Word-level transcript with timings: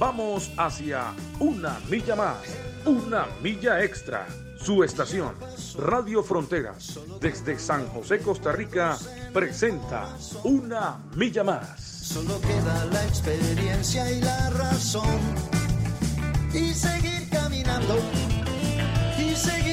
Vamos 0.00 0.50
hacia 0.56 1.12
una 1.40 1.78
milla 1.90 2.16
más, 2.16 2.38
una 2.86 3.26
milla 3.42 3.84
extra. 3.84 4.26
Su 4.58 4.82
estación, 4.82 5.34
Radio 5.76 6.22
Fronteras, 6.22 6.98
desde 7.20 7.58
San 7.58 7.86
José, 7.88 8.18
Costa 8.20 8.50
Rica, 8.50 8.96
presenta 9.30 10.16
Una 10.42 10.98
Milla 11.16 11.44
Más. 11.44 11.78
Solo 11.78 12.40
queda 12.40 12.86
la 12.86 13.04
experiencia 13.04 14.10
y 14.10 14.22
la 14.22 14.48
razón. 14.48 15.20
Y 16.54 16.72
seguir 16.72 17.28
caminando, 17.28 17.98
y 19.18 19.36
seguir 19.36 19.69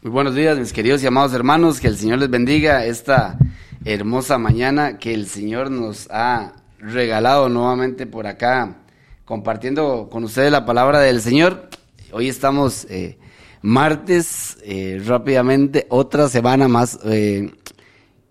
Muy 0.00 0.12
buenos 0.12 0.36
días, 0.36 0.56
mis 0.56 0.72
queridos 0.72 1.02
y 1.02 1.08
amados 1.08 1.32
hermanos. 1.32 1.80
Que 1.80 1.88
el 1.88 1.96
Señor 1.96 2.20
les 2.20 2.30
bendiga 2.30 2.86
esta 2.86 3.36
hermosa 3.84 4.38
mañana 4.38 4.96
que 4.96 5.12
el 5.12 5.26
Señor 5.26 5.72
nos 5.72 6.06
ha 6.12 6.52
regalado 6.78 7.48
nuevamente 7.48 8.06
por 8.06 8.28
acá, 8.28 8.76
compartiendo 9.24 10.08
con 10.08 10.22
ustedes 10.22 10.52
la 10.52 10.64
palabra 10.64 11.00
del 11.00 11.20
Señor. 11.20 11.68
Hoy 12.12 12.28
estamos 12.28 12.86
eh, 12.88 13.18
martes, 13.60 14.58
eh, 14.62 15.02
rápidamente, 15.04 15.86
otra 15.88 16.28
semana 16.28 16.68
más. 16.68 17.00
eh, 17.04 17.50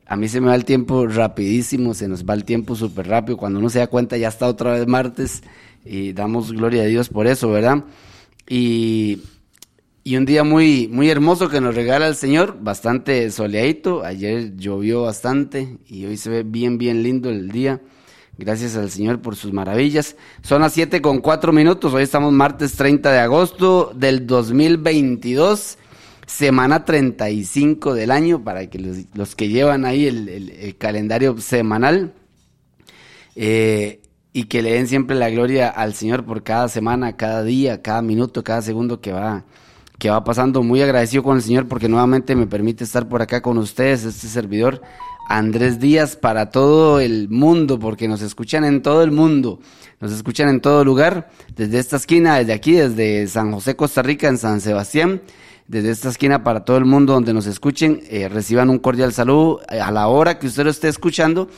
a 0.06 0.16
mí 0.16 0.30
se 0.30 0.40
me 0.40 0.48
va 0.48 0.56
el 0.56 0.64
tiempo 0.64 1.06
rapidísimo, 1.06 1.94
se 1.94 2.08
nos 2.08 2.24
va 2.24 2.34
el 2.34 2.46
tiempo 2.46 2.78
súper 2.78 3.10
rápido. 3.10 3.36
Cuando 3.36 3.60
uno 3.60 3.70
se 3.70 3.80
da 3.80 3.88
cuenta 3.88 4.16
ya 4.16 4.30
está 4.30 4.48
otra 4.48 4.72
vez 4.72 4.88
martes 4.88 5.44
y 5.84 6.14
damos 6.14 6.54
gloria 6.54 6.84
a 6.84 6.86
Dios 6.86 7.10
por 7.10 7.28
eso, 7.28 7.52
¿verdad? 7.52 7.84
Y, 8.48 9.22
y 10.08 10.16
un 10.16 10.26
día 10.26 10.46
muy, 10.46 10.88
muy 10.88 11.10
hermoso 11.10 11.50
que 11.50 11.60
nos 11.60 11.76
regala 11.76 12.08
el 12.08 12.16
Señor, 12.16 12.58
bastante 12.62 13.30
soleadito. 13.30 14.06
Ayer 14.06 14.56
llovió 14.56 15.02
bastante 15.02 15.80
y 15.86 16.06
hoy 16.06 16.16
se 16.16 16.30
ve 16.30 16.44
bien, 16.44 16.78
bien 16.78 17.04
lindo 17.04 17.30
el 17.30 17.50
día. 17.50 17.82
Gracias 18.38 18.78
al 18.78 18.90
Señor 18.90 19.20
por 19.22 19.36
sus 19.36 19.52
maravillas. 19.52 20.16
Son 20.44 20.62
las 20.62 20.72
7 20.72 21.02
con 21.02 21.20
4 21.20 21.52
minutos. 21.52 21.94
Hoy 21.94 22.04
estamos 22.04 22.32
martes 22.32 22.74
30 22.78 23.12
de 23.12 23.20
agosto 23.20 23.92
del 23.96 24.26
2022, 24.26 25.78
semana 26.26 26.86
35 26.86 27.94
del 27.94 28.12
año, 28.12 28.42
para 28.46 28.70
que 28.70 28.80
los, 28.80 28.98
los 29.14 29.36
que 29.36 29.50
llevan 29.50 29.84
ahí 29.84 30.06
el, 30.08 30.30
el- 30.30 30.78
calendario 30.78 31.38
semanal. 31.42 32.14
eh, 33.36 34.00
y 34.34 34.44
que 34.46 34.62
le 34.62 34.72
den 34.74 34.88
siempre 34.88 35.16
la 35.16 35.30
gloria 35.32 35.68
al 35.70 35.96
Señor 35.96 36.24
por 36.24 36.44
cada 36.44 36.68
semana, 36.70 37.18
cada 37.18 37.44
día, 37.44 37.82
cada 37.82 38.02
minuto, 38.04 38.44
cada 38.44 38.62
segundo 38.62 39.02
que 39.02 39.12
va, 39.12 39.46
que 39.98 40.10
va 40.10 40.24
pasando. 40.24 40.64
Muy 40.64 40.82
agradecido 40.82 41.24
con 41.24 41.38
el 41.38 41.44
Señor 41.44 41.68
porque 41.68 41.90
nuevamente 41.90 42.36
me 42.36 42.48
permite 42.48 42.84
estar 42.84 43.08
por 43.08 43.22
acá 43.22 43.42
con 43.42 43.58
ustedes, 43.58 44.04
este 44.04 44.28
servidor 44.28 44.82
Andrés 45.28 45.80
Díaz 45.80 46.16
para 46.16 46.52
todo 46.52 47.00
el 47.00 47.28
mundo, 47.30 47.80
porque 47.80 48.08
nos 48.08 48.22
escuchan 48.22 48.64
en 48.64 48.82
todo 48.82 49.04
el 49.04 49.12
mundo, 49.12 49.60
nos 50.00 50.14
escuchan 50.14 50.48
en 50.48 50.62
todo 50.62 50.86
lugar, 50.86 51.30
desde 51.56 51.80
esta 51.80 51.98
esquina, 51.98 52.38
desde 52.38 52.54
aquí, 52.54 52.74
desde 52.74 53.28
San 53.28 53.52
José, 53.52 53.76
Costa 53.76 54.02
Rica, 54.02 54.30
en 54.30 54.38
San 54.38 54.62
Sebastián, 54.62 55.22
desde 55.68 55.92
esta 55.92 56.10
esquina 56.10 56.44
para 56.44 56.64
todo 56.64 56.78
el 56.78 56.86
mundo 56.86 57.14
donde 57.14 57.34
nos 57.34 57.46
escuchen, 57.46 58.02
eh, 58.10 58.30
reciban 58.30 58.70
un 58.70 58.80
cordial 58.80 59.12
saludo 59.12 59.62
eh, 59.70 59.82
a 59.82 59.92
la 59.92 60.08
hora 60.08 60.40
que 60.40 60.48
usted 60.48 60.64
lo 60.64 60.70
esté 60.70 60.88
escuchando, 60.88 61.50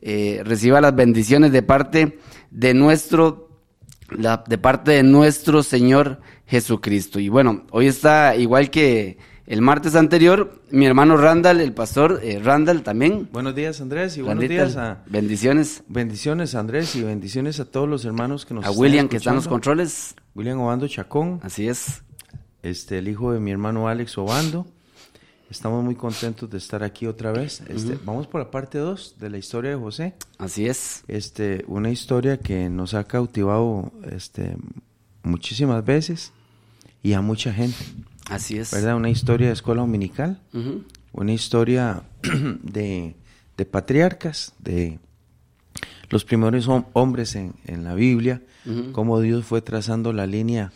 eh, 0.00 0.40
reciba 0.44 0.80
las 0.80 0.94
bendiciones 0.94 1.50
de 1.50 1.62
parte 1.62 2.18
de 2.52 2.74
nuestro 2.74 3.45
la- 4.10 4.42
de 4.46 4.58
parte 4.58 4.92
de 4.92 5.02
nuestro 5.02 5.62
Señor 5.62 6.20
Jesucristo. 6.46 7.18
Y 7.20 7.28
bueno, 7.28 7.64
hoy 7.70 7.86
está 7.86 8.36
igual 8.36 8.70
que 8.70 9.18
el 9.46 9.62
martes 9.62 9.94
anterior, 9.94 10.60
mi 10.70 10.86
hermano 10.86 11.16
Randall, 11.16 11.60
el 11.60 11.72
pastor 11.72 12.20
eh, 12.22 12.40
Randall 12.42 12.82
también. 12.82 13.28
Buenos 13.32 13.54
días, 13.54 13.80
Andrés, 13.80 14.16
y 14.16 14.22
buenos 14.22 14.48
días 14.48 14.76
a... 14.76 15.02
bendiciones 15.06 15.84
Bendiciones, 15.88 16.54
Andrés, 16.54 16.96
y 16.96 17.02
bendiciones 17.02 17.60
a 17.60 17.64
todos 17.64 17.88
los 17.88 18.04
hermanos 18.04 18.44
que 18.44 18.54
nos 18.54 18.64
a 18.64 18.68
están 18.70 18.82
William 18.82 19.08
que 19.08 19.18
está 19.18 19.30
en 19.30 19.36
los 19.36 19.48
controles. 19.48 20.14
William 20.34 20.60
Obando 20.60 20.88
Chacón, 20.88 21.40
Así 21.42 21.68
es. 21.68 22.02
este, 22.62 22.98
el 22.98 23.08
hijo 23.08 23.32
de 23.32 23.40
mi 23.40 23.50
hermano 23.52 23.88
Alex 23.88 24.18
Obando. 24.18 24.66
Estamos 25.50 25.84
muy 25.84 25.94
contentos 25.94 26.50
de 26.50 26.58
estar 26.58 26.82
aquí 26.82 27.06
otra 27.06 27.30
vez. 27.30 27.62
Este, 27.68 27.96
Vamos 28.04 28.26
por 28.26 28.40
la 28.40 28.50
parte 28.50 28.78
2 28.78 29.16
de 29.20 29.30
la 29.30 29.38
historia 29.38 29.70
de 29.70 29.76
José. 29.76 30.14
Así 30.38 30.66
es. 30.66 31.04
Este, 31.06 31.64
una 31.68 31.90
historia 31.90 32.38
que 32.38 32.68
nos 32.68 32.94
ha 32.94 33.04
cautivado 33.04 33.92
este, 34.10 34.56
muchísimas 35.22 35.84
veces 35.84 36.32
y 37.02 37.12
a 37.12 37.20
mucha 37.20 37.52
gente. 37.52 37.76
Así 38.28 38.58
es. 38.58 38.72
¿Verdad? 38.72 38.96
Una 38.96 39.08
historia 39.10 39.46
de 39.46 39.52
escuela 39.52 39.82
dominical. 39.82 40.40
Una 41.12 41.32
historia 41.32 42.02
de, 42.62 43.14
de 43.56 43.64
patriarcas, 43.64 44.52
de 44.58 44.98
los 46.10 46.24
primeros 46.24 46.68
hom- 46.68 46.86
hombres 46.92 47.36
en, 47.36 47.54
en 47.66 47.84
la 47.84 47.94
Biblia, 47.94 48.42
Ujú. 48.66 48.90
cómo 48.90 49.20
Dios 49.20 49.44
fue 49.44 49.62
trazando 49.62 50.12
la 50.12 50.26
línea 50.26 50.72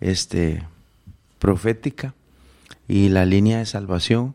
este, 0.00 0.62
profética 1.38 2.14
y 2.88 3.08
la 3.08 3.24
línea 3.24 3.58
de 3.58 3.66
salvación 3.66 4.34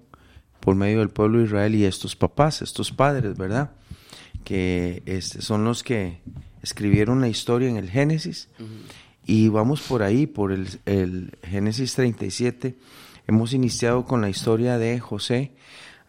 por 0.60 0.76
medio 0.76 1.00
del 1.00 1.10
pueblo 1.10 1.40
de 1.40 1.46
Israel 1.46 1.76
y 1.76 1.86
estos 1.86 2.16
papás, 2.16 2.62
estos 2.62 2.92
padres, 2.92 3.38
¿verdad? 3.38 3.72
Que 4.44 5.04
este, 5.06 5.42
son 5.42 5.66
los 5.66 5.84
que 5.84 6.22
escribieron 6.62 7.22
la 7.22 7.28
historia 7.28 7.70
en 7.70 7.78
el 7.78 7.90
Génesis. 7.90 8.50
Y 9.26 9.50
vamos 9.50 9.82
por 9.82 10.04
ahí, 10.04 10.28
por 10.28 10.52
el, 10.52 10.68
el 10.86 11.38
Génesis 11.44 11.96
37. 11.96 12.76
Hemos 13.28 13.54
iniciado 13.54 14.06
con 14.06 14.22
la 14.22 14.30
historia 14.30 14.78
de 14.78 15.00
José. 15.00 15.52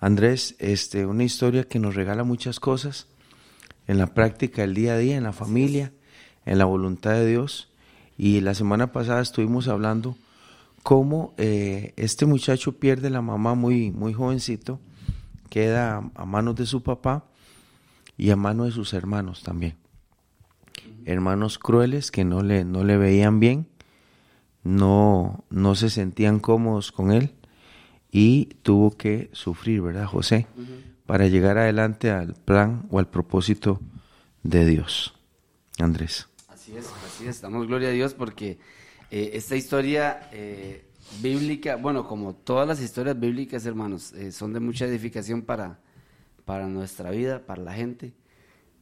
Andrés, 0.01 0.57
este, 0.59 1.07
una 1.07 1.25
historia 1.25 1.65
que 1.65 1.79
nos 1.79 1.95
regala 1.95 2.25
muchas 2.25 2.61
cosas 2.61 3.07
en 3.87 3.99
la 3.99 4.09
práctica, 4.09 4.65
el 4.65 4.75
día 4.75 4.95
a 4.95 4.99
día, 4.99 5.17
en 5.17 5.25
la 5.25 5.33
familia, 5.33 5.93
en 6.45 6.59
la 6.59 6.65
voluntad 6.65 7.13
de 7.13 7.27
Dios. 7.27 7.71
Y 8.19 8.41
la 8.41 8.55
semana 8.55 8.93
pasada 8.93 9.23
estuvimos 9.23 9.69
hablando 9.69 10.17
cómo 10.83 11.35
eh, 11.37 11.93
este 11.97 12.27
muchacho 12.27 12.79
pierde 12.79 13.11
la 13.11 13.23
mamá 13.23 13.55
muy, 13.55 13.91
muy 13.91 14.13
jovencito, 14.13 14.81
queda 15.49 16.11
a, 16.15 16.25
manos 16.25 16.57
de 16.57 16.67
su 16.67 16.83
papá 16.83 17.27
y 18.17 18.31
a 18.31 18.37
manos 18.37 18.67
de 18.67 18.73
sus 18.73 18.93
hermanos 18.93 19.43
también. 19.43 19.77
Hermanos 21.05 21.59
crueles 21.59 22.11
que 22.11 22.25
no 22.25 22.43
le, 22.43 22.65
no 22.65 22.85
le 22.85 22.97
veían 22.97 23.41
bien, 23.41 23.69
no, 24.63 25.45
no 25.51 25.75
se 25.75 25.91
sentían 25.91 26.39
cómodos 26.39 26.93
con 26.93 27.11
él 27.11 27.35
y 28.11 28.47
tuvo 28.63 28.97
que 28.97 29.31
sufrir, 29.33 29.83
¿verdad, 29.83 30.07
José? 30.07 30.47
Para 31.07 31.27
llegar 31.27 31.59
adelante 31.59 32.11
al 32.11 32.35
plan 32.35 32.87
o 32.91 32.99
al 32.99 33.09
propósito 33.09 33.81
de 34.43 34.65
Dios. 34.65 35.15
Andrés. 35.79 36.29
Así 36.49 36.77
es, 36.77 36.87
así 37.07 37.27
es. 37.27 37.41
Damos 37.41 37.67
gloria 37.67 37.89
a 37.89 37.93
Dios 37.93 38.15
porque 38.15 38.59
eh, 39.15 39.37
esta 39.37 39.57
historia 39.57 40.31
eh, 40.33 40.87
bíblica, 41.21 41.77
bueno, 41.77 42.09
como 42.09 42.35
todas 42.35 42.67
las 42.67 42.81
historias 42.81 43.21
bíblicas, 43.21 43.67
hermanos, 43.67 44.15
eh, 44.15 44.33
son 44.33 44.55
de 44.55 44.61
mucha 44.61 44.87
edificación 44.87 45.43
para, 45.43 45.81
para 46.47 46.67
nuestra 46.67 47.11
vida, 47.11 47.45
para 47.45 47.61
la 47.61 47.75
gente. 47.75 48.15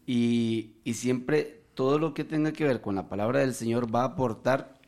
Y, 0.06 0.74
y 0.84 0.94
siempre 0.94 1.64
todo 1.74 1.98
lo 1.98 2.14
que 2.14 2.22
tenga 2.22 2.52
que 2.52 2.62
ver 2.62 2.80
con 2.80 2.94
la 2.94 3.08
palabra 3.08 3.40
del 3.40 3.54
Señor 3.54 3.92
va 3.92 4.02
a 4.02 4.04
aportar 4.04 4.78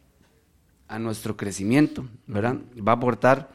a 0.87 1.01
nuestro 1.01 1.37
crecimiento, 1.37 2.07
¿verdad? 2.29 2.61
Va 2.79 2.93
a 2.93 2.97
aportar 2.97 3.51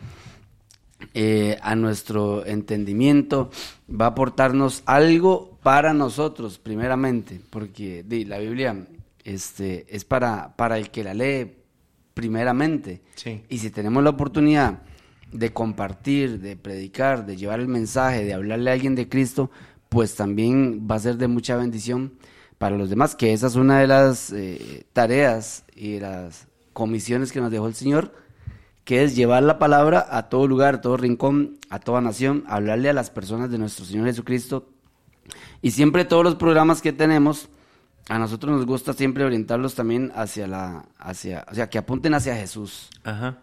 a 1.61 1.75
nuestro 1.75 2.45
entendimiento, 2.45 3.50
va 3.89 4.06
a 4.06 4.09
aportarnos 4.09 4.83
algo 4.85 5.57
para 5.63 5.94
nosotros, 5.94 6.59
primeramente, 6.59 7.39
porque 7.50 8.03
la 8.27 8.39
Biblia 8.39 8.88
este, 9.23 9.85
es 9.94 10.06
para, 10.06 10.56
para 10.56 10.77
el 10.77 10.89
que 10.89 11.03
la 11.03 11.13
lee, 11.13 11.56
primeramente. 12.17 13.03
Sí. 13.13 13.43
Y 13.47 13.59
si 13.59 13.69
tenemos 13.69 14.03
la 14.03 14.09
oportunidad 14.09 14.79
de 15.31 15.53
compartir, 15.53 16.39
de 16.39 16.57
predicar, 16.57 17.27
de 17.27 17.37
llevar 17.37 17.59
el 17.59 17.67
mensaje, 17.67 18.25
de 18.25 18.33
hablarle 18.33 18.71
a 18.71 18.73
alguien 18.73 18.95
de 18.95 19.07
Cristo, 19.07 19.51
pues 19.87 20.15
también 20.15 20.87
va 20.89 20.95
a 20.95 20.99
ser 20.99 21.17
de 21.17 21.27
mucha 21.27 21.55
bendición 21.55 22.13
para 22.57 22.75
los 22.75 22.89
demás, 22.89 23.15
que 23.15 23.33
esa 23.33 23.45
es 23.45 23.55
una 23.55 23.79
de 23.79 23.85
las 23.85 24.33
eh, 24.33 24.87
tareas 24.93 25.63
y 25.75 25.93
de 25.93 26.01
las 26.01 26.47
comisiones 26.73 27.31
que 27.31 27.39
nos 27.39 27.51
dejó 27.51 27.67
el 27.67 27.75
Señor, 27.75 28.15
que 28.83 29.03
es 29.03 29.15
llevar 29.15 29.43
la 29.43 29.59
palabra 29.59 30.07
a 30.09 30.27
todo 30.27 30.47
lugar, 30.47 30.75
a 30.75 30.81
todo 30.81 30.97
rincón, 30.97 31.59
a 31.69 31.77
toda 31.77 32.01
nación, 32.01 32.45
hablarle 32.47 32.89
a 32.89 32.93
las 32.93 33.11
personas 33.11 33.51
de 33.51 33.59
nuestro 33.59 33.85
Señor 33.85 34.07
Jesucristo. 34.07 34.69
Y 35.61 35.69
siempre 35.69 36.03
todos 36.03 36.23
los 36.23 36.33
programas 36.33 36.81
que 36.81 36.93
tenemos, 36.93 37.49
a 38.09 38.18
nosotros 38.19 38.54
nos 38.56 38.65
gusta 38.65 38.94
siempre 38.94 39.24
orientarlos 39.24 39.75
también 39.75 40.12
hacia 40.15 40.48
la, 40.48 40.86
hacia, 40.98 41.45
o 41.51 41.56
sea, 41.56 41.69
que 41.69 41.77
apunten 41.77 42.13
hacia 42.13 42.36
Jesús. 42.36 42.89
Ajá. 43.04 43.39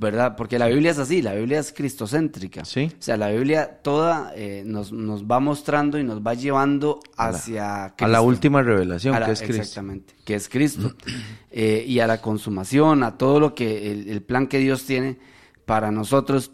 ¿verdad? 0.00 0.36
Porque 0.36 0.60
la 0.60 0.68
Biblia 0.68 0.92
es 0.92 0.98
así, 0.98 1.22
la 1.22 1.34
Biblia 1.34 1.58
es 1.58 1.72
cristocéntrica. 1.72 2.64
Sí. 2.64 2.88
O 2.96 3.02
sea, 3.02 3.16
la 3.16 3.30
Biblia 3.30 3.80
toda 3.82 4.32
eh, 4.36 4.62
nos, 4.64 4.92
nos 4.92 5.24
va 5.24 5.40
mostrando 5.40 5.98
y 5.98 6.04
nos 6.04 6.20
va 6.24 6.34
llevando 6.34 7.00
hacia 7.16 7.86
A 7.86 8.06
la 8.06 8.20
última 8.20 8.62
revelación, 8.62 9.14
A 9.16 9.18
la- 9.20 9.26
que 9.26 9.32
es 9.32 9.40
Cristo. 9.42 9.60
Exactamente, 9.62 10.14
que 10.24 10.34
es 10.36 10.48
Cristo. 10.48 10.94
Eh, 11.50 11.84
y 11.88 11.98
a 11.98 12.06
la 12.06 12.20
consumación, 12.20 13.02
a 13.02 13.16
todo 13.16 13.40
lo 13.40 13.54
que, 13.54 13.90
el, 13.90 14.08
el 14.10 14.22
plan 14.22 14.46
que 14.46 14.58
Dios 14.58 14.84
tiene 14.84 15.18
para 15.64 15.90
nosotros. 15.90 16.52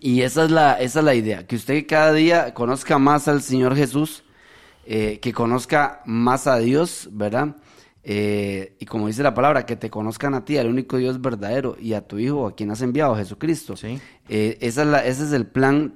Y 0.00 0.22
esa 0.22 0.44
es 0.44 0.50
la, 0.52 0.74
esa 0.80 1.00
es 1.00 1.04
la 1.04 1.14
idea, 1.14 1.46
que 1.46 1.56
usted 1.56 1.84
cada 1.86 2.12
día 2.12 2.54
conozca 2.54 2.98
más 2.98 3.26
al 3.28 3.42
Señor 3.42 3.76
Jesús, 3.76 4.22
eh, 4.84 5.18
que 5.20 5.32
conozca 5.32 6.02
más 6.06 6.46
a 6.46 6.58
Dios, 6.58 7.08
¿verdad? 7.12 7.56
Eh, 8.04 8.76
y 8.80 8.86
como 8.86 9.06
dice 9.06 9.22
la 9.22 9.34
palabra, 9.34 9.64
que 9.64 9.76
te 9.76 9.90
conozcan 9.90 10.34
a 10.34 10.44
ti, 10.44 10.58
al 10.58 10.68
único 10.68 10.96
Dios 10.96 11.20
verdadero, 11.20 11.76
y 11.80 11.92
a 11.92 12.06
tu 12.06 12.18
Hijo, 12.18 12.46
a 12.46 12.54
quien 12.54 12.70
has 12.70 12.82
enviado, 12.82 13.16
Jesucristo. 13.16 13.76
Sí. 13.76 14.00
Eh, 14.28 14.58
esa 14.60 14.82
es 14.82 14.88
la, 14.88 15.06
ese 15.06 15.24
es 15.24 15.32
el 15.32 15.46
plan 15.46 15.94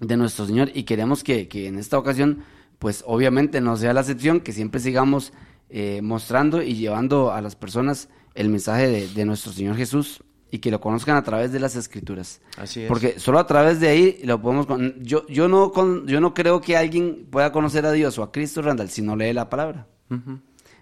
de 0.00 0.16
nuestro 0.16 0.46
Señor 0.46 0.70
y 0.74 0.84
queremos 0.84 1.22
que, 1.22 1.48
que 1.48 1.66
en 1.66 1.78
esta 1.78 1.98
ocasión, 1.98 2.44
pues 2.78 3.04
obviamente 3.06 3.60
no 3.60 3.76
sea 3.76 3.92
la 3.92 4.00
excepción, 4.00 4.40
que 4.40 4.52
siempre 4.52 4.80
sigamos 4.80 5.32
eh, 5.70 6.00
mostrando 6.02 6.62
y 6.62 6.74
llevando 6.74 7.32
a 7.32 7.40
las 7.40 7.56
personas 7.56 8.08
el 8.34 8.48
mensaje 8.48 8.88
de, 8.88 9.08
de 9.08 9.24
nuestro 9.24 9.52
Señor 9.52 9.76
Jesús 9.76 10.22
y 10.50 10.58
que 10.58 10.70
lo 10.70 10.80
conozcan 10.80 11.16
a 11.16 11.22
través 11.24 11.50
de 11.52 11.58
las 11.60 11.74
escrituras. 11.76 12.40
Así 12.56 12.82
es. 12.82 12.88
Porque 12.88 13.18
solo 13.18 13.38
a 13.40 13.46
través 13.46 13.80
de 13.80 13.88
ahí 13.88 14.20
lo 14.24 14.40
podemos... 14.40 14.66
con- 14.66 15.02
Yo, 15.02 15.26
yo, 15.26 15.48
no, 15.48 15.72
con- 15.72 16.06
yo 16.06 16.20
no 16.20 16.32
creo 16.32 16.60
que 16.60 16.76
alguien 16.76 17.26
pueda 17.30 17.50
conocer 17.50 17.84
a 17.86 17.92
Dios 17.92 18.18
o 18.18 18.22
a 18.22 18.30
Cristo, 18.30 18.62
Randall, 18.62 18.88
si 18.88 19.02
no 19.02 19.16
lee 19.16 19.32
la 19.32 19.48
palabra. 19.50 19.86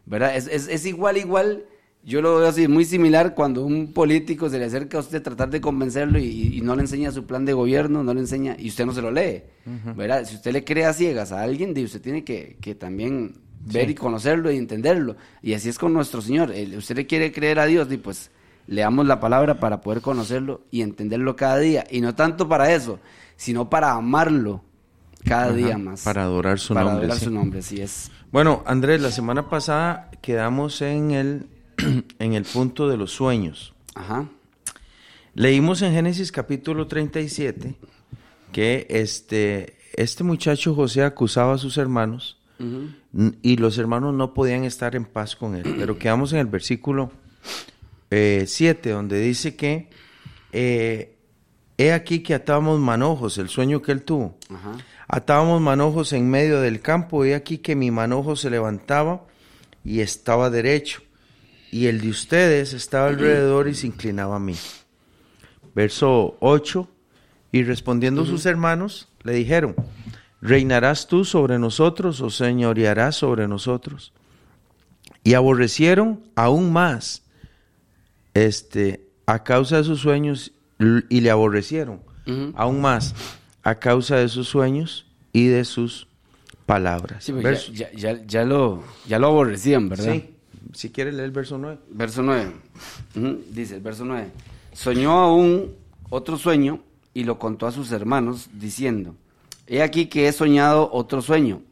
¿Verdad? 0.05 0.37
Es, 0.37 0.47
es, 0.49 0.69
es 0.69 0.85
igual, 0.87 1.17
igual. 1.17 1.64
Yo 2.05 2.20
lo 2.20 2.37
veo 2.38 2.49
así, 2.49 2.67
muy 2.67 2.85
similar 2.85 3.32
cuando 3.35 3.64
un 3.64 3.93
político 3.93 4.50
se 4.50 4.59
le 4.59 4.64
acerca 4.64 4.97
a 4.99 5.00
usted 5.00 5.23
tratar 5.23 5.50
de 5.50 5.61
convencerlo 5.61 6.19
y, 6.19 6.56
y 6.58 6.61
no 6.61 6.75
le 6.75 6.82
enseña 6.82 7.12
su 7.12 7.25
plan 7.26 7.44
de 7.44 7.53
gobierno, 7.53 8.03
no 8.03 8.12
le 8.12 8.19
enseña, 8.20 8.56
y 8.58 8.69
usted 8.70 8.85
no 8.85 8.93
se 8.93 9.00
lo 9.03 9.12
lee. 9.12 9.43
¿Verdad? 9.97 10.25
Si 10.26 10.35
usted 10.35 10.53
le 10.53 10.65
cree 10.65 10.85
a 10.85 10.93
ciegas 10.93 11.31
a 11.31 11.43
alguien, 11.43 11.70
usted 11.79 12.00
tiene 12.03 12.25
que, 12.25 12.56
que 12.61 12.75
también 12.75 13.37
ver 13.65 13.88
y 13.88 13.94
conocerlo 13.94 14.50
y 14.50 14.56
entenderlo. 14.56 15.15
Y 15.43 15.55
así 15.55 15.69
es 15.69 15.79
con 15.79 15.93
nuestro 15.93 16.20
Señor. 16.20 16.53
Usted 16.76 16.97
le 16.97 17.06
quiere 17.06 17.31
creer 17.31 17.61
a 17.61 17.67
Dios, 17.67 17.87
y 17.93 17.97
pues 17.99 18.32
leamos 18.67 19.06
la 19.06 19.20
palabra 19.20 19.59
para 19.61 19.81
poder 19.81 20.00
conocerlo 20.00 20.62
y 20.70 20.82
entenderlo 20.82 21.37
cada 21.37 21.59
día. 21.59 21.85
Y 21.91 22.00
no 22.00 22.14
tanto 22.14 22.49
para 22.49 22.73
eso, 22.73 22.99
sino 23.37 23.69
para 23.70 23.93
amarlo 23.93 24.62
cada 25.25 25.47
Ajá, 25.47 25.53
día 25.53 25.79
más. 25.79 26.03
para 26.03 26.25
adorar 26.25 26.59
su 26.59 26.75
Para 26.75 26.87
nombre, 26.87 27.05
adorar 27.06 27.19
sí. 27.19 27.25
su 27.25 27.31
nombre, 27.31 27.59
así 27.61 27.81
es. 27.81 28.11
Bueno, 28.32 28.62
Andrés, 28.67 29.00
la 29.00 29.11
semana 29.11 29.49
pasada 29.49 30.11
quedamos 30.20 30.81
en 30.82 31.11
el, 31.12 31.47
en 32.19 32.35
el 32.35 32.44
punto 32.44 32.88
de 32.88 32.97
los 32.97 33.12
sueños. 33.12 33.75
Ajá. 33.94 34.29
Leímos 35.35 35.81
en 35.82 35.93
Génesis 35.93 36.31
capítulo 36.32 36.87
37 36.87 37.75
que 38.53 38.87
este, 38.91 39.79
este 39.94 40.25
muchacho 40.25 40.75
José 40.75 41.05
acusaba 41.05 41.55
a 41.55 41.58
sus 41.58 41.79
hermanos 41.79 42.38
y 43.43 43.56
los 43.56 43.76
hermanos 43.79 44.15
no 44.15 44.35
podían 44.35 44.65
estar 44.65 44.94
en 44.94 45.05
paz 45.05 45.35
con 45.35 45.56
él. 45.56 45.75
Pero 45.79 45.99
quedamos 45.99 46.32
en 46.32 46.38
el 46.41 46.47
versículo 46.47 47.11
7, 48.47 48.91
donde 48.91 49.20
dice 49.20 49.56
que 49.56 49.88
eh, 50.53 51.17
he 51.79 51.93
aquí 51.93 52.20
que 52.20 52.35
atábamos 52.35 52.79
manojos, 52.79 53.38
el 53.38 53.49
sueño 53.49 53.81
que 53.81 53.93
él 53.93 54.03
tuvo. 54.03 54.38
Ajá. 54.50 54.76
Atábamos 55.09 55.61
manojos 55.61 56.14
en 56.14 56.31
medio 56.31 56.61
del 56.61 56.81
campo, 56.81 57.25
he 57.25 57.35
aquí 57.35 57.59
que 57.59 57.76
mi 57.76 57.91
manojo 57.91 58.35
se 58.35 58.49
levantaba 58.49 59.26
y 59.85 60.00
estaba 60.00 60.49
derecho, 60.49 61.03
y 61.70 61.87
el 61.87 62.00
de 62.00 62.09
ustedes 62.09 62.73
estaba 62.73 63.09
alrededor 63.09 63.69
y 63.69 63.75
se 63.75 63.87
inclinaba 63.87 64.37
a 64.37 64.41
mí. 64.41 64.56
Verso 65.75 66.37
8, 66.41 66.88
y 67.53 67.62
respondiendo 67.62 68.25
sus 68.25 68.47
hermanos, 68.47 69.08
le 69.23 69.35
dijeron, 69.35 69.75
¿reinarás 70.41 71.08
tú 71.08 71.26
sobre 71.26 71.58
nosotros 71.58 72.20
o 72.20 72.31
señorearás 72.31 73.17
sobre 73.17 73.49
nosotros? 73.49 74.15
Y 75.25 75.35
aborrecieron 75.35 76.23
aún 76.35 76.73
más 76.73 77.23
este, 78.34 79.06
a 79.26 79.43
causa 79.44 79.76
de 79.79 79.84
sus 79.84 80.00
sueños 80.00 80.52
y 81.08 81.20
le 81.20 81.31
aborrecieron 81.31 82.00
Ujú. 82.26 82.52
aún 82.56 82.81
más 82.81 83.14
a 83.62 83.76
causa 83.76 84.17
de 84.17 84.29
sus 84.29 84.49
sueños 84.49 85.06
y 85.32 85.46
de 85.46 85.64
sus 85.64 86.08
palabras. 86.67 87.25
Sí, 87.25 87.32
pues 87.32 87.73
ya, 87.73 87.90
ya, 87.93 88.14
ya, 88.14 88.26
ya 88.26 88.44
lo, 88.44 88.82
ya 89.06 89.19
lo 89.19 89.29
aborrecían, 89.29 89.88
¿verdad? 89.88 90.12
Sí, 90.14 90.31
si 90.73 90.90
quieres 90.90 91.14
leer 91.14 91.26
el 91.26 91.31
verso 91.32 91.58
9. 91.58 91.79
Verso 91.90 92.23
9. 92.23 92.52
Ujú, 93.17 93.40
Dice 93.50 93.76
el 93.76 93.81
verso 93.82 94.05
9. 94.05 94.29
Soñó 94.73 95.12
aún 95.12 95.73
otro 96.11 96.38
sueño 96.38 96.81
y 97.14 97.25
lo 97.25 97.38
contó 97.38 97.67
a 97.67 97.73
sus 97.73 97.93
hermanos, 97.93 98.49
diciendo, 98.55 99.14
He 99.67 99.82
aquí 99.82 100.06
que 100.06 100.26
he 100.29 100.32
soñado 100.32 100.88
otro 100.93 101.23
sueño, 101.23 101.62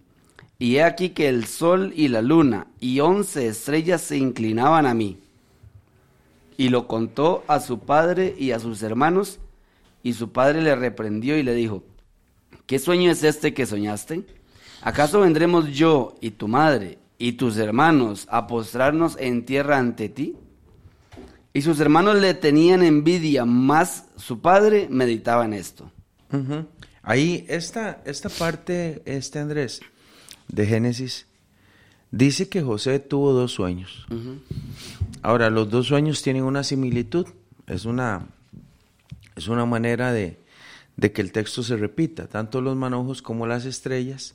y 0.58 0.76
he 0.76 0.82
aquí 0.82 1.10
que 1.10 1.28
el 1.28 1.46
sol 1.46 1.92
y 1.96 2.08
la 2.08 2.20
luna 2.22 2.66
y 2.78 3.00
once 3.00 3.46
estrellas 3.48 4.02
se 4.02 4.18
inclinaban 4.18 4.86
a 4.86 4.94
mí. 4.94 5.18
Y 6.60 6.68
lo 6.68 6.86
contó 6.86 7.42
a 7.48 7.58
su 7.58 7.78
padre 7.78 8.34
y 8.38 8.50
a 8.50 8.58
sus 8.58 8.82
hermanos, 8.82 9.38
y 10.02 10.12
su 10.12 10.30
padre 10.30 10.60
le 10.60 10.76
reprendió 10.76 11.38
y 11.38 11.42
le 11.42 11.54
dijo, 11.54 11.84
¿qué 12.66 12.78
sueño 12.78 13.10
es 13.10 13.24
este 13.24 13.54
que 13.54 13.64
soñaste? 13.64 14.26
¿Acaso 14.82 15.20
vendremos 15.20 15.68
yo 15.68 16.16
y 16.20 16.32
tu 16.32 16.48
madre 16.48 16.98
y 17.16 17.32
tus 17.32 17.56
hermanos 17.56 18.26
a 18.30 18.46
postrarnos 18.46 19.16
en 19.18 19.46
tierra 19.46 19.78
ante 19.78 20.10
ti? 20.10 20.36
Y 21.54 21.62
sus 21.62 21.80
hermanos 21.80 22.16
le 22.16 22.34
tenían 22.34 22.82
envidia, 22.82 23.46
más 23.46 24.04
su 24.16 24.42
padre 24.42 24.86
meditaba 24.90 25.46
en 25.46 25.54
esto. 25.54 25.90
Ahí, 27.00 27.46
esta, 27.48 28.02
esta 28.04 28.28
parte, 28.28 29.00
este 29.06 29.38
Andrés, 29.38 29.80
de 30.46 30.66
Génesis, 30.66 31.26
dice 32.10 32.48
que 32.48 32.62
José 32.62 32.98
tuvo 32.98 33.32
dos 33.32 33.52
sueños. 33.52 34.06
Ahora, 35.22 35.50
los 35.50 35.70
dos 35.70 35.86
sueños 35.86 36.22
tienen 36.22 36.44
una 36.44 36.64
similitud, 36.64 37.26
es 37.66 37.84
una, 37.84 38.26
es 39.36 39.48
una 39.48 39.66
manera 39.66 40.12
de, 40.12 40.38
de 40.96 41.12
que 41.12 41.22
el 41.22 41.32
texto 41.32 41.62
se 41.62 41.76
repita, 41.76 42.26
tanto 42.26 42.60
los 42.60 42.76
manojos 42.76 43.22
como 43.22 43.46
las 43.46 43.64
estrellas, 43.64 44.34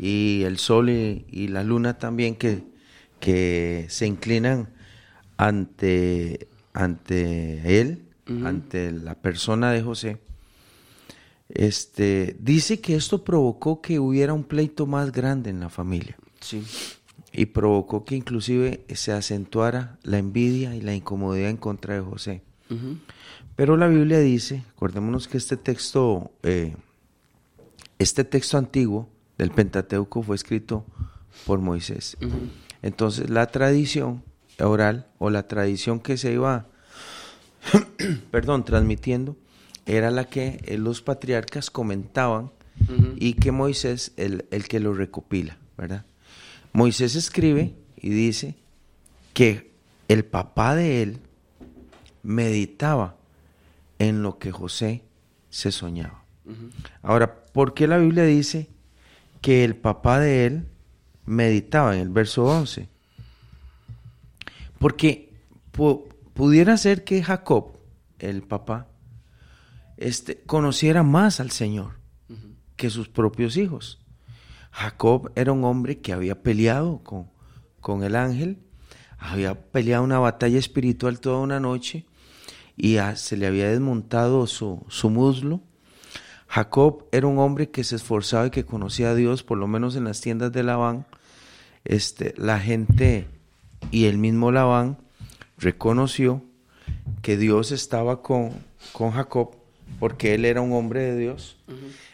y 0.00 0.42
el 0.46 0.58
sol 0.58 0.90
y, 0.90 1.24
y 1.30 1.46
la 1.46 1.62
luna 1.62 1.96
también 1.96 2.34
que, 2.34 2.64
que 3.20 3.86
se 3.88 4.04
inclinan 4.04 4.68
ante, 5.36 6.48
ante 6.72 7.80
él, 7.80 8.02
ante 8.44 8.90
la 8.90 9.14
persona 9.14 9.70
de 9.70 9.82
José. 9.82 10.18
Este, 11.48 12.36
dice 12.40 12.80
que 12.80 12.96
esto 12.96 13.22
provocó 13.22 13.80
que 13.80 14.00
hubiera 14.00 14.32
un 14.32 14.42
pleito 14.42 14.86
más 14.86 15.12
grande 15.12 15.50
en 15.50 15.60
la 15.60 15.68
familia 15.68 16.16
Sí. 16.40 16.62
Y 17.32 17.46
provocó 17.46 18.04
que 18.04 18.16
inclusive 18.16 18.84
se 18.94 19.12
acentuara 19.12 19.98
la 20.02 20.18
envidia 20.18 20.74
y 20.74 20.80
la 20.80 20.94
incomodidad 20.94 21.50
en 21.50 21.56
contra 21.56 21.94
de 21.94 22.00
José. 22.00 22.42
Pero 23.56 23.76
la 23.76 23.88
Biblia 23.88 24.20
dice, 24.20 24.64
acordémonos 24.76 25.26
que 25.26 25.36
este 25.36 25.56
texto, 25.56 26.30
eh, 26.42 26.76
este 27.98 28.24
texto 28.24 28.58
antiguo 28.58 29.08
del 29.38 29.50
Pentateuco 29.50 30.22
fue 30.22 30.36
escrito 30.36 30.84
por 31.46 31.58
Moisés. 31.58 32.16
Entonces 32.82 33.28
la 33.28 33.46
tradición 33.46 34.22
oral 34.58 35.06
o 35.18 35.30
la 35.30 35.46
tradición 35.48 36.00
que 36.00 36.16
se 36.16 36.32
iba, 36.32 36.66
perdón, 38.30 38.64
transmitiendo 38.64 39.36
era 39.86 40.10
la 40.10 40.24
que 40.24 40.60
eh, 40.64 40.78
los 40.78 41.02
patriarcas 41.02 41.70
comentaban 41.70 42.50
y 43.16 43.34
que 43.34 43.52
Moisés 43.52 44.12
el, 44.16 44.46
el 44.50 44.66
que 44.66 44.80
lo 44.80 44.94
recopila, 44.94 45.58
¿verdad? 45.76 46.06
Moisés 46.72 47.16
escribe 47.16 47.74
y 47.96 48.10
dice 48.10 48.54
que 49.34 49.70
el 50.08 50.24
papá 50.24 50.74
de 50.74 51.02
él 51.02 51.18
meditaba 52.22 53.16
en 53.98 54.22
lo 54.22 54.38
que 54.38 54.52
José 54.52 55.02
se 55.50 55.72
soñaba. 55.72 56.24
Ahora, 57.02 57.42
¿por 57.52 57.74
qué 57.74 57.86
la 57.86 57.98
Biblia 57.98 58.24
dice 58.24 58.68
que 59.40 59.64
el 59.64 59.76
papá 59.76 60.18
de 60.20 60.46
él 60.46 60.66
meditaba 61.26 61.94
en 61.94 62.00
el 62.02 62.08
verso 62.08 62.44
11? 62.44 62.88
Porque 64.78 65.32
pu- 65.72 66.04
pudiera 66.34 66.76
ser 66.76 67.04
que 67.04 67.22
Jacob, 67.22 67.76
el 68.18 68.42
papá, 68.42 68.88
este, 69.96 70.40
conociera 70.42 71.02
más 71.02 71.40
al 71.40 71.50
Señor 71.50 71.92
que 72.76 72.88
sus 72.90 73.08
propios 73.08 73.56
hijos. 73.56 73.99
Jacob 74.70 75.32
era 75.34 75.52
un 75.52 75.64
hombre 75.64 75.98
que 75.98 76.12
había 76.12 76.42
peleado 76.42 77.00
con, 77.02 77.28
con 77.80 78.02
el 78.04 78.16
ángel, 78.16 78.58
había 79.18 79.54
peleado 79.60 80.04
una 80.04 80.18
batalla 80.18 80.58
espiritual 80.58 81.20
toda 81.20 81.38
una 81.40 81.60
noche 81.60 82.06
y 82.76 82.96
a- 82.96 83.16
se 83.16 83.36
le 83.36 83.46
había 83.46 83.68
desmontado 83.70 84.46
su, 84.46 84.84
su 84.88 85.10
muslo. 85.10 85.60
Jacob 86.48 87.04
era 87.12 87.26
un 87.26 87.38
hombre 87.38 87.70
que 87.70 87.84
se 87.84 87.96
esforzaba 87.96 88.46
y 88.46 88.50
que 88.50 88.64
conocía 88.64 89.10
a 89.10 89.14
Dios, 89.14 89.42
por 89.42 89.58
lo 89.58 89.66
menos 89.68 89.94
en 89.96 90.04
las 90.04 90.20
tiendas 90.20 90.50
de 90.52 90.62
Labán. 90.62 91.06
Este, 91.84 92.34
la 92.36 92.58
gente 92.58 93.26
y 93.90 94.06
el 94.06 94.18
mismo 94.18 94.50
Labán 94.50 94.98
reconoció 95.58 96.42
que 97.22 97.36
Dios 97.36 97.70
estaba 97.72 98.22
con, 98.22 98.50
con 98.92 99.10
Jacob, 99.12 99.50
porque 100.00 100.34
él 100.34 100.44
era 100.44 100.60
un 100.60 100.72
hombre 100.72 101.02
de 101.02 101.16
Dios. 101.18 101.56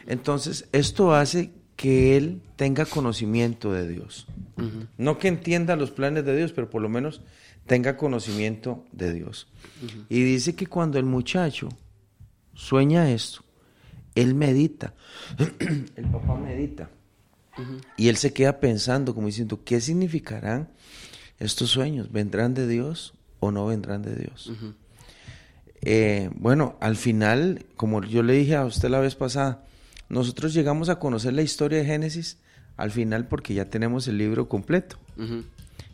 Entonces, 0.05 0.67
esto 0.71 1.13
hace 1.15 1.51
que 1.77 2.17
él 2.17 2.41
tenga 2.57 2.85
conocimiento 2.85 3.71
de 3.71 3.87
Dios. 3.87 4.27
No 4.97 5.19
que 5.19 5.27
entienda 5.29 5.75
los 5.75 5.91
planes 5.91 6.25
de 6.25 6.35
Dios, 6.35 6.51
pero 6.51 6.69
por 6.69 6.81
lo 6.81 6.89
menos 6.89 7.21
tenga 7.67 7.95
conocimiento 7.95 8.83
de 8.91 9.13
Dios. 9.13 9.47
Y 10.09 10.23
dice 10.23 10.55
que 10.55 10.65
cuando 10.65 10.97
el 10.97 11.05
muchacho 11.05 11.69
sueña 12.55 13.11
esto, 13.11 13.43
él 14.15 14.33
medita, 14.33 14.95
el 15.95 16.05
papá 16.11 16.35
medita, 16.35 16.89
y 17.95 18.07
él 18.07 18.17
se 18.17 18.33
queda 18.33 18.59
pensando, 18.59 19.13
como 19.13 19.27
diciendo, 19.27 19.61
¿qué 19.63 19.79
significarán 19.79 20.69
estos 21.37 21.69
sueños? 21.69 22.11
¿Vendrán 22.11 22.55
de 22.55 22.67
Dios 22.67 23.13
o 23.39 23.51
no 23.51 23.67
vendrán 23.67 24.01
de 24.01 24.15
Dios? 24.15 24.51
Eh, 25.81 26.31
bueno, 26.33 26.75
al 26.79 26.95
final, 26.95 27.65
como 27.75 28.03
yo 28.03 28.23
le 28.23 28.33
dije 28.33 28.55
a 28.55 28.65
usted 28.65 28.89
la 28.89 28.99
vez 28.99 29.13
pasada, 29.13 29.63
nosotros 30.09 30.53
llegamos 30.53 30.89
a 30.89 30.99
conocer 30.99 31.33
la 31.33 31.41
historia 31.41 31.79
de 31.79 31.85
Génesis 31.85 32.37
al 32.75 32.91
final 32.91 33.27
porque 33.27 33.53
ya 33.53 33.65
tenemos 33.65 34.07
el 34.07 34.17
libro 34.17 34.47
completo 34.47 34.97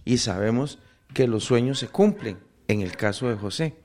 y 0.05 0.17
sabemos 0.17 0.79
que 1.13 1.27
los 1.27 1.43
sueños 1.45 1.79
se 1.79 1.87
cumplen 1.87 2.37
en 2.67 2.81
el 2.81 2.95
caso 2.95 3.29
de 3.29 3.35
José. 3.35 3.75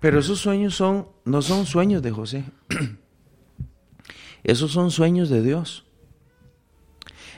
Pero 0.00 0.20
esos 0.20 0.38
sueños 0.38 0.74
son 0.74 1.08
no 1.24 1.42
son 1.42 1.66
sueños 1.66 2.02
de 2.02 2.10
José. 2.10 2.44
esos 4.44 4.72
son 4.72 4.90
sueños 4.90 5.28
de 5.28 5.42
Dios. 5.42 5.84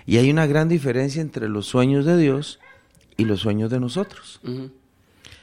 Y 0.05 0.19
hay 0.19 0.31
una 0.31 0.47
gran 0.47 0.69
diferencia 0.69 1.23
entre 1.23 1.49
los 1.49 1.67
sueños 1.67 2.05
de 2.05 2.17
Dios 2.17 2.59
y 3.17 3.25
los 3.25 3.41
sueños 3.41 3.71
de 3.71 3.81
nosotros. 3.81 4.41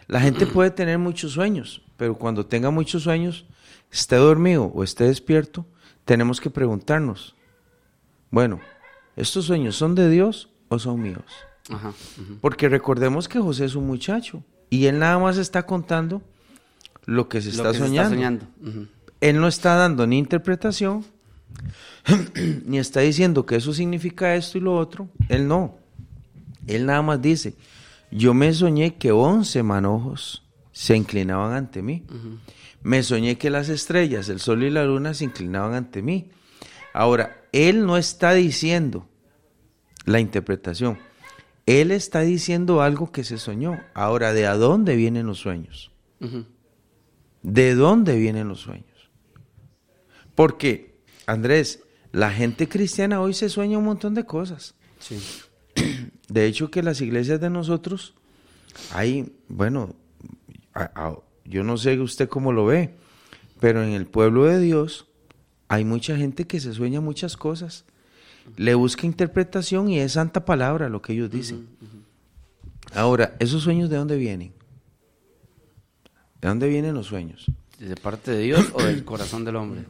La 0.08 0.22
gente 0.22 0.46
puede 0.54 0.72
tener 0.72 0.98
muchos 0.98 1.34
sueños, 1.34 1.82
pero 1.98 2.18
cuando 2.18 2.46
tenga 2.46 2.70
muchos 2.70 3.04
sueños, 3.04 3.46
esté 3.92 4.16
dormido 4.16 4.66
o 4.66 4.84
esté 4.84 5.06
despierto, 5.06 5.66
tenemos 6.06 6.40
que 6.40 6.50
preguntarnos, 6.50 7.36
bueno, 8.32 8.60
¿estos 9.16 9.46
sueños 9.46 9.76
son 9.76 9.96
de 9.96 10.10
Dios 10.10 10.50
o 10.70 10.80
son 10.80 11.02
míos? 11.02 11.24
Porque 12.42 12.70
recordemos 12.70 13.28
que 13.28 13.40
José 13.40 13.66
es 13.66 13.76
un 13.76 13.88
muchacho 13.88 14.44
y 14.70 14.86
él 14.86 15.00
nada 15.00 15.18
más 15.18 15.38
está 15.38 15.66
contando 15.66 16.22
lo 17.06 17.28
que 17.28 17.42
se 17.42 17.50
está 17.50 17.74
soñando. 17.74 18.46
Él 19.22 19.40
no 19.40 19.48
está 19.48 19.76
dando 19.76 20.06
ni 20.06 20.18
interpretación, 20.18 21.04
ni 22.66 22.78
está 22.78 23.00
diciendo 23.00 23.46
que 23.46 23.56
eso 23.56 23.74
significa 23.74 24.36
esto 24.36 24.58
y 24.58 24.62
lo 24.62 24.76
otro. 24.76 25.10
Él 25.30 25.48
no. 25.48 25.78
Él 26.68 26.86
nada 26.86 27.02
más 27.02 27.22
dice, 27.22 27.56
yo 28.12 28.34
me 28.34 28.54
soñé 28.54 28.96
que 28.96 29.12
once 29.12 29.64
manojos 29.64 30.44
se 30.72 30.96
inclinaban 30.96 31.54
ante 31.54 31.82
mí. 31.82 32.04
Me 32.86 33.02
soñé 33.02 33.40
que 33.40 33.50
las 33.50 33.70
estrellas, 33.70 34.30
el 34.30 34.40
sol 34.40 34.62
y 34.62 34.70
la 34.70 34.86
luna 34.86 35.16
se 35.16 35.24
inclinaban 35.24 35.74
ante 35.74 36.04
mí. 36.04 36.30
Ahora, 36.94 37.42
él 37.52 37.84
no 37.84 37.98
está 37.98 38.36
diciendo 38.36 39.10
la 40.06 40.20
interpretación. 40.20 41.00
Él 41.66 41.90
está 41.90 42.20
diciendo 42.20 42.84
algo 42.84 43.12
que 43.12 43.24
se 43.24 43.40
soñó. 43.40 43.82
Ahora, 43.96 44.34
¿de 44.34 44.46
a 44.46 44.54
dónde 44.54 44.96
vienen 44.96 45.26
los 45.26 45.40
sueños? 45.40 45.92
¿De 47.42 47.74
dónde 47.74 48.18
vienen 48.18 48.50
los 48.50 48.60
sueños? 48.60 49.10
Porque, 50.36 51.00
Andrés, 51.26 51.82
la 52.12 52.30
gente 52.30 52.70
cristiana 52.70 53.20
hoy 53.20 53.34
se 53.34 53.50
sueña 53.50 53.80
un 53.80 53.86
montón 53.86 54.14
de 54.14 54.28
cosas. 54.28 54.76
De 56.30 56.46
hecho, 56.46 56.70
que 56.70 56.84
las 56.84 57.02
iglesias 57.02 57.42
de 57.42 57.50
nosotros 57.50 58.14
hay, 58.92 59.34
bueno, 59.48 59.96
yo 61.46 61.64
no 61.64 61.78
sé 61.78 62.00
usted 62.00 62.28
cómo 62.28 62.52
lo 62.52 62.66
ve, 62.66 62.96
pero 63.60 63.84
en 63.84 63.92
el 63.92 64.06
pueblo 64.06 64.46
de 64.46 64.60
Dios 64.60 65.08
hay 65.68 65.86
mucha 65.86 66.18
gente 66.18 66.46
que 66.46 66.60
se 66.60 66.74
sueña 66.74 67.02
muchas 67.02 67.38
cosas. 67.38 67.86
Le 68.58 68.76
busca 68.76 69.06
interpretación 69.06 69.90
y 69.90 70.00
es 70.00 70.14
santa 70.14 70.46
palabra 70.46 70.90
lo 70.90 71.02
que 71.02 71.14
ellos 71.14 71.32
dicen. 71.32 71.68
Ahora, 72.94 73.36
¿esos 73.40 73.64
sueños 73.64 73.90
de 73.90 73.98
dónde 73.98 74.18
vienen? 74.18 74.54
¿De 76.42 76.48
dónde 76.48 76.68
vienen 76.70 76.94
los 76.94 77.08
sueños? 77.08 77.46
¿De 77.80 77.96
parte 77.96 78.32
de 78.32 78.44
Dios 78.44 78.72
o 78.74 78.84
del 78.84 79.04
corazón 79.04 79.46
del 79.46 79.56
hombre? 79.56 79.86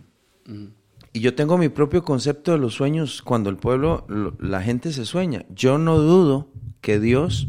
Y 1.11 1.19
yo 1.19 1.35
tengo 1.35 1.57
mi 1.57 1.69
propio 1.69 2.03
concepto 2.03 2.51
de 2.51 2.57
los 2.57 2.73
sueños 2.73 3.21
cuando 3.21 3.49
el 3.49 3.57
pueblo, 3.57 4.05
la 4.39 4.61
gente 4.61 4.91
se 4.91 5.05
sueña. 5.05 5.45
Yo 5.49 5.77
no 5.77 5.97
dudo 5.97 6.49
que 6.81 6.99
Dios 6.99 7.47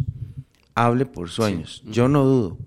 hable 0.74 1.06
por 1.06 1.30
sueños. 1.30 1.82
Yo 1.86 2.08
no 2.08 2.24
dudo. 2.24 2.58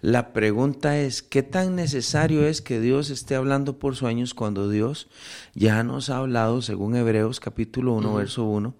La 0.00 0.32
pregunta 0.32 0.98
es, 0.98 1.22
¿qué 1.22 1.42
tan 1.42 1.74
necesario 1.74 2.46
es 2.46 2.60
que 2.60 2.80
Dios 2.80 3.08
esté 3.10 3.34
hablando 3.34 3.78
por 3.78 3.96
sueños 3.96 4.34
cuando 4.34 4.68
Dios 4.68 5.08
ya 5.54 5.82
nos 5.84 6.10
ha 6.10 6.18
hablado, 6.18 6.60
según 6.60 6.96
Hebreos 6.96 7.40
capítulo 7.40 7.94
1, 7.94 8.14
verso 8.14 8.44
1, 8.44 8.74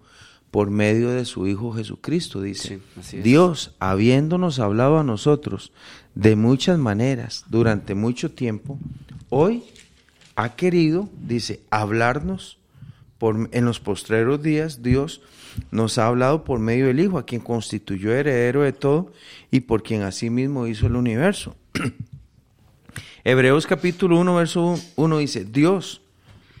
por 0.51 0.69
medio 0.69 1.09
de 1.09 1.25
su 1.25 1.47
Hijo 1.47 1.73
Jesucristo? 1.73 2.41
Dice, 2.41 2.79
Dios, 3.23 3.75
habiéndonos 3.79 4.59
hablado 4.59 4.99
a 4.99 5.03
nosotros 5.03 5.71
de 6.13 6.35
muchas 6.35 6.77
maneras 6.77 7.45
durante 7.49 7.95
mucho 7.95 8.31
tiempo, 8.31 8.77
hoy 9.29 9.63
ha 10.35 10.55
querido, 10.55 11.09
dice, 11.19 11.61
hablarnos 11.71 12.59
en 13.21 13.65
los 13.65 13.79
postreros 13.79 14.41
días, 14.41 14.83
Dios 14.83 15.21
nos 15.71 15.97
ha 15.97 16.07
hablado 16.07 16.43
por 16.43 16.59
medio 16.59 16.87
del 16.87 16.99
Hijo, 16.99 17.17
a 17.17 17.25
quien 17.25 17.41
constituyó 17.41 18.13
heredero 18.13 18.61
de 18.61 18.73
todo 18.73 19.11
y 19.51 19.61
por 19.61 19.83
quien 19.83 20.03
asimismo 20.03 20.67
hizo 20.67 20.87
el 20.87 20.95
universo. 20.95 21.55
Hebreos 23.23 23.65
capítulo 23.67 24.19
1, 24.19 24.35
verso 24.35 24.79
1 24.95 25.17
dice, 25.17 25.45
Dios, 25.45 26.01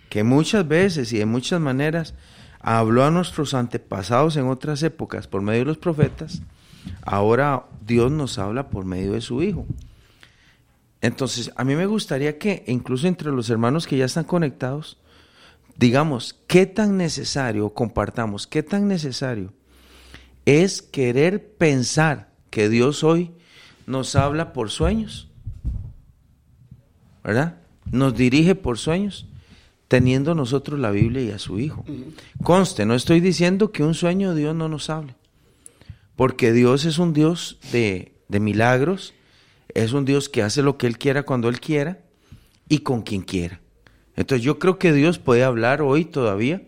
que 0.09 0.23
muchas 0.23 0.67
veces 0.67 1.13
y 1.13 1.19
de 1.19 1.25
muchas 1.25 1.61
maneras 1.61 2.13
habló 2.59 3.05
a 3.05 3.11
nuestros 3.11 3.53
antepasados 3.53 4.35
en 4.35 4.47
otras 4.47 4.81
épocas 4.83 5.27
por 5.27 5.41
medio 5.41 5.59
de 5.59 5.65
los 5.65 5.77
profetas, 5.77 6.41
ahora 7.03 7.65
Dios 7.85 8.11
nos 8.11 8.39
habla 8.39 8.69
por 8.69 8.85
medio 8.85 9.13
de 9.13 9.21
su 9.21 9.43
Hijo. 9.43 9.65
Entonces, 11.01 11.51
a 11.55 11.63
mí 11.63 11.75
me 11.75 11.85
gustaría 11.85 12.39
que 12.39 12.63
incluso 12.67 13.07
entre 13.07 13.31
los 13.31 13.49
hermanos 13.49 13.85
que 13.85 13.97
ya 13.97 14.05
están 14.05 14.23
conectados, 14.23 14.97
digamos, 15.77 16.35
qué 16.47 16.65
tan 16.65 16.97
necesario, 16.97 17.69
compartamos, 17.69 18.47
qué 18.47 18.63
tan 18.63 18.87
necesario 18.87 19.53
es 20.45 20.81
querer 20.81 21.55
pensar 21.57 22.31
que 22.49 22.69
Dios 22.69 23.03
hoy 23.03 23.31
nos 23.85 24.15
habla 24.15 24.53
por 24.53 24.69
sueños, 24.69 25.29
¿verdad? 27.23 27.57
Nos 27.91 28.15
dirige 28.15 28.55
por 28.55 28.77
sueños, 28.77 29.27
teniendo 29.89 30.35
nosotros 30.35 30.79
la 30.79 30.91
Biblia 30.91 31.21
y 31.21 31.31
a 31.31 31.39
su 31.39 31.59
Hijo. 31.59 31.85
Conste, 32.43 32.85
no 32.85 32.95
estoy 32.95 33.19
diciendo 33.19 33.71
que 33.71 33.83
un 33.83 33.93
sueño 33.93 34.35
Dios 34.35 34.55
no 34.55 34.69
nos 34.69 34.89
hable, 34.89 35.15
porque 36.15 36.53
Dios 36.53 36.85
es 36.85 36.97
un 36.97 37.13
Dios 37.13 37.59
de, 37.71 38.13
de 38.29 38.39
milagros, 38.39 39.13
es 39.73 39.91
un 39.91 40.05
Dios 40.05 40.29
que 40.29 40.43
hace 40.43 40.61
lo 40.61 40.77
que 40.77 40.87
Él 40.87 40.97
quiera 40.97 41.23
cuando 41.23 41.49
Él 41.49 41.59
quiera 41.59 41.99
y 42.69 42.79
con 42.79 43.01
quien 43.01 43.21
quiera. 43.21 43.59
Entonces 44.17 44.43
yo 44.43 44.59
creo 44.59 44.79
que 44.79 44.91
Dios 44.91 45.19
puede 45.19 45.43
hablar 45.43 45.81
hoy 45.81 46.03
todavía 46.03 46.63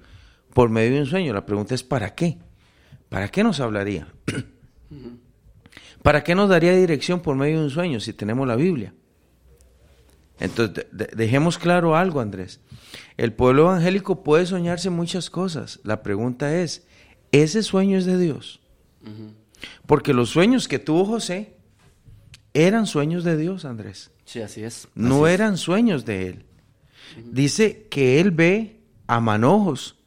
por 0.54 0.70
medio 0.70 0.94
de 0.94 1.00
un 1.02 1.08
sueño. 1.08 1.34
La 1.34 1.46
pregunta 1.46 1.76
es 1.76 1.84
¿para 1.84 2.16
qué? 2.16 2.38
¿Para 3.10 3.28
qué 3.28 3.44
nos 3.44 3.60
hablaría? 3.60 4.08
¿Para 6.04 6.24
qué 6.24 6.36
nos 6.36 6.48
daría 6.48 6.74
dirección 6.74 7.20
por 7.22 7.36
medio 7.36 7.58
de 7.58 7.66
un 7.66 7.72
sueño 7.72 8.00
si 8.00 8.14
tenemos 8.14 8.48
la 8.48 8.56
Biblia? 8.56 8.94
Entonces, 10.40 10.86
dejemos 10.92 11.58
claro 11.58 11.98
algo, 11.98 12.22
Andrés. 12.22 12.62
El 13.18 13.34
pueblo 13.34 13.64
evangélico 13.64 14.24
puede 14.24 14.46
soñarse 14.46 14.90
muchas 14.90 15.30
cosas. 15.30 15.82
La 15.84 16.02
pregunta 16.02 16.56
es, 16.56 16.88
¿ese 17.34 17.64
sueño 17.64 17.98
es 17.98 18.06
de 18.06 18.18
Dios? 18.18 18.62
Porque 19.86 20.14
los 20.14 20.30
sueños 20.30 20.68
que 20.68 20.80
tuvo 20.80 21.04
José 21.04 21.58
eran 22.54 22.86
sueños 22.86 23.24
de 23.24 23.36
Dios, 23.36 23.66
Andrés. 23.66 24.12
Sí, 24.24 24.40
así 24.42 24.64
es. 24.64 24.88
no 24.94 25.28
eran 25.28 25.58
sueños 25.58 26.06
de 26.06 26.28
él. 26.30 26.46
Dice 27.18 27.88
que 27.90 28.20
él 28.20 28.32
ve 28.32 28.82
a 29.08 29.20
manojos 29.20 30.00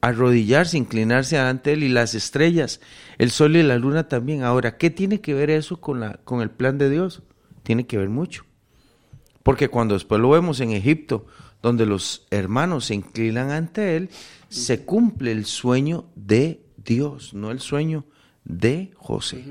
arrodillarse, 0.00 0.78
inclinarse 0.78 1.38
ante 1.38 1.72
él 1.72 1.82
y 1.82 1.88
las 1.88 2.14
estrellas, 2.14 2.80
el 3.18 3.30
sol 3.30 3.56
y 3.56 3.62
la 3.62 3.76
luna 3.76 4.08
también. 4.08 4.42
Ahora, 4.42 4.76
¿qué 4.78 4.90
tiene 4.90 5.20
que 5.20 5.34
ver 5.34 5.50
eso 5.50 5.80
con, 5.80 6.00
la, 6.00 6.14
con 6.24 6.40
el 6.40 6.50
plan 6.50 6.78
de 6.78 6.90
Dios? 6.90 7.22
Tiene 7.62 7.86
que 7.86 7.98
ver 7.98 8.08
mucho. 8.08 8.44
Porque 9.42 9.68
cuando 9.68 9.94
después 9.94 10.20
lo 10.20 10.30
vemos 10.30 10.60
en 10.60 10.70
Egipto, 10.72 11.26
donde 11.62 11.86
los 11.86 12.26
hermanos 12.30 12.86
se 12.86 12.94
inclinan 12.94 13.50
ante 13.50 13.96
él, 13.96 14.10
se 14.48 14.84
cumple 14.84 15.32
el 15.32 15.44
sueño 15.44 16.06
de 16.14 16.64
Dios, 16.76 17.34
no 17.34 17.50
el 17.50 17.60
sueño 17.60 18.04
de 18.44 18.90
José, 18.96 19.44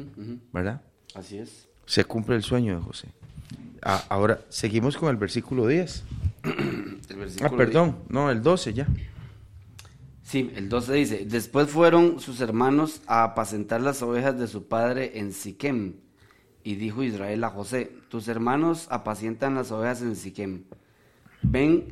¿verdad? 0.52 0.82
Así 1.16 1.38
es. 1.38 1.68
Se 1.86 2.06
cumple 2.06 2.36
el 2.36 2.44
sueño 2.44 2.76
de 2.76 2.82
José. 2.82 3.08
Ah, 3.82 4.04
ahora, 4.10 4.42
seguimos 4.50 4.98
con 4.98 5.10
el 5.10 5.18
versículo 5.18 5.68
10. 5.68 6.04
Ah, 6.44 7.50
perdón, 7.50 7.98
no, 8.10 8.30
el 8.30 8.42
12 8.42 8.74
ya. 8.74 8.88
Sí, 10.24 10.52
el 10.56 10.70
12 10.70 10.94
dice, 10.94 11.26
después 11.26 11.70
fueron 11.70 12.20
sus 12.20 12.40
hermanos 12.40 13.02
a 13.08 13.24
apacentar 13.24 13.82
las 13.82 14.04
ovejas 14.04 14.38
de 14.38 14.48
su 14.48 14.68
padre 14.68 15.18
en 15.18 15.34
Siquem, 15.34 15.94
Y 16.64 16.76
dijo 16.76 17.02
Israel 17.02 17.44
a 17.44 17.50
José, 17.50 17.92
tus 18.10 18.28
hermanos 18.28 18.86
apacientan 18.92 19.56
las 19.56 19.72
ovejas 19.72 20.04
en 20.04 20.16
Siquem. 20.16 20.66
Ven 21.42 21.86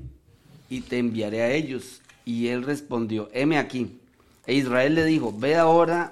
y 0.69 0.81
te 0.81 0.99
enviaré 0.99 1.41
a 1.41 1.51
ellos. 1.51 2.01
Y 2.25 2.49
él 2.49 2.63
respondió, 2.63 3.29
heme 3.33 3.57
aquí. 3.57 3.99
E 4.45 4.53
Israel 4.53 4.93
le 4.93 5.05
dijo, 5.05 5.33
ve 5.35 5.55
ahora, 5.55 6.11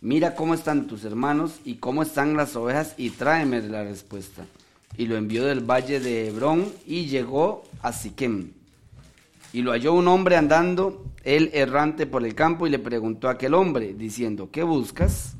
mira 0.00 0.36
cómo 0.36 0.54
están 0.54 0.86
tus 0.86 1.04
hermanos 1.04 1.58
y 1.64 1.76
cómo 1.76 2.02
están 2.02 2.36
las 2.36 2.54
ovejas 2.54 2.94
y 2.96 3.10
tráeme 3.10 3.60
la 3.62 3.82
respuesta. 3.82 4.46
Y 4.96 5.06
lo 5.06 5.16
envió 5.16 5.44
del 5.44 5.60
valle 5.60 6.00
de 6.00 6.28
Hebrón 6.28 6.66
y 6.86 7.06
llegó 7.06 7.64
a 7.82 7.92
Siquem. 7.92 8.52
Y 9.52 9.62
lo 9.62 9.72
halló 9.72 9.92
un 9.92 10.08
hombre 10.08 10.36
andando, 10.36 11.04
él 11.22 11.50
errante 11.52 12.06
por 12.06 12.24
el 12.24 12.34
campo, 12.34 12.66
y 12.66 12.70
le 12.70 12.78
preguntó 12.78 13.28
a 13.28 13.32
aquel 13.32 13.54
hombre, 13.54 13.94
diciendo, 13.94 14.48
¿qué 14.50 14.62
buscas? 14.62 15.36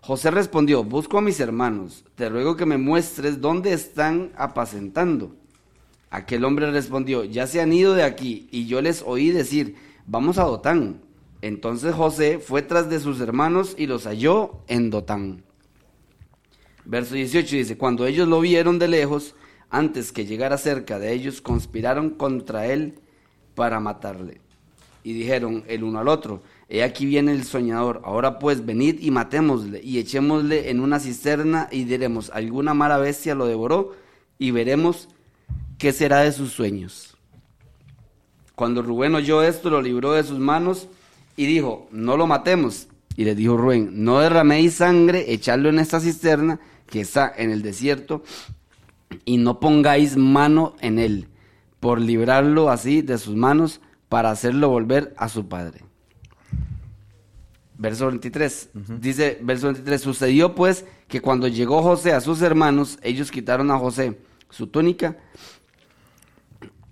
José 0.00 0.30
respondió, 0.30 0.84
busco 0.84 1.18
a 1.18 1.22
mis 1.22 1.40
hermanos, 1.40 2.04
te 2.14 2.28
ruego 2.28 2.56
que 2.56 2.66
me 2.66 2.78
muestres 2.78 3.40
dónde 3.40 3.72
están 3.72 4.32
apacentando. 4.36 5.34
Aquel 6.10 6.44
hombre 6.44 6.70
respondió, 6.70 7.24
ya 7.24 7.46
se 7.46 7.60
han 7.60 7.72
ido 7.72 7.94
de 7.94 8.02
aquí, 8.02 8.48
y 8.50 8.66
yo 8.66 8.80
les 8.80 9.02
oí 9.06 9.30
decir, 9.30 9.76
vamos 10.06 10.38
a 10.38 10.44
Dotán. 10.44 11.00
Entonces 11.40 11.94
José 11.94 12.38
fue 12.38 12.62
tras 12.62 12.90
de 12.90 13.00
sus 13.00 13.20
hermanos 13.20 13.74
y 13.78 13.86
los 13.86 14.04
halló 14.04 14.60
en 14.66 14.90
Dotán. 14.90 15.44
Verso 16.88 17.14
18 17.14 17.54
dice, 17.54 17.76
cuando 17.76 18.06
ellos 18.06 18.26
lo 18.26 18.40
vieron 18.40 18.78
de 18.78 18.88
lejos, 18.88 19.34
antes 19.68 20.10
que 20.10 20.24
llegara 20.24 20.56
cerca 20.56 20.98
de 20.98 21.12
ellos, 21.12 21.42
conspiraron 21.42 22.08
contra 22.08 22.66
él 22.66 22.94
para 23.54 23.78
matarle. 23.78 24.40
Y 25.04 25.12
dijeron 25.12 25.64
el 25.68 25.84
uno 25.84 25.98
al 25.98 26.08
otro, 26.08 26.42
he 26.66 26.82
aquí 26.82 27.04
viene 27.04 27.32
el 27.32 27.44
soñador, 27.44 28.00
ahora 28.04 28.38
pues 28.38 28.64
venid 28.64 29.00
y 29.00 29.10
matémosle 29.10 29.82
y 29.84 29.98
echémosle 29.98 30.70
en 30.70 30.80
una 30.80 30.98
cisterna 30.98 31.68
y 31.70 31.84
diremos, 31.84 32.30
alguna 32.30 32.72
mala 32.72 32.96
bestia 32.96 33.34
lo 33.34 33.46
devoró 33.46 33.94
y 34.38 34.50
veremos 34.50 35.10
qué 35.76 35.92
será 35.92 36.20
de 36.20 36.32
sus 36.32 36.52
sueños. 36.52 37.18
Cuando 38.54 38.80
Rubén 38.80 39.14
oyó 39.14 39.42
esto, 39.42 39.68
lo 39.68 39.82
libró 39.82 40.14
de 40.14 40.24
sus 40.24 40.38
manos 40.38 40.88
y 41.36 41.44
dijo, 41.44 41.86
no 41.92 42.16
lo 42.16 42.26
matemos. 42.26 42.88
Y 43.14 43.24
le 43.24 43.34
dijo 43.34 43.58
Rubén, 43.58 44.04
no 44.04 44.20
derraméis 44.20 44.76
sangre, 44.76 45.32
echadlo 45.34 45.68
en 45.68 45.80
esta 45.80 46.00
cisterna 46.00 46.58
que 46.90 47.00
está 47.00 47.32
en 47.36 47.50
el 47.50 47.62
desierto 47.62 48.22
y 49.24 49.38
no 49.38 49.60
pongáis 49.60 50.16
mano 50.16 50.74
en 50.80 50.98
él, 50.98 51.28
por 51.80 52.00
librarlo 52.00 52.70
así 52.70 53.02
de 53.02 53.18
sus 53.18 53.36
manos 53.36 53.80
para 54.08 54.30
hacerlo 54.30 54.68
volver 54.68 55.14
a 55.16 55.28
su 55.28 55.48
padre. 55.48 55.84
Verso 57.76 58.06
23. 58.06 58.70
Dice, 59.00 59.38
verso 59.40 59.66
23, 59.68 60.00
sucedió 60.00 60.54
pues 60.54 60.84
que 61.06 61.20
cuando 61.20 61.46
llegó 61.46 61.82
José 61.82 62.12
a 62.12 62.20
sus 62.20 62.42
hermanos, 62.42 62.98
ellos 63.02 63.30
quitaron 63.30 63.70
a 63.70 63.78
José 63.78 64.18
su 64.50 64.66
túnica 64.66 65.16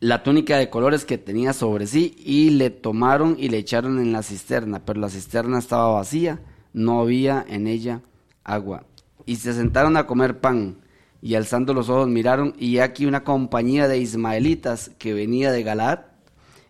la 0.01 0.23
túnica 0.23 0.59
de 0.59 0.69
colores 0.69 1.05
que 1.05 1.19
tenía 1.19 1.53
sobre 1.53 1.87
sí 1.87 2.15
y 2.19 2.51
le 2.51 2.71
tomaron 2.71 3.37
y 3.39 3.49
le 3.49 3.59
echaron 3.59 3.99
en 3.99 4.13
la 4.13 4.23
cisterna, 4.23 4.85
pero 4.85 5.01
la 5.01 5.09
cisterna 5.09 5.59
estaba 5.59 5.91
vacía, 5.93 6.41
no 6.73 7.01
había 7.01 7.45
en 7.49 7.67
ella 7.67 8.03
agua. 8.45 8.85
Y 9.27 9.37
se 9.37 9.53
sentaron 9.53 9.97
a 9.99 10.07
comer 10.07 10.41
pan 10.41 10.79
y 11.21 11.35
alzando 11.35 11.75
los 11.75 11.91
ojos 11.91 12.09
miraron 12.09 12.55
y 12.59 12.79
aquí 12.79 13.05
una 13.05 13.25
compañía 13.25 13.89
de 13.89 13.99
ismaelitas 13.99 14.93
que 14.99 15.13
venía 15.13 15.53
de 15.53 15.63
Galaad 15.63 16.01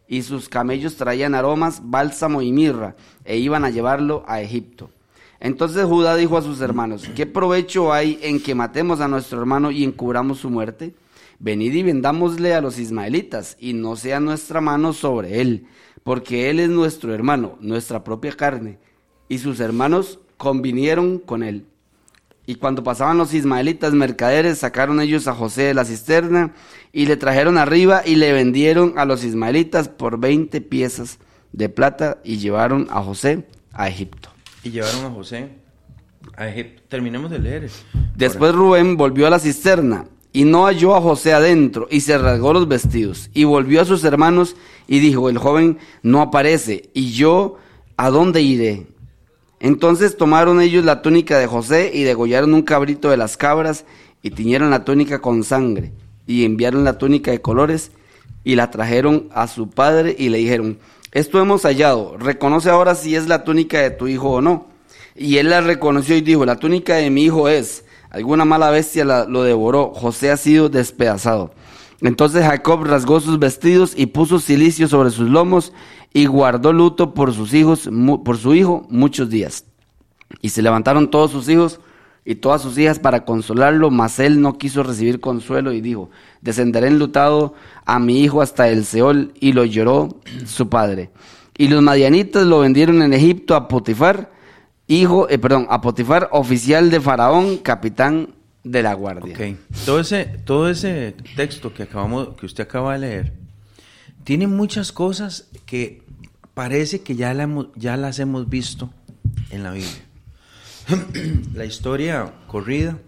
y 0.09 0.23
sus 0.23 0.49
camellos 0.49 0.97
traían 0.97 1.35
aromas, 1.35 1.83
bálsamo 1.85 2.43
y 2.43 2.53
mirra 2.53 2.97
e 3.25 3.37
iban 3.37 3.65
a 3.65 3.71
llevarlo 3.71 4.25
a 4.27 4.41
Egipto. 4.41 4.91
Entonces 5.39 5.85
Judá 5.85 6.17
dijo 6.17 6.37
a 6.39 6.43
sus 6.43 6.61
hermanos, 6.61 7.09
¿qué 7.15 7.27
provecho 7.27 7.93
hay 7.93 8.19
en 8.23 8.43
que 8.43 8.54
matemos 8.54 9.00
a 9.00 9.09
nuestro 9.09 9.39
hermano 9.39 9.71
y 9.71 9.85
encubramos 9.85 10.39
su 10.39 10.50
muerte? 10.50 10.95
venid 11.39 11.75
y 11.75 11.83
vendámosle 11.83 12.54
a 12.54 12.61
los 12.61 12.78
ismaelitas, 12.78 13.57
y 13.61 13.73
no 13.73 13.97
sea 13.97 14.21
nuestra 14.21 14.61
mano 14.61 14.93
sobre 14.93 15.41
él, 15.41 15.67
porque 16.02 16.50
él 16.50 16.61
es 16.61 16.69
nuestro 16.69 17.15
hermano, 17.15 17.57
nuestra 17.61 18.04
propia 18.04 18.33
carne. 18.33 18.78
Y 19.28 19.39
sus 19.39 19.61
hermanos 19.61 20.21
convinieron 20.37 21.19
con 21.19 21.43
él. 21.43 21.67
Y 22.47 22.54
cuando 22.54 22.85
pasaban 22.85 23.19
los 23.19 23.35
ismaelitas 23.35 23.93
mercaderes, 23.93 24.59
sacaron 24.59 25.00
ellos 25.00 25.26
a 25.26 25.35
José 25.35 25.63
de 25.63 25.75
la 25.75 25.85
cisterna 25.85 26.54
y 26.93 27.06
le 27.06 27.17
trajeron 27.17 27.59
arriba 27.59 28.02
y 28.06 28.15
le 28.15 28.32
vendieron 28.32 28.95
a 28.97 29.04
los 29.04 29.25
ismaelitas 29.25 29.89
por 29.89 30.21
veinte 30.21 30.61
piezas 30.61 31.19
de 31.52 31.69
plata 31.69 32.19
y 32.23 32.39
llevaron 32.39 32.87
a 32.91 33.02
José 33.02 33.47
a 33.73 33.89
Egipto. 33.89 34.30
Y 34.63 34.71
llevaron 34.71 35.04
a 35.06 35.11
José 35.11 35.49
a 36.37 36.49
Egipto. 36.49 36.82
Terminemos 36.89 37.30
de 37.32 37.41
leer. 37.41 37.71
Después 38.15 38.54
Rubén 38.54 38.97
volvió 38.97 39.26
a 39.26 39.30
la 39.30 39.41
cisterna 39.41 40.06
y 40.37 40.45
no 40.45 40.67
halló 40.67 40.95
a 40.95 41.00
José 41.00 41.32
adentro, 41.32 41.89
y 41.91 42.02
se 42.02 42.19
rasgó 42.19 42.52
los 42.52 42.69
vestidos, 42.69 43.30
y 43.32 43.45
volvió 43.45 43.80
a 43.80 43.87
sus 43.87 44.04
hermanos, 44.04 44.54
y 44.87 44.99
dijo, 44.99 45.30
el 45.30 45.39
joven 45.39 45.78
no 46.02 46.21
aparece, 46.21 46.91
y 46.93 47.13
yo, 47.13 47.56
¿a 47.97 48.11
dónde 48.11 48.43
iré? 48.43 48.87
Entonces 49.60 50.16
tomaron 50.16 50.60
ellos 50.60 50.84
la 50.84 51.02
túnica 51.02 51.38
de 51.38 51.47
José, 51.47 51.90
y 51.95 52.02
degollaron 52.02 52.54
un 52.54 52.62
cabrito 52.62 53.10
de 53.10 53.16
las 53.16 53.36
cabras, 53.36 53.84
y 54.23 54.30
tiñeron 54.30 54.71
la 54.71 54.84
túnica 54.84 55.21
con 55.21 55.45
sangre, 55.45 55.92
y 56.26 56.45
enviaron 56.45 56.84
la 56.84 56.99
túnica 56.99 57.30
de 57.30 57.40
colores, 57.40 57.92
y 58.45 58.54
la 58.54 58.71
trajeron 58.71 59.28
a 59.32 59.47
su 59.47 59.71
padre, 59.71 60.14
y 60.19 60.28
le 60.28 60.38
dijeron, 60.38 60.78
esto 61.12 61.40
hemos 61.40 61.62
hallado, 61.62 62.16
reconoce 62.19 62.69
ahora 62.69 62.95
si 62.95 63.16
es 63.16 63.26
la 63.26 63.42
túnica 63.42 63.80
de 63.80 63.90
tu 63.90 64.06
hijo 64.06 64.32
o 64.32 64.40
no. 64.42 64.66
Y 65.14 65.38
él 65.38 65.49
la 65.49 65.62
reconoció 65.62 66.14
y 66.14 66.21
dijo, 66.21 66.45
la 66.45 66.56
túnica 66.56 66.97
de 66.97 67.08
mi 67.08 67.25
hijo 67.25 67.49
es, 67.49 67.84
alguna 68.10 68.45
mala 68.45 68.71
bestia 68.71 69.04
lo 69.04 69.42
devoró. 69.42 69.95
José 69.95 70.30
ha 70.30 70.36
sido 70.36 70.69
despedazado. 70.69 71.54
Entonces 72.00 72.45
Jacob 72.45 72.85
rasgó 72.85 73.21
sus 73.21 73.39
vestidos 73.39 73.95
y 73.97 74.06
puso 74.06 74.39
silicio 74.39 74.89
sobre 74.89 75.11
sus 75.11 75.28
lomos 75.30 75.73
y 76.13 76.26
guardó 76.26 76.73
luto 76.73 77.15
por 77.15 77.32
sus 77.32 77.54
hijos, 77.54 77.89
por 78.25 78.37
su 78.37 78.54
hijo, 78.54 78.87
muchos 78.91 79.30
días. 79.30 79.65
Y 80.43 80.50
se 80.50 80.63
levantaron 80.63 81.11
todos 81.11 81.30
sus 81.30 81.49
hijos 81.49 81.80
y 82.25 82.35
todas 82.35 82.61
sus 82.61 82.76
hijas 82.76 82.99
para 82.99 83.25
consolarlo, 83.25 83.91
mas 83.91 84.19
él 84.19 84.41
no 84.41 84.59
quiso 84.59 84.82
recibir 84.82 85.21
consuelo 85.21 85.73
y 85.73 85.80
dijo, 85.80 86.11
descenderé 86.41 86.89
enlutado 86.89 87.54
a 87.85 87.99
mi 88.00 88.21
hijo 88.21 88.43
hasta 88.43 88.69
el 88.69 88.85
Seol, 88.85 89.32
y 89.41 89.52
lo 89.52 89.65
lloró 89.65 90.21
su 90.45 90.69
padre. 90.69 91.11
Y 91.56 91.69
los 91.69 91.82
madianitas 91.82 92.45
lo 92.45 92.59
vendieron 92.61 93.00
en 93.02 93.13
Egipto 93.13 93.54
a 93.54 93.69
Potifar, 93.69 94.32
hijo, 94.89 95.28
eh, 95.28 95.39
perdón, 95.39 95.69
a 95.71 95.80
Potifar, 95.80 96.28
oficial 96.32 96.91
de 96.91 97.00
Faraón, 97.00 97.59
capitán 97.59 98.35
de 98.67 98.83
la 98.83 98.95
guardia. 98.95 99.33
Okay. 99.33 99.57
Todo 99.85 100.00
ese, 100.00 100.25
todo 100.25 100.69
ese 100.69 101.15
texto 101.37 101.73
que 101.73 101.85
acabamos, 101.85 102.35
que 102.37 102.47
usted 102.47 102.65
acaba 102.65 102.95
de 102.95 102.99
leer, 102.99 103.33
tiene 104.25 104.49
muchas 104.49 104.91
cosas 104.91 105.49
que 105.67 106.02
parece 106.52 107.02
que 107.02 107.15
ya, 107.15 107.33
ya 107.76 107.97
las 107.97 108.19
hemos 108.19 108.49
visto 108.49 108.91
en 109.50 109.63
la 109.63 109.71
Biblia. 109.71 110.02
la 111.55 111.65
historia 111.65 112.33
corrida 112.49 112.99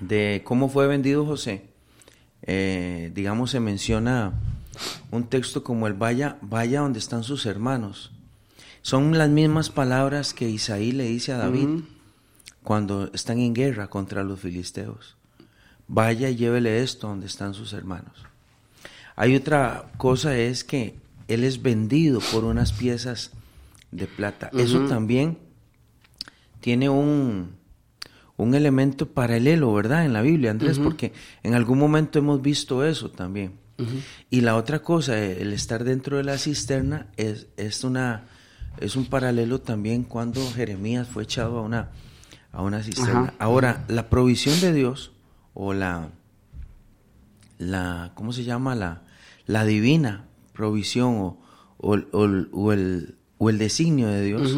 de 0.00 0.42
cómo 0.44 0.68
fue 0.68 0.88
vendido 0.88 1.24
José, 1.24 1.66
eh, 2.42 3.12
digamos, 3.14 3.52
se 3.52 3.60
menciona 3.60 4.32
un 5.12 5.28
texto 5.28 5.62
como 5.62 5.86
el 5.86 5.94
vaya, 5.94 6.36
vaya 6.42 6.80
donde 6.80 6.98
están 6.98 7.22
sus 7.22 7.46
hermanos. 7.46 8.10
Son 8.82 9.16
las 9.16 9.30
mismas 9.30 9.70
palabras 9.70 10.34
que 10.34 10.48
Isaí 10.48 10.90
le 10.90 11.04
dice 11.04 11.32
a 11.32 11.38
David 11.38 11.84
cuando 12.64 13.10
están 13.12 13.38
en 13.38 13.54
guerra 13.54 13.88
contra 13.88 14.24
los 14.24 14.40
filisteos. 14.40 15.16
Vaya 15.86 16.28
y 16.30 16.36
llévele 16.36 16.82
esto 16.82 17.06
donde 17.06 17.26
están 17.26 17.54
sus 17.54 17.72
hermanos. 17.72 18.24
Hay 19.14 19.36
otra 19.36 19.92
cosa 19.96 20.36
es 20.36 20.64
que 20.64 20.96
él 21.28 21.44
es 21.44 21.62
vendido 21.62 22.20
por 22.32 22.44
unas 22.44 22.72
piezas 22.72 23.30
de 23.92 24.06
plata. 24.06 24.50
Eso 24.52 24.86
también 24.86 25.38
tiene 26.60 26.88
un, 26.88 27.52
un 28.36 28.54
elemento 28.54 29.06
paralelo, 29.10 29.72
¿verdad? 29.72 30.04
En 30.04 30.12
la 30.12 30.22
Biblia, 30.22 30.50
Andrés, 30.50 30.80
porque 30.80 31.12
en 31.44 31.54
algún 31.54 31.78
momento 31.78 32.18
hemos 32.18 32.42
visto 32.42 32.84
eso 32.84 33.10
también. 33.10 33.52
Y 34.30 34.40
la 34.40 34.56
otra 34.56 34.80
cosa, 34.80 35.22
el 35.22 35.52
estar 35.52 35.84
dentro 35.84 36.16
de 36.16 36.24
la 36.24 36.38
cisterna, 36.38 37.08
es, 37.16 37.46
es 37.56 37.84
una 37.84 38.24
es 38.80 38.96
un 38.96 39.06
paralelo 39.06 39.60
también 39.60 40.02
cuando 40.02 40.40
Jeremías 40.52 41.06
fue 41.08 41.22
echado 41.22 41.58
a 41.58 41.62
una, 41.62 41.90
a 42.54 42.62
una 42.62 42.82
cisterna. 42.82 43.34
Ahora, 43.38 43.84
la 43.88 44.08
provisión 44.08 44.60
de 44.60 44.72
Dios, 44.72 45.12
o 45.54 45.74
la, 45.74 46.10
la 47.58 48.12
¿cómo 48.14 48.32
se 48.32 48.44
llama? 48.44 48.74
La, 48.74 49.02
la 49.46 49.64
divina 49.64 50.26
provisión 50.52 51.16
o, 51.18 51.42
o, 51.78 51.96
o, 52.12 52.72
el, 52.72 53.16
o 53.38 53.50
el 53.50 53.58
designio 53.58 54.08
de 54.08 54.22
Dios, 54.22 54.56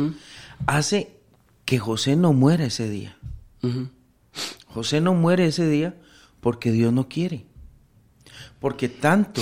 hace 0.67 1.17
que 1.65 1.79
José 1.79 2.17
no 2.17 2.33
muera 2.33 2.67
ese 2.67 2.89
día. 2.89 3.17
José 4.67 5.01
no 5.01 5.15
muere 5.15 5.47
ese 5.47 5.69
día 5.69 5.97
porque 6.41 6.71
Dios 6.71 6.93
no 6.93 7.09
quiere. 7.09 7.47
Porque 8.61 8.89
tanto 8.89 9.41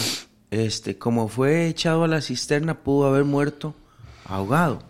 este, 0.50 0.96
como 0.98 1.28
fue 1.28 1.66
echado 1.66 2.04
a 2.04 2.08
la 2.08 2.20
cisterna, 2.20 2.82
pudo 2.82 3.08
haber 3.08 3.24
muerto 3.24 3.74
ahogado. 4.24 4.82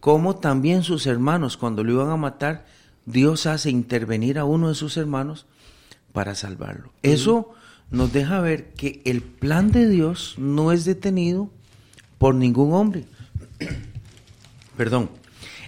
Como 0.00 0.36
también 0.36 0.82
sus 0.82 1.06
hermanos, 1.06 1.56
cuando 1.56 1.84
lo 1.84 1.92
iban 1.92 2.10
a 2.10 2.16
matar, 2.16 2.66
Dios 3.08 3.46
hace 3.46 3.70
intervenir 3.70 4.38
a 4.38 4.44
uno 4.44 4.68
de 4.68 4.74
sus 4.74 4.98
hermanos 4.98 5.46
para 6.12 6.34
salvarlo. 6.34 6.92
Eso 7.02 7.54
nos 7.90 8.12
deja 8.12 8.40
ver 8.40 8.74
que 8.74 9.00
el 9.06 9.22
plan 9.22 9.72
de 9.72 9.88
Dios 9.88 10.34
no 10.36 10.72
es 10.72 10.84
detenido 10.84 11.50
por 12.18 12.34
ningún 12.34 12.74
hombre. 12.74 13.06
Perdón. 14.76 15.08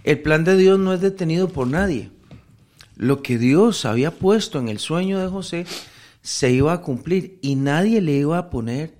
El 0.05 0.21
plan 0.21 0.45
de 0.45 0.57
Dios 0.57 0.79
no 0.79 0.93
es 0.93 1.01
detenido 1.01 1.49
por 1.49 1.67
nadie. 1.67 2.11
Lo 2.97 3.23
que 3.23 3.39
Dios 3.39 3.87
había 3.87 4.11
puesto 4.11 4.59
en 4.59 4.69
el 4.69 4.79
sueño 4.79 5.19
de 5.19 5.29
José 5.29 5.67
se 6.21 6.51
iba 6.53 6.75
a 6.75 6.83
cumplir 6.83 7.39
y 7.41 7.55
nadie 7.55 8.03
le 8.03 8.13
iba 8.13 8.37
a 8.37 8.51
poner, 8.51 8.95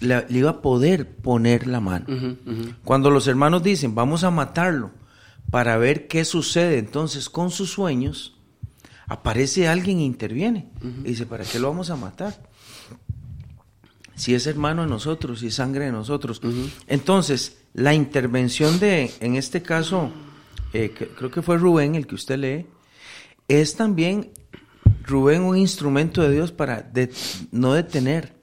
le, 0.00 0.24
iba 0.28 0.50
a 0.50 0.62
poder 0.62 1.08
poner 1.16 1.66
la 1.66 1.80
mano. 1.80 2.06
Cuando 2.84 3.10
los 3.10 3.26
hermanos 3.26 3.64
dicen, 3.64 3.96
vamos 3.96 4.22
a 4.22 4.30
matarlo 4.30 4.99
para 5.50 5.76
ver 5.76 6.06
qué 6.06 6.24
sucede 6.24 6.78
entonces 6.78 7.28
con 7.28 7.50
sus 7.50 7.70
sueños, 7.70 8.36
aparece 9.06 9.68
alguien 9.68 9.98
e 9.98 10.04
interviene. 10.04 10.70
Y 11.04 11.10
dice, 11.10 11.26
¿para 11.26 11.44
qué 11.44 11.58
lo 11.58 11.68
vamos 11.68 11.90
a 11.90 11.96
matar? 11.96 12.48
Si 14.14 14.34
es 14.34 14.46
hermano 14.46 14.82
de 14.82 14.88
nosotros, 14.88 15.40
si 15.40 15.48
es 15.48 15.54
sangre 15.54 15.86
de 15.86 15.92
nosotros. 15.92 16.40
Entonces, 16.86 17.58
la 17.74 17.94
intervención 17.94 18.78
de, 18.78 19.10
en 19.20 19.36
este 19.36 19.62
caso, 19.62 20.12
eh, 20.72 20.92
creo 21.16 21.30
que 21.30 21.42
fue 21.42 21.58
Rubén 21.58 21.94
el 21.96 22.06
que 22.06 22.14
usted 22.14 22.38
lee, 22.38 22.66
es 23.48 23.74
también 23.74 24.30
Rubén 25.04 25.42
un 25.42 25.56
instrumento 25.56 26.22
de 26.22 26.30
Dios 26.30 26.52
para 26.52 26.92
no 27.50 27.72
detener 27.72 28.36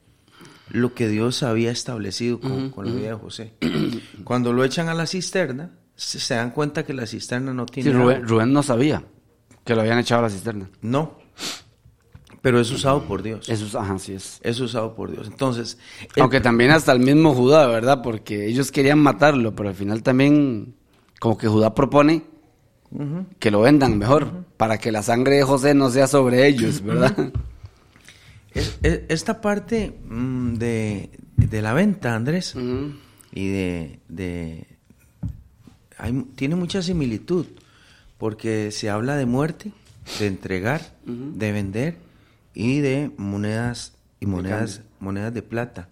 lo 0.70 0.94
que 0.94 1.08
Dios 1.08 1.44
había 1.44 1.72
establecido 1.72 2.42
con, 2.42 2.74
la 2.76 2.92
vida 2.92 3.10
de 3.10 3.16
José. 3.16 3.54
Cuando 4.26 4.52
lo 4.52 4.66
echan 4.66 4.90
a 4.90 4.94
la 4.94 5.08
cisterna, 5.08 5.72
se, 5.98 6.36
dan 6.36 6.52
cuenta 6.52 6.86
que 6.86 6.94
la 6.94 7.06
cisterna 7.06 7.54
no 7.54 7.66
tiene. 7.66 7.92
Sí, 7.92 7.96
Rubén, 7.96 8.54
no 8.54 8.64
sabía 8.64 9.04
que 9.66 9.76
lo 9.76 9.82
habían 9.82 10.00
echado 10.00 10.20
a 10.20 10.24
la 10.24 10.30
cisterna. 10.30 10.70
No. 10.82 11.18
Pero 12.42 12.62
es 12.62 12.72
usado 12.72 13.04
por 13.04 13.24
Dios. 13.24 13.50
Eso, 13.50 13.78
ajá, 13.78 13.98
sí 14.00 14.14
es. 14.14 14.40
Es 14.44 14.60
usado 14.60 14.96
por 14.96 15.12
Dios. 15.12 15.28
Entonces. 15.28 15.78
Aunque 16.20 16.40
también 16.40 16.72
hasta 16.72 16.94
el 16.94 17.00
mismo 17.00 17.34
Judá, 17.34 17.68
¿verdad? 17.68 18.02
Porque 18.02 18.48
ellos 18.48 18.72
querían 18.72 19.00
matarlo, 19.00 19.56
pero 19.56 19.70
al 19.70 19.76
final 19.76 20.04
también, 20.04 20.76
como 21.20 21.38
que 21.38 21.48
Judá 21.48 21.74
propone 21.74 22.24
que 23.40 23.52
lo 23.52 23.62
vendan 23.62 23.98
mejor, 23.98 24.46
para 24.56 24.78
que 24.78 24.94
la 24.94 25.04
sangre 25.04 25.36
de 25.36 25.44
José 25.44 25.74
no 25.74 25.90
sea 25.90 26.08
sobre 26.08 26.48
ellos, 26.48 26.82
¿verdad? 26.82 27.34
esta 28.82 29.42
parte 29.42 30.00
mm, 30.08 30.54
de, 30.54 31.10
la 31.62 31.74
venta, 31.74 32.16
Andrés, 32.16 32.56
y 33.34 33.48
de... 33.50 34.77
tiene 36.36 36.56
mucha 36.56 36.82
similitud, 36.82 37.46
porque 38.18 38.72
se 38.72 38.90
habla 38.90 39.16
de 39.16 39.26
muerte, 39.26 39.72
de 40.20 40.28
entregar, 40.28 40.82
de 41.06 41.52
vender 41.52 41.98
y 42.54 42.80
de 42.80 43.12
monedas 43.18 43.94
y 44.20 44.26
monedas, 44.26 44.82
monedas 45.00 45.34
de 45.34 45.42
plata, 45.42 45.90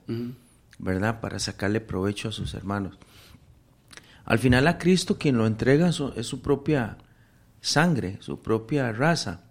¿verdad? 0.79 1.21
Para 1.21 1.39
sacarle 1.39 1.81
provecho 1.81 2.29
a 2.29 2.31
sus 2.31 2.53
hermanos. 2.53 2.97
Al 4.25 4.39
final 4.39 4.67
a 4.67 4.77
Cristo 4.77 5.17
quien 5.17 5.37
lo 5.37 5.45
entrega 5.45 5.89
es 5.89 6.25
su 6.25 6.41
propia 6.41 6.97
sangre, 7.61 8.17
su 8.19 8.41
propia 8.41 8.91
raza 8.91 9.41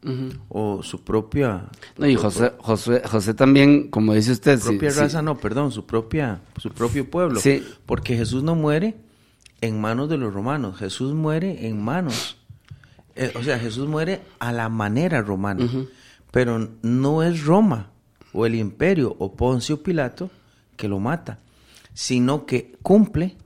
o 0.49 0.83
su 0.83 1.03
propia... 1.03 1.67
No, 1.99 2.07
y 2.07 2.15
José, 2.15 2.53
José, 2.59 3.03
José 3.05 3.35
también, 3.35 3.89
como 3.89 4.15
dice 4.15 4.33
usted... 4.33 4.59
Su 4.59 4.69
propia 4.69 4.91
raza, 4.91 5.23
no, 5.23 5.37
perdón, 5.37 5.73
su, 5.73 5.85
propia, 5.85 6.41
su 6.57 6.71
propio 6.71 7.11
pueblo. 7.11 7.41
Sí. 7.41 7.63
Porque 7.87 8.17
Jesús 8.17 8.43
no 8.43 8.55
muere 8.55 8.97
en 9.65 9.81
manos 9.81 10.09
de 10.09 10.19
los 10.19 10.33
romanos, 10.33 10.77
Jesús 10.77 11.15
muere 11.15 11.67
en 11.67 11.83
manos, 11.83 12.37
eh, 13.17 13.33
o 13.35 13.43
sea, 13.43 13.59
Jesús 13.59 13.89
muere 13.89 14.21
a 14.39 14.53
la 14.53 14.69
manera 14.69 15.23
romana, 15.23 15.67
pero 16.31 16.71
no 16.83 17.23
es 17.23 17.45
Roma 17.45 17.91
o 18.33 18.45
el 18.45 18.57
imperio 18.57 19.17
o 19.19 19.35
Poncio 19.35 19.83
Pilato 19.83 20.31
que 20.77 20.89
lo 20.89 20.99
mata, 20.99 21.39
sino 21.95 22.45
que 22.45 22.77
cumple 22.83 23.37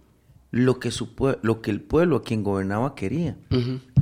lo 0.51 0.81
que, 0.81 0.91
su, 0.91 1.11
lo 1.43 1.61
que 1.61 1.71
el 1.71 1.81
pueblo 1.81 2.17
a 2.17 2.23
quien 2.23 2.43
gobernaba 2.43 2.95
quería, 2.95 3.37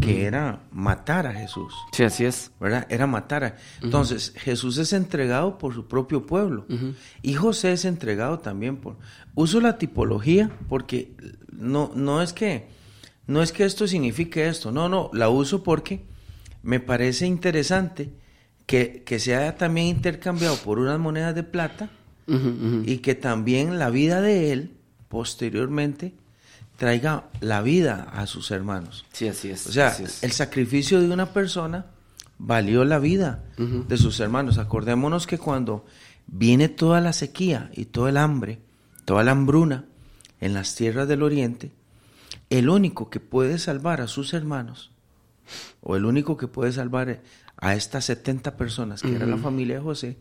que 0.01 0.27
era 0.27 0.63
matar 0.71 1.27
a 1.27 1.33
Jesús. 1.33 1.75
Sí, 1.93 2.05
así 2.05 2.25
es. 2.25 2.53
¿Verdad? 2.61 2.87
Era 2.89 3.07
matar 3.07 3.45
a... 3.45 3.57
Entonces, 3.83 4.33
Jesús 4.37 4.79
es 4.79 4.93
entregado 4.93 5.59
por 5.59 5.75
su 5.75 5.87
propio 5.87 6.25
pueblo 6.25 6.67
y 7.23 7.35
José 7.35 7.73
es 7.73 7.85
entregado 7.85 8.39
también 8.39 8.77
por... 8.77 8.97
Uso 9.35 9.61
la 9.61 9.77
tipología 9.77 10.51
porque 10.69 11.15
no, 11.51 11.91
no, 11.95 12.23
es 12.23 12.33
que, 12.33 12.69
no 13.27 13.43
es 13.43 13.51
que 13.51 13.65
esto 13.65 13.89
signifique 13.89 14.47
esto, 14.47 14.71
no, 14.71 14.89
no, 14.89 15.11
la 15.13 15.29
uso 15.29 15.63
porque 15.63 16.05
me 16.63 16.79
parece 16.79 17.27
interesante 17.27 18.13
que, 18.67 19.03
que 19.05 19.19
se 19.19 19.35
haya 19.35 19.57
también 19.57 19.89
intercambiado 19.89 20.57
por 20.57 20.79
unas 20.79 20.99
monedas 20.99 21.35
de 21.35 21.43
plata 21.43 21.91
y 22.29 22.99
que 22.99 23.15
también 23.15 23.79
la 23.79 23.89
vida 23.89 24.21
de 24.21 24.53
él 24.53 24.73
posteriormente 25.09 26.13
traiga 26.77 27.29
la 27.41 27.63
vida 27.63 28.09
a 28.13 28.27
sus 28.27 28.51
hermanos. 28.51 29.05
Sí, 29.13 29.29
así 29.29 29.51
es. 29.51 29.67
O 29.67 29.73
sea, 29.73 29.97
el 30.23 30.33
sacrificio 30.33 31.01
de 31.01 31.11
una 31.11 31.33
persona 31.33 31.87
valió 32.39 32.85
la 32.85 32.99
vida 32.99 33.45
de 33.57 33.97
sus 33.97 34.21
hermanos. 34.21 34.59
Acordémonos 34.59 35.27
que 35.27 35.39
cuando 35.39 35.87
viene 36.27 36.69
toda 36.69 37.01
la 37.01 37.13
sequía 37.13 37.71
y 37.75 37.87
todo 37.87 38.09
el 38.09 38.17
hambre, 38.17 38.61
toda 39.05 39.25
la 39.25 39.33
hambruna 39.33 39.87
en 40.41 40.55
las 40.55 40.75
tierras 40.75 41.09
del 41.09 41.23
oriente, 41.23 41.73
el 42.51 42.69
único 42.69 43.11
que 43.11 43.21
puede 43.21 43.59
salvar 43.59 44.01
a 44.01 44.07
sus 44.07 44.35
hermanos, 44.35 44.91
o 45.81 45.97
el 45.97 46.05
único 46.05 46.37
que 46.37 46.49
puede 46.49 46.73
salvar 46.73 47.23
a 47.57 47.75
estas 47.75 48.05
70 48.05 48.57
personas, 48.57 49.03
que 49.03 49.15
era 49.15 49.27
la 49.27 49.39
familia 49.39 49.77
de 49.77 49.83
José, 49.83 50.19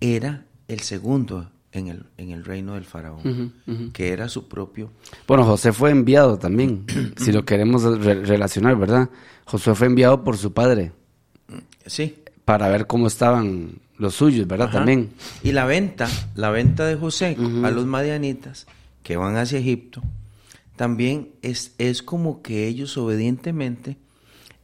era 0.00 0.44
el 0.68 0.80
segundo 0.80 1.50
en 1.72 1.88
el, 1.88 2.06
en 2.16 2.30
el 2.30 2.44
reino 2.44 2.74
del 2.74 2.84
faraón, 2.84 3.52
que 3.92 4.12
era 4.12 4.28
su 4.28 4.48
propio. 4.48 4.90
Bueno, 5.26 5.44
José 5.44 5.72
fue 5.72 5.90
enviado 5.90 6.38
también, 6.38 6.84
si 7.16 7.32
lo 7.32 7.44
queremos 7.44 7.82
relacionar, 7.82 8.76
¿verdad? 8.76 9.10
José 9.44 9.74
fue 9.74 9.86
enviado 9.86 10.24
por 10.24 10.36
su 10.36 10.52
padre. 10.52 10.92
Sí. 11.86 12.22
Para 12.44 12.68
ver 12.68 12.86
cómo 12.86 13.06
estaban 13.06 13.78
los 13.98 14.14
suyos, 14.14 14.46
¿verdad? 14.46 14.70
También. 14.70 15.10
Y 15.42 15.52
la 15.52 15.66
venta, 15.66 16.08
la 16.34 16.50
venta 16.50 16.86
de 16.86 16.96
José 16.96 17.36
a 17.64 17.70
los 17.70 17.86
madianitas 17.86 18.66
que 19.02 19.16
van 19.16 19.36
hacia 19.36 19.58
Egipto, 19.58 20.02
también 20.76 21.30
es, 21.42 21.74
es 21.78 22.02
como 22.02 22.40
que 22.40 22.66
ellos 22.68 22.96
obedientemente 22.96 23.96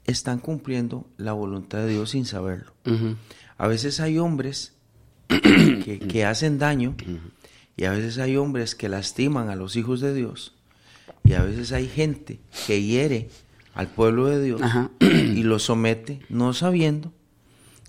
están 0.07 0.39
cumpliendo 0.39 1.07
la 1.17 1.33
voluntad 1.33 1.79
de 1.79 1.89
Dios 1.89 2.11
sin 2.11 2.25
saberlo. 2.25 2.73
A 3.57 3.67
veces 3.67 4.01
hay 4.01 4.19
hombres 4.19 4.74
que, 5.27 6.25
hacen 6.25 6.59
daño 6.59 6.95
y 7.77 7.85
a 7.85 7.91
veces 7.91 8.19
hay 8.19 8.37
hombres 8.37 8.75
que 8.75 8.89
lastiman 8.89 9.49
a 9.49 9.57
los 9.57 9.77
hijos 9.77 10.01
de 10.01 10.15
Dios 10.15 10.55
y 11.25 11.35
a 11.35 11.43
veces 11.43 11.73
hay 11.73 11.89
gente 11.89 12.41
que 12.67 12.83
hiere 12.83 13.31
al 13.75 13.89
pueblo 13.89 14.27
de 14.27 14.43
Dios 14.43 14.61
y 15.01 15.43
lo 15.43 15.59
somete 15.59 16.21
no 16.29 16.53
sabiendo 16.53 17.13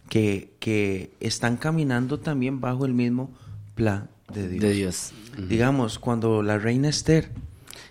que, 0.09 0.53
que, 0.59 1.11
están 1.19 1.57
caminando 1.57 2.19
también 2.19 2.61
bajo 2.61 2.85
el 2.85 2.93
mismo 2.93 3.33
plan 3.73 4.09
de 4.33 4.47
Dios. 4.47 4.61
De 4.61 4.73
Dios. 4.73 5.13
Digamos, 5.49 5.99
cuando 5.99 6.43
la 6.43 6.59
reina 6.59 6.89
Esther... 6.89 7.31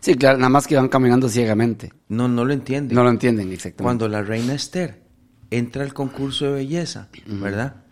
Sí, 0.01 0.15
claro, 0.15 0.39
nada 0.39 0.51
más 0.51 0.67
que 0.67 0.77
van 0.77 0.89
caminando 0.89 1.29
ciegamente. 1.29 1.93
No, 2.09 2.29
no 2.29 2.45
lo 2.45 2.53
entienden. 2.53 2.95
No 2.95 3.03
lo 3.03 3.11
entienden, 3.11 3.51
exactamente. 3.53 3.83
Cuando 3.83 4.09
la 4.09 4.23
reina 4.23 4.55
Esther 4.55 5.03
entra 5.51 5.83
al 5.83 5.95
concurso 5.95 6.47
de 6.47 6.53
belleza, 6.53 7.09
¿verdad? 7.27 7.84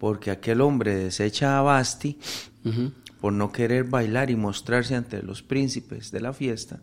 Porque 0.00 0.30
aquel 0.30 0.62
hombre 0.62 0.96
desecha 0.96 1.58
a 1.58 1.62
Basti 1.62 2.18
por 3.20 3.34
no 3.34 3.52
querer 3.52 3.84
bailar 3.84 4.30
y 4.30 4.34
mostrarse 4.34 4.94
ante 4.96 5.22
los 5.22 5.42
príncipes 5.42 6.10
de 6.10 6.20
la 6.22 6.32
fiesta. 6.32 6.80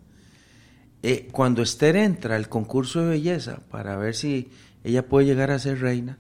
Eh, 1.02 1.28
cuando 1.32 1.64
Esther 1.64 1.96
entra 1.96 2.36
al 2.36 2.48
concurso 2.48 3.02
de 3.02 3.10
belleza 3.10 3.62
para 3.72 3.98
ver 3.98 4.14
si 4.14 4.50
ella 4.84 5.08
puede 5.08 5.26
llegar 5.26 5.50
a 5.50 5.58
ser 5.58 5.82
reina, 5.82 6.20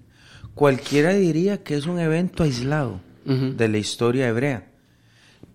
cualquiera 0.56 1.14
diría 1.14 1.64
que 1.64 1.76
es 1.76 1.86
un 1.86 2.00
evento 2.00 2.44
aislado 2.44 3.00
de 3.26 3.68
la 3.68 3.78
historia 3.78 4.28
hebrea. 4.28 4.72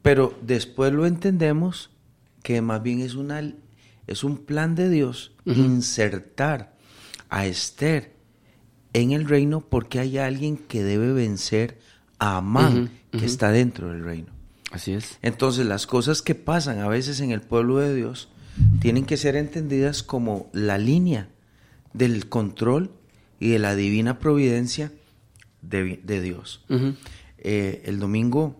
Pero 0.00 0.38
después 0.42 0.92
lo 0.92 1.06
entendemos 1.06 1.90
que 2.44 2.60
más 2.60 2.82
bien 2.82 3.00
es, 3.00 3.14
una, 3.14 3.42
es 4.06 4.22
un 4.22 4.36
plan 4.36 4.76
de 4.76 4.88
Dios 4.90 5.32
insertar 5.44 6.76
a 7.30 7.46
Esther 7.46 8.11
en 8.92 9.12
el 9.12 9.28
reino 9.28 9.60
porque 9.60 9.98
hay 9.98 10.18
alguien 10.18 10.56
que 10.56 10.82
debe 10.82 11.12
vencer 11.12 11.78
a 12.18 12.38
Amán, 12.38 12.90
que 13.10 13.24
está 13.24 13.50
dentro 13.50 13.88
del 13.88 14.04
reino. 14.04 14.28
Así 14.70 14.92
es. 14.92 15.18
Entonces 15.22 15.66
las 15.66 15.86
cosas 15.86 16.22
que 16.22 16.34
pasan 16.34 16.78
a 16.80 16.88
veces 16.88 17.20
en 17.20 17.30
el 17.30 17.40
pueblo 17.40 17.78
de 17.78 17.94
Dios 17.94 18.28
tienen 18.80 19.04
que 19.04 19.16
ser 19.16 19.36
entendidas 19.36 20.02
como 20.02 20.50
la 20.52 20.78
línea 20.78 21.28
del 21.92 22.28
control 22.28 22.90
y 23.40 23.48
de 23.50 23.58
la 23.58 23.74
divina 23.74 24.18
providencia 24.18 24.92
de, 25.62 26.20
Dios. 26.20 26.64
Eh, 27.38 27.82
el 27.86 27.98
domingo 27.98 28.56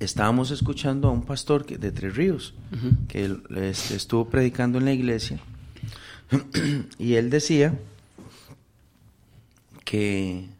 estábamos 0.00 0.50
escuchando 0.50 1.08
a 1.08 1.12
un 1.12 1.24
pastor 1.24 1.66
de 1.66 1.92
Tres 1.92 2.16
Ríos 2.16 2.54
que 3.08 3.36
este, 3.60 3.96
estuvo 3.96 4.28
predicando 4.28 4.78
en 4.78 4.84
la 4.84 4.92
iglesia 4.92 5.38
y 6.98 7.14
él 7.14 7.30
decía 7.30 7.78
que 9.86 10.50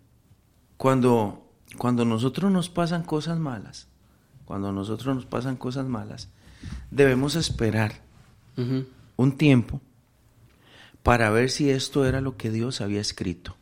cuando, 0.79 1.45
cuando 1.77 2.05
nosotros 2.07 2.51
nos 2.51 2.71
pasan 2.71 3.03
cosas 3.03 3.39
malas, 3.39 3.89
cuando 4.47 4.73
nosotros 4.73 5.15
nos 5.15 5.27
pasan 5.27 5.57
cosas 5.57 5.87
malas, 5.87 6.29
debemos 6.91 7.35
esperar 7.35 8.01
un 9.17 9.37
tiempo 9.37 9.83
para 11.03 11.29
ver 11.31 11.51
si 11.51 11.69
esto 11.69 12.07
era 12.07 12.23
lo 12.23 12.39
que 12.39 12.51
Dios 12.51 12.81
había 12.81 13.01
escrito. 13.01 13.57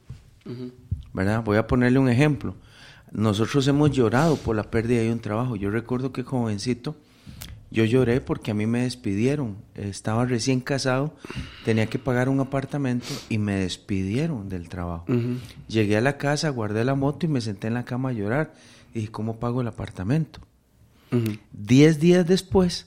¿Verdad? 1.13 1.43
Voy 1.43 1.57
a 1.57 1.67
ponerle 1.67 1.99
un 1.99 2.11
ejemplo. 2.11 2.55
Nosotros 3.11 3.67
hemos 3.67 3.91
llorado 3.91 4.37
por 4.37 4.55
la 4.55 4.71
pérdida 4.71 5.01
de 5.01 5.13
un 5.13 5.21
trabajo. 5.21 5.57
Yo 5.57 5.71
recuerdo 5.71 6.13
que 6.13 6.25
jovencito 6.25 6.95
yo 7.75 7.85
lloré 7.85 8.21
porque 8.21 8.53
a 8.53 8.55
mí 8.55 8.67
me 8.67 8.83
despidieron. 8.83 9.57
Estaba 9.75 10.25
recién 10.27 10.61
casado, 10.61 11.17
tenía 11.65 11.87
que 11.87 11.99
pagar 11.99 12.29
un 12.29 12.39
apartamento 12.39 13.09
y 13.29 13.39
me 13.39 13.57
despidieron 13.57 14.49
del 14.49 14.69
trabajo. 14.69 15.07
Llegué 15.67 15.97
a 15.97 16.01
la 16.01 16.17
casa, 16.17 16.51
guardé 16.51 16.85
la 16.85 16.95
moto 16.95 17.27
y 17.27 17.29
me 17.29 17.41
senté 17.41 17.67
en 17.67 17.75
la 17.75 17.85
cama 17.85 18.11
a 18.11 18.13
llorar. 18.13 18.55
Y 18.93 19.01
dije, 19.01 19.11
¿cómo 19.11 19.41
pago 19.41 19.61
el 19.61 19.67
apartamento? 19.67 20.39
Diez 21.53 21.99
días 21.99 22.25
después, 22.29 22.87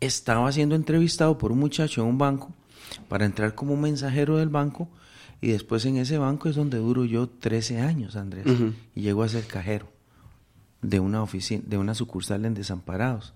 estaba 0.00 0.50
siendo 0.50 0.74
entrevistado 0.74 1.38
por 1.38 1.52
un 1.52 1.60
muchacho 1.60 2.02
en 2.02 2.08
un 2.08 2.18
banco 2.18 2.52
para 3.08 3.26
entrar 3.26 3.54
como 3.54 3.76
mensajero 3.76 4.38
del 4.38 4.48
banco 4.48 4.88
y 5.40 5.52
después 5.52 5.84
en 5.84 5.98
ese 5.98 6.18
banco 6.18 6.48
es 6.48 6.56
donde 6.56 6.78
duro 6.78 7.04
yo 7.04 7.28
13 7.28 7.80
años, 7.80 8.16
Andrés, 8.16 8.46
y 8.96 9.02
llego 9.02 9.22
a 9.22 9.28
ser 9.28 9.46
cajero 9.46 9.99
de 10.82 11.00
una 11.00 11.22
oficina, 11.22 11.62
de 11.66 11.78
una 11.78 11.94
sucursal 11.94 12.44
en 12.44 12.54
Desamparados. 12.54 13.34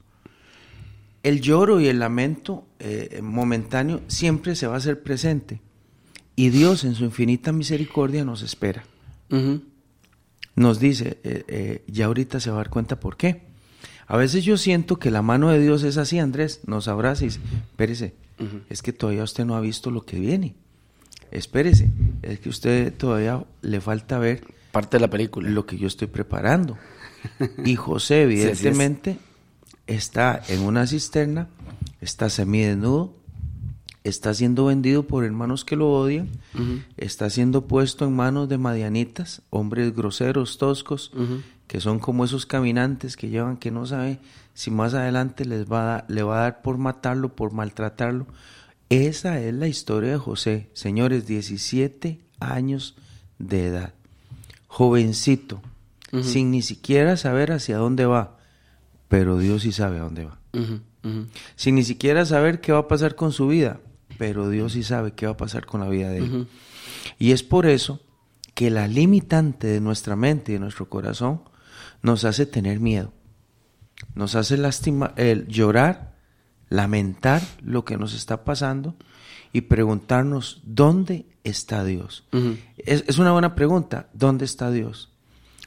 El 1.22 1.40
lloro 1.40 1.80
y 1.80 1.88
el 1.88 1.98
lamento 1.98 2.66
eh, 2.78 3.20
momentáneo 3.22 4.02
siempre 4.08 4.54
se 4.56 4.66
va 4.66 4.74
a 4.74 4.78
hacer 4.78 5.02
presente 5.02 5.60
y 6.36 6.50
Dios 6.50 6.84
en 6.84 6.94
su 6.94 7.04
infinita 7.04 7.52
misericordia 7.52 8.24
nos 8.24 8.42
espera. 8.42 8.84
Nos 10.56 10.78
dice, 10.78 11.18
eh, 11.24 11.44
eh, 11.48 11.84
ya 11.88 12.06
ahorita 12.06 12.38
se 12.40 12.50
va 12.50 12.56
a 12.56 12.58
dar 12.58 12.70
cuenta 12.70 13.00
por 13.00 13.16
qué. 13.16 13.42
A 14.06 14.16
veces 14.16 14.44
yo 14.44 14.56
siento 14.56 14.98
que 14.98 15.10
la 15.10 15.22
mano 15.22 15.50
de 15.50 15.60
Dios 15.60 15.82
es 15.82 15.96
así, 15.96 16.18
Andrés, 16.18 16.60
nos 16.66 16.88
abraza 16.88 17.24
y 17.24 17.28
dice, 17.28 17.40
espérese, 17.70 18.14
es 18.68 18.82
que 18.82 18.92
todavía 18.92 19.22
usted 19.22 19.44
no 19.44 19.56
ha 19.56 19.60
visto 19.60 19.90
lo 19.90 20.04
que 20.04 20.18
viene. 20.18 20.54
Espérese, 21.30 21.90
es 22.22 22.38
que 22.38 22.48
usted 22.48 22.92
todavía 22.92 23.44
le 23.62 23.80
falta 23.80 24.18
ver 24.18 24.44
parte 24.72 24.98
de 24.98 25.00
la 25.00 25.08
película. 25.08 25.48
Lo 25.48 25.66
que 25.66 25.78
yo 25.78 25.86
estoy 25.86 26.08
preparando. 26.08 26.76
Y 27.64 27.76
José, 27.76 28.22
evidentemente, 28.22 29.18
está 29.86 30.42
en 30.48 30.60
una 30.60 30.86
cisterna, 30.86 31.48
está 32.00 32.30
semidesnudo, 32.30 33.14
está 34.04 34.34
siendo 34.34 34.66
vendido 34.66 35.04
por 35.04 35.24
hermanos 35.24 35.64
que 35.64 35.76
lo 35.76 35.90
odian, 35.90 36.28
está 36.96 37.30
siendo 37.30 37.66
puesto 37.66 38.04
en 38.04 38.14
manos 38.14 38.48
de 38.48 38.58
madianitas, 38.58 39.42
hombres 39.50 39.94
groseros, 39.94 40.58
toscos, 40.58 41.10
que 41.66 41.80
son 41.80 41.98
como 41.98 42.24
esos 42.24 42.44
caminantes 42.46 43.16
que 43.16 43.30
llevan 43.30 43.56
que 43.56 43.70
no 43.70 43.86
sabe 43.86 44.18
si 44.52 44.70
más 44.70 44.94
adelante 44.94 45.44
les 45.44 45.70
va 45.70 45.96
a 45.96 46.04
le 46.08 46.22
va 46.22 46.38
a 46.38 46.42
dar 46.42 46.62
por 46.62 46.78
matarlo, 46.78 47.34
por 47.34 47.52
maltratarlo. 47.52 48.26
Esa 48.90 49.40
es 49.40 49.54
la 49.54 49.66
historia 49.66 50.12
de 50.12 50.18
José, 50.18 50.68
señores, 50.74 51.26
17 51.26 52.20
años 52.38 52.94
de 53.38 53.66
edad, 53.66 53.94
jovencito, 54.68 55.62
sin 56.22 56.50
ni 56.50 56.62
siquiera 56.62 57.16
saber 57.16 57.52
hacia 57.52 57.78
dónde 57.78 58.06
va, 58.06 58.36
pero 59.08 59.38
Dios 59.38 59.62
sí 59.62 59.72
sabe 59.72 59.98
a 59.98 60.02
dónde 60.02 60.26
va. 60.26 60.38
Sin 61.56 61.74
ni 61.74 61.82
siquiera 61.84 62.24
saber 62.24 62.60
qué 62.60 62.72
va 62.72 62.80
a 62.80 62.88
pasar 62.88 63.14
con 63.14 63.32
su 63.32 63.48
vida, 63.48 63.80
pero 64.18 64.48
Dios 64.48 64.72
sí 64.72 64.82
sabe 64.82 65.12
qué 65.12 65.26
va 65.26 65.32
a 65.32 65.36
pasar 65.36 65.66
con 65.66 65.80
la 65.80 65.88
vida 65.88 66.10
de 66.10 66.18
él. 66.18 66.46
Y 67.18 67.32
es 67.32 67.42
por 67.42 67.66
eso 67.66 68.00
que 68.54 68.70
la 68.70 68.88
limitante 68.88 69.66
de 69.66 69.80
nuestra 69.80 70.16
mente 70.16 70.52
y 70.52 70.54
de 70.54 70.60
nuestro 70.60 70.88
corazón 70.88 71.42
nos 72.02 72.24
hace 72.24 72.46
tener 72.46 72.80
miedo, 72.80 73.12
nos 74.14 74.34
hace 74.34 74.56
lastimar, 74.56 75.14
el 75.16 75.46
llorar, 75.48 76.14
lamentar 76.68 77.42
lo 77.62 77.84
que 77.84 77.96
nos 77.96 78.14
está 78.14 78.44
pasando 78.44 78.94
y 79.52 79.62
preguntarnos 79.62 80.60
dónde 80.64 81.26
está 81.44 81.84
Dios. 81.84 82.24
es, 82.76 83.04
es, 83.06 83.18
una 83.18 83.32
buena 83.32 83.54
pregunta, 83.54 84.08
¿dónde 84.12 84.44
está 84.44 84.70
Dios? 84.70 85.13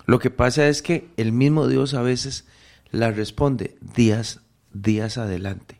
Lo 0.07 0.19
que 0.19 0.31
pasa 0.31 0.67
es 0.67 0.81
que 0.81 1.09
el 1.17 1.33
mismo 1.33 1.67
Dios 1.67 1.93
a 1.93 2.01
veces 2.01 2.45
la 2.91 3.11
responde 3.11 3.75
días, 3.95 4.39
días 4.73 5.17
adelante. 5.17 5.75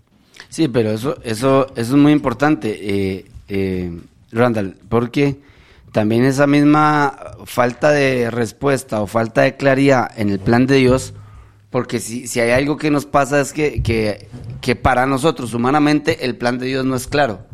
Sí, 0.49 0.67
pero 0.67 0.91
eso, 0.91 1.17
eso, 1.23 1.67
eso 1.75 1.95
es 1.95 2.01
muy 2.01 2.11
importante, 2.11 2.77
eh, 2.81 3.25
eh, 3.47 3.97
Randall, 4.31 4.75
porque 4.89 5.39
también 5.93 6.25
esa 6.25 6.45
misma 6.45 7.17
falta 7.45 7.91
de 7.91 8.29
respuesta 8.29 9.01
o 9.01 9.07
falta 9.07 9.43
de 9.43 9.55
claridad 9.55 10.11
en 10.17 10.29
el 10.29 10.39
plan 10.39 10.67
de 10.67 10.75
Dios, 10.75 11.13
porque 11.69 11.99
si, 11.99 12.27
si 12.27 12.41
hay 12.41 12.51
algo 12.51 12.75
que 12.75 12.91
nos 12.91 13.05
pasa 13.05 13.39
es 13.39 13.53
que, 13.53 13.81
que, 13.81 14.27
que 14.59 14.75
para 14.75 15.05
nosotros 15.05 15.53
humanamente 15.53 16.25
el 16.25 16.35
plan 16.35 16.59
de 16.59 16.67
Dios 16.67 16.85
no 16.85 16.97
es 16.97 17.07
claro. 17.07 17.47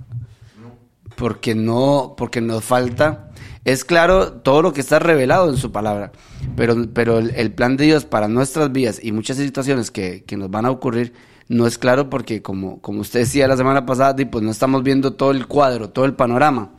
Porque 1.15 1.53
no, 1.53 2.15
porque 2.17 2.41
nos 2.41 2.63
falta 2.63 3.31
es 3.65 3.85
claro 3.85 4.33
todo 4.33 4.61
lo 4.61 4.73
que 4.73 4.81
está 4.81 4.99
revelado 4.99 5.49
en 5.49 5.57
su 5.57 5.71
palabra, 5.71 6.11
pero, 6.55 6.75
pero 6.93 7.19
el, 7.19 7.51
plan 7.53 7.77
de 7.77 7.85
Dios 7.85 8.05
para 8.05 8.27
nuestras 8.27 8.71
vidas 8.71 8.99
y 9.01 9.11
muchas 9.11 9.37
situaciones 9.37 9.89
que, 9.89 10.23
nos 10.37 10.51
van 10.51 10.65
a 10.65 10.71
ocurrir 10.71 11.13
no 11.47 11.67
es 11.67 11.77
claro 11.77 12.09
porque, 12.09 12.41
como, 12.41 12.81
como 12.81 13.01
usted 13.01 13.21
decía 13.21 13.47
la 13.47 13.57
semana 13.57 13.85
pasada, 13.85 14.15
pues 14.29 14.43
no 14.43 14.51
estamos 14.51 14.83
viendo 14.83 15.13
todo 15.13 15.31
el 15.31 15.47
cuadro, 15.47 15.89
todo 15.89 16.05
el 16.05 16.13
panorama, 16.13 16.71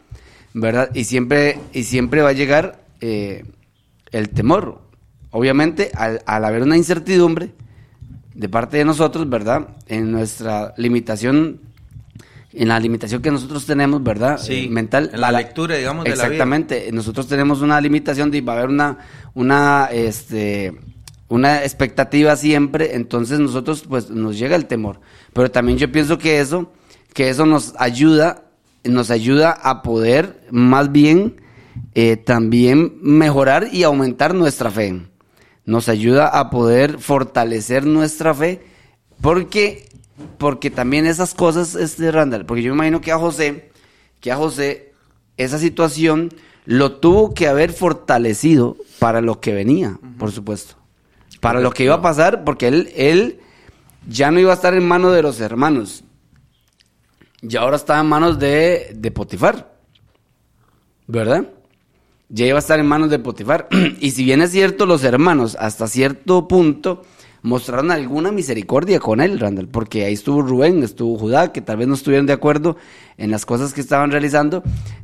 ¿verdad? 0.53 0.90
Y 0.94 1.05
siempre, 1.05 1.59
y 1.73 1.85
siempre 1.85 2.23
va 2.23 2.31
a 2.31 2.35
llegar 2.35 2.85
eh, 3.01 3.44
el 4.11 4.31
temor. 4.31 4.83
Obviamente, 5.31 5.90
al 5.94 6.44
haber 6.44 6.62
una 6.62 6.77
incertidumbre 6.77 7.53
de 8.35 8.49
parte 8.49 8.77
de 8.77 8.85
nosotros, 8.85 9.29
¿verdad? 9.29 9.68
En 9.87 10.11
nuestra 10.12 10.75
limitación 10.77 11.61
en 12.55 12.69
la 12.69 12.79
limitación 12.79 13.21
que 13.21 13.31
nosotros 13.31 13.67
tenemos, 13.67 14.03
¿verdad? 14.03 14.38
Sí, 14.38 14.64
eh, 14.64 14.69
mental. 14.69 15.11
En 15.12 15.21
la, 15.21 15.33
lectura, 15.33 15.77
digamos, 15.77 16.05
de 16.05 16.11
la 16.11 16.17
vida. 16.17 16.25
Exactamente. 16.25 16.90
Nosotros 16.93 17.27
tenemos 17.27 17.61
una 17.61 17.81
limitación 17.81 18.31
de 18.31 18.40
va 18.40 18.55
a 18.55 18.57
haber 18.59 18.69
una, 18.69 18.99
una, 19.35 19.88
este, 19.90 20.73
una 21.29 21.62
expectativa 21.62 22.37
siempre, 22.37 22.95
entonces 22.95 23.40
nosotros, 23.40 23.85
pues, 23.88 24.11
nos 24.11 24.38
llega 24.38 24.57
el 24.57 24.67
temor. 24.67 25.01
Pero 25.33 25.51
también 25.51 25.79
yo 25.79 25.90
pienso 25.90 26.19
que 26.19 26.40
eso, 26.40 26.73
que 27.12 27.29
eso 27.29 27.45
nos 27.45 27.75
ayuda, 27.79 28.45
nos 28.85 29.11
ayuda 29.11 29.51
a 29.51 29.83
poder 29.83 30.47
más 30.51 30.93
bien 30.93 31.40
eh, 31.95 32.17
también 32.17 32.99
mejorar 33.03 33.69
y 33.73 33.83
aumentar 33.83 34.35
nuestra 34.35 34.71
fe. 34.71 35.03
Nos 35.64 35.88
ayuda 35.88 36.29
a 36.29 36.51
poder 36.51 36.99
fortalecer 36.99 37.87
nuestra 37.87 38.35
fe 38.35 38.61
porque 39.21 39.88
porque 40.38 40.70
también 40.70 41.07
esas 41.07 41.35
cosas, 41.35 41.74
este 41.74 42.11
Randall, 42.11 42.46
porque 42.46 42.62
yo 42.62 42.72
me 42.72 42.77
imagino 42.77 43.00
que 43.00 43.12
a 43.12 43.18
José, 43.18 43.70
que 44.20 44.31
a 44.31 44.37
José, 44.37 44.92
esa 45.37 45.59
situación 45.59 46.31
lo 46.64 46.92
tuvo 46.96 47.35
que 47.35 47.48
haber 47.48 47.72
fortalecido 47.72 48.77
para 48.98 49.20
lo 49.20 49.40
que 49.40 49.53
venía, 49.53 49.98
por 50.18 50.33
supuesto. 50.33 50.77
Para 51.40 51.61
lo 51.61 51.72
que 51.72 51.85
iba 51.85 51.94
a 51.94 52.03
pasar, 52.03 52.44
porque 52.44 52.68
él, 52.68 52.90
él 52.96 53.40
ya 54.09 54.31
no 54.31 54.40
iba 54.40 54.50
a 54.50 54.55
estar 54.55 54.72
en 54.74 54.87
manos 54.87 55.12
de 55.12 55.22
los 55.22 55.40
hermanos. 55.40 56.05
Y 57.42 57.57
ahora 57.57 57.77
estaba 57.77 58.00
en 58.00 58.07
manos 58.07 58.38
de, 58.38 58.92
de 58.94 59.11
Potifar. 59.11 59.74
¿Verdad? 61.07 61.48
Ya 62.31 62.46
iba 62.46 62.57
a 62.57 62.61
estar 62.61 62.81
en 62.81 62.87
manos 62.87 63.11
de 63.11 63.18
Potifar. 63.18 63.68
y 64.00 64.12
si 64.12 64.24
bien 64.24 64.40
es 64.40 64.53
cierto, 64.53 64.87
los 64.87 65.05
hermanos, 65.05 65.57
hasta 65.61 65.87
cierto 65.87 66.48
punto, 66.48 67.03
mostraron 67.44 67.90
alguna 67.90 68.33
misericordia 68.33 68.98
con 68.98 69.20
él, 69.20 69.38
Randall, 69.38 69.68
porque 69.68 70.07
ahí 70.07 70.14
estuvo 70.14 70.40
Rubén, 70.40 70.83
estuvo 70.83 71.18
Judá, 71.18 71.52
que 71.52 71.61
tal 71.61 71.76
vez 71.76 71.87
no 71.87 71.92
estuvieron 71.92 72.24
de 72.24 72.33
acuerdo 72.33 72.78
en 73.18 73.30
las 73.30 73.44
cosas 73.44 73.74
que 73.74 73.83
estaban 73.83 74.11
realizando, 74.11 74.62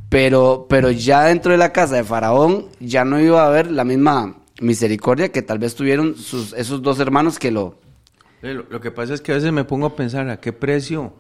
pero, 0.09 0.67
pero 0.67 0.91
ya 0.91 1.25
dentro 1.25 1.53
de 1.53 1.59
la 1.59 1.71
casa 1.71 1.97
de 1.97 2.05
Faraón 2.05 2.69
ya 2.81 3.05
no 3.05 3.21
iba 3.21 3.43
a 3.43 3.47
haber 3.47 3.71
la 3.71 3.85
misma 3.85 4.39
misericordia 4.59 5.31
que 5.31 5.43
tal 5.43 5.59
vez 5.59 5.75
tuvieron 5.75 6.17
sus, 6.17 6.55
esos 6.55 6.81
dos 6.81 6.99
hermanos 6.99 7.39
que 7.39 7.51
lo... 7.51 7.79
Lo, 8.41 8.81
que 8.81 8.91
pasa 8.91 9.13
es 9.13 9.21
que 9.21 9.33
a 9.33 9.35
veces 9.35 9.53
me 9.53 9.65
pongo 9.65 9.85
a 9.85 9.95
pensar 9.95 10.31
a 10.31 10.41
qué 10.41 10.55
precio, 10.55 11.13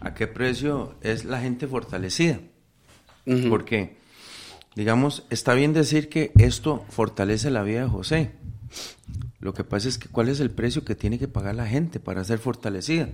a 0.00 0.14
qué 0.14 0.26
precio 0.26 0.94
es 1.02 1.26
la 1.26 1.42
gente 1.42 1.68
fortalecida. 1.68 2.40
Porque, 3.50 3.98
digamos, 4.74 5.26
está 5.28 5.52
bien 5.52 5.74
decir 5.74 6.08
que 6.08 6.32
esto 6.38 6.86
fortalece 6.88 7.50
la 7.50 7.62
vida 7.62 7.82
de 7.82 7.88
José 7.88 8.30
lo 9.44 9.52
que 9.52 9.62
pasa 9.62 9.90
es 9.90 9.98
que 9.98 10.08
cuál 10.08 10.30
es 10.30 10.40
el 10.40 10.50
precio 10.50 10.86
que 10.86 10.94
tiene 10.94 11.18
que 11.18 11.28
pagar 11.28 11.54
la 11.54 11.66
gente 11.66 12.00
para 12.00 12.24
ser 12.24 12.38
fortalecida. 12.38 13.10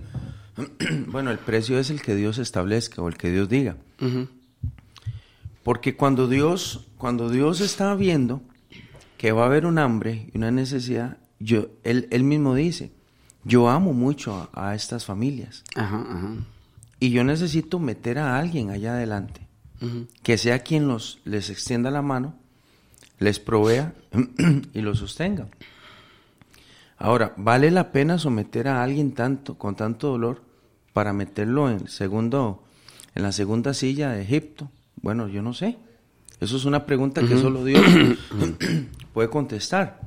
bueno, 1.07 1.29
el 1.29 1.39
precio 1.39 1.77
es 1.77 1.89
el 1.89 2.01
que 2.01 2.15
Dios 2.15 2.37
establezca 2.37 3.01
o 3.01 3.09
el 3.09 3.17
que 3.17 3.31
Dios 3.31 3.49
diga. 3.49 3.75
Porque 5.61 5.97
cuando 5.97 6.29
Dios, 6.29 6.87
cuando 6.97 7.29
Dios 7.29 7.59
está 7.59 7.93
viendo 7.95 8.41
que 9.17 9.33
va 9.33 9.43
a 9.43 9.47
haber 9.47 9.65
un 9.65 9.77
hambre 9.77 10.29
y 10.33 10.37
una 10.37 10.51
necesidad, 10.51 11.17
yo, 11.39 11.67
él, 11.83 12.07
él 12.11 12.23
mismo 12.23 12.55
dice, 12.55 12.93
yo 13.43 13.69
amo 13.69 13.91
mucho 13.91 14.49
a, 14.53 14.73
estas 14.73 15.03
familias. 15.03 15.65
Y 16.97 17.09
yo 17.09 17.25
necesito 17.25 17.77
meter 17.77 18.19
a 18.19 18.39
alguien 18.39 18.69
allá 18.69 18.93
adelante. 18.93 19.49
que 20.23 20.37
sea 20.37 20.59
quien 20.59 20.87
los, 20.87 21.19
les 21.25 21.49
extienda 21.49 21.91
la 21.91 22.01
mano, 22.01 22.35
les 23.19 23.41
provea 23.41 23.93
y 24.73 24.79
los 24.79 24.99
sostenga. 24.99 25.49
Ahora, 27.01 27.33
¿vale 27.35 27.71
la 27.71 27.91
pena 27.91 28.19
someter 28.19 28.67
a 28.67 28.83
alguien 28.83 29.13
tanto, 29.13 29.57
con 29.57 29.75
tanto 29.75 30.09
dolor, 30.09 30.43
para 30.93 31.13
meterlo 31.13 31.69
en, 31.69 31.87
segundo, 31.87 32.63
en 33.15 33.23
la 33.23 33.31
segunda 33.31 33.73
silla 33.73 34.11
de 34.11 34.21
Egipto? 34.21 34.69
Bueno, 35.01 35.27
yo 35.27 35.41
no 35.41 35.53
sé. 35.53 35.77
Eso 36.39 36.57
es 36.57 36.65
una 36.65 36.85
pregunta 36.85 37.21
que 37.21 37.37
solo 37.37 37.63
Dios 37.63 37.83
puede 39.13 39.29
contestar. 39.29 40.01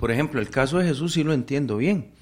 Por 0.00 0.10
ejemplo, 0.10 0.40
el 0.40 0.50
caso 0.50 0.78
de 0.78 0.86
Jesús 0.86 1.12
sí 1.12 1.22
lo 1.22 1.32
entiendo 1.32 1.76
bien. 1.76 2.12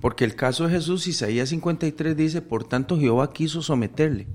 Porque 0.00 0.24
el 0.24 0.34
caso 0.34 0.66
de 0.66 0.74
Jesús, 0.74 1.06
Isaías 1.06 1.48
53 1.48 2.14
dice, 2.16 2.42
por 2.42 2.64
tanto 2.64 2.98
Jehová 2.98 3.32
quiso 3.32 3.62
someterle. 3.62 4.26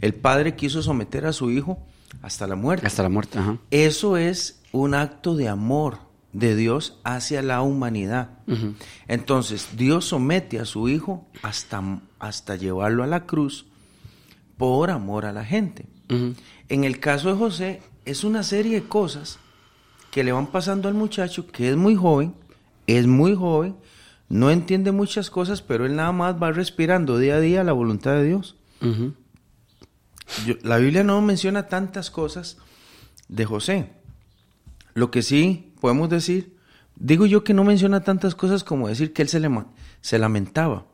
El 0.00 0.14
Padre 0.14 0.54
quiso 0.54 0.82
someter 0.82 1.26
a 1.26 1.32
su 1.32 1.50
Hijo 1.50 1.84
hasta 2.22 2.46
la 2.46 2.54
muerte. 2.54 2.86
Hasta 2.86 3.02
la 3.02 3.08
muerte, 3.08 3.38
ajá. 3.38 3.58
Eso 3.70 4.16
es 4.16 4.62
un 4.70 4.94
acto 4.94 5.34
de 5.34 5.48
amor 5.48 6.11
de 6.32 6.56
Dios 6.56 6.98
hacia 7.04 7.42
la 7.42 7.62
humanidad. 7.62 8.30
Entonces, 9.06 9.70
Dios 9.76 10.06
somete 10.06 10.58
a 10.58 10.64
su 10.64 10.88
Hijo 10.88 11.26
hasta, 11.42 12.00
hasta 12.18 12.56
llevarlo 12.56 13.02
a 13.02 13.06
la 13.06 13.26
cruz 13.26 13.66
por 14.56 14.90
amor 14.90 15.26
a 15.26 15.32
la 15.32 15.44
gente. 15.44 15.86
En 16.08 16.84
el 16.84 17.00
caso 17.00 17.28
de 17.28 17.38
José, 17.38 17.82
es 18.04 18.24
una 18.24 18.42
serie 18.42 18.80
de 18.80 18.88
cosas 18.88 19.38
que 20.10 20.24
le 20.24 20.32
van 20.32 20.48
pasando 20.48 20.88
al 20.88 20.94
muchacho 20.94 21.46
que 21.46 21.70
es 21.70 21.76
muy 21.76 21.96
joven, 21.96 22.34
es 22.86 23.06
muy 23.06 23.34
joven, 23.34 23.76
no 24.28 24.50
entiende 24.50 24.92
muchas 24.92 25.30
cosas, 25.30 25.62
pero 25.62 25.86
él 25.86 25.96
nada 25.96 26.12
más 26.12 26.42
va 26.42 26.52
respirando 26.52 27.18
día 27.18 27.36
a 27.36 27.40
día 27.40 27.64
la 27.64 27.72
voluntad 27.72 28.12
de 28.14 28.24
Dios. 28.24 28.56
la 30.62 30.78
Biblia 30.78 31.02
no 31.02 31.20
menciona 31.22 31.68
tantas 31.68 32.10
cosas 32.10 32.58
de 33.28 33.44
José. 33.44 33.92
Lo 34.94 35.10
que 35.10 35.22
sí 35.22 35.71
podemos 35.82 36.08
decir, 36.08 36.56
digo 36.94 37.26
yo 37.26 37.42
que 37.42 37.54
no 37.54 37.64
menciona 37.64 38.04
tantas 38.04 38.36
cosas 38.36 38.62
como 38.62 38.86
decir 38.86 39.12
que 39.12 39.22
él 39.22 39.28
se, 39.28 39.40
le, 39.40 39.50
se 40.00 40.16
lamentaba. 40.16 40.86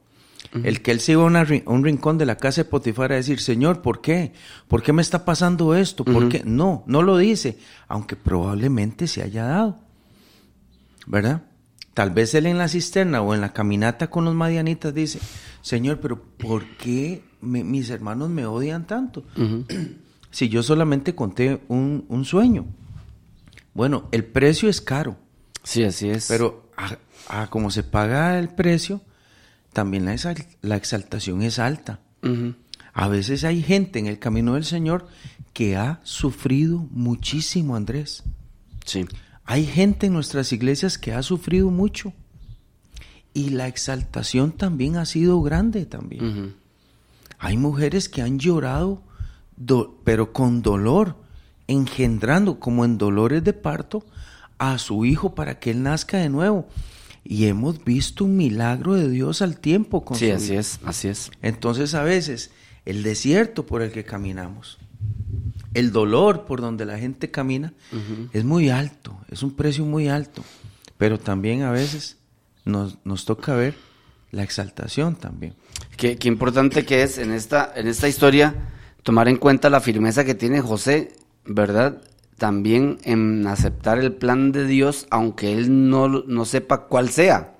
El 0.64 0.80
que 0.80 0.92
él 0.92 1.00
se 1.00 1.12
iba 1.12 1.24
a, 1.24 1.46
un 1.66 1.84
rincón 1.84 2.16
de 2.16 2.24
la 2.24 2.38
casa 2.38 2.62
de 2.62 2.70
Potifar 2.70 3.12
a 3.12 3.16
decir, 3.16 3.38
Señor, 3.38 3.82
¿por 3.82 4.00
qué? 4.00 4.32
¿Por 4.66 4.82
qué 4.82 4.94
me 4.94 5.02
está 5.02 5.26
pasando 5.26 5.74
esto? 5.74 6.06
¿Por 6.06 6.30
qué? 6.30 6.42
No, 6.42 6.84
no 6.86 7.02
lo 7.02 7.18
dice, 7.18 7.58
aunque 7.86 8.16
probablemente 8.16 9.08
se 9.08 9.22
haya 9.22 9.44
dado. 9.44 9.78
¿Verdad? 11.06 11.42
Tal 11.92 12.12
vez 12.12 12.32
él 12.34 12.46
en 12.46 12.56
la 12.56 12.68
cisterna 12.68 13.20
o 13.20 13.34
en 13.34 13.42
la 13.42 13.52
caminata 13.52 14.08
con 14.08 14.24
los 14.24 14.34
madianitas 14.34 14.94
dice, 14.94 15.18
Señor, 15.60 16.00
pero 16.00 16.22
¿por 16.22 16.64
qué 16.78 17.24
mis 17.42 17.90
hermanos 17.90 18.30
me 18.30 18.46
odian 18.46 18.86
tanto? 18.86 19.24
si 20.30 20.48
yo 20.48 20.62
solamente 20.62 21.14
conté 21.14 21.60
un, 21.68 22.24
sueño. 22.24 22.64
Bueno, 23.78 24.08
el 24.10 24.24
precio 24.24 24.68
es 24.68 24.80
caro. 24.80 25.16
Sí, 25.62 25.84
así 25.84 26.10
es. 26.10 26.26
Pero 26.26 26.68
a, 27.28 27.46
como 27.46 27.70
se 27.70 27.84
paga 27.84 28.36
el 28.40 28.48
precio, 28.48 29.02
también 29.72 30.04
la, 30.04 30.16
la 30.62 30.74
exaltación 30.74 31.42
es 31.42 31.60
alta. 31.60 32.00
A 32.92 33.06
veces 33.06 33.44
hay 33.44 33.62
gente 33.62 34.00
en 34.00 34.08
el 34.08 34.18
camino 34.18 34.54
del 34.54 34.64
Señor 34.64 35.06
que 35.52 35.76
ha 35.76 36.00
sufrido 36.02 36.88
muchísimo, 36.90 37.76
Andrés. 37.76 38.24
Sí. 38.84 39.06
Hay 39.44 39.64
gente 39.64 40.06
en 40.06 40.12
nuestras 40.14 40.52
iglesias 40.52 40.98
que 40.98 41.12
ha 41.12 41.22
sufrido 41.22 41.70
mucho 41.70 42.12
y 43.32 43.50
la 43.50 43.68
exaltación 43.68 44.50
también 44.50 44.96
ha 44.96 45.06
sido 45.06 45.40
grande 45.40 45.86
también. 45.86 46.56
Hay 47.38 47.56
mujeres 47.56 48.08
que 48.08 48.22
han 48.22 48.40
llorado, 48.40 49.04
pero 50.02 50.32
con 50.32 50.62
dolor, 50.62 51.27
engendrando 51.68 52.58
como 52.58 52.84
en 52.84 52.98
dolores 52.98 53.44
de 53.44 53.52
parto 53.52 54.04
a 54.58 54.78
su 54.78 55.04
hijo 55.04 55.34
para 55.34 55.60
que 55.60 55.70
él 55.70 55.84
nazca 55.84 56.18
de 56.18 56.28
nuevo. 56.28 56.68
Y 57.24 57.46
hemos 57.46 57.84
visto 57.84 58.24
un 58.24 58.36
milagro 58.36 58.94
de 58.94 59.08
Dios 59.08 59.42
al 59.42 59.60
tiempo 59.60 60.04
con 60.04 60.16
Sí, 60.16 60.30
así 60.30 60.56
es, 60.56 60.80
así 60.84 61.08
es. 61.08 61.30
Entonces 61.42 61.94
a 61.94 62.02
veces 62.02 62.50
el 62.84 63.02
desierto 63.02 63.66
por 63.66 63.82
el 63.82 63.92
que 63.92 64.04
caminamos 64.04 64.78
el 65.74 65.92
dolor 65.92 66.44
por 66.44 66.60
donde 66.60 66.84
la 66.84 66.98
gente 66.98 67.30
camina 67.30 67.72
es 68.32 68.44
muy 68.44 68.70
alto, 68.70 69.16
es 69.30 69.42
un 69.42 69.54
precio 69.54 69.84
muy 69.84 70.08
alto, 70.08 70.42
pero 70.96 71.18
también 71.18 71.62
a 71.62 71.70
veces 71.70 72.16
nos, 72.64 72.98
nos 73.04 73.24
toca 73.24 73.54
ver 73.54 73.74
la 74.30 74.42
exaltación 74.42 75.16
también. 75.16 75.54
Qué, 75.96 76.16
qué, 76.16 76.28
importante 76.28 76.84
que 76.84 77.02
es 77.02 77.18
en 77.18 77.32
esta, 77.32 77.72
en 77.74 77.86
esta 77.86 78.08
historia 78.08 78.54
tomar 79.02 79.28
en 79.28 79.36
cuenta 79.36 79.70
la 79.70 79.80
firmeza 79.80 80.24
que 80.24 80.34
tiene 80.34 80.60
José, 80.60 81.12
¿verdad? 81.48 82.02
También 82.36 82.98
en 83.02 83.46
aceptar 83.46 83.98
el 83.98 84.12
plan 84.12 84.52
de 84.52 84.64
Dios, 84.64 85.06
aunque 85.10 85.52
él 85.52 85.90
no, 85.90 86.08
no 86.08 86.44
sepa 86.44 86.86
cuál 86.86 87.08
sea. 87.08 87.54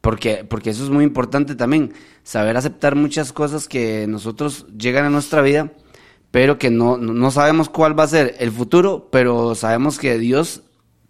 Porque, 0.00 0.44
porque 0.48 0.70
eso 0.70 0.84
es 0.84 0.90
muy 0.90 1.02
importante 1.02 1.54
también, 1.54 1.94
saber 2.22 2.56
aceptar 2.56 2.94
muchas 2.94 3.32
cosas 3.32 3.66
que 3.66 4.06
nosotros 4.06 4.66
llegan 4.76 5.06
a 5.06 5.10
nuestra 5.10 5.40
vida 5.40 5.72
pero 6.34 6.58
que 6.58 6.68
no, 6.68 6.96
no 6.96 7.30
sabemos 7.30 7.68
cuál 7.68 7.96
va 7.96 8.02
a 8.02 8.08
ser 8.08 8.34
el 8.40 8.50
futuro, 8.50 9.08
pero 9.12 9.54
sabemos 9.54 10.00
que 10.00 10.18
Dios 10.18 10.62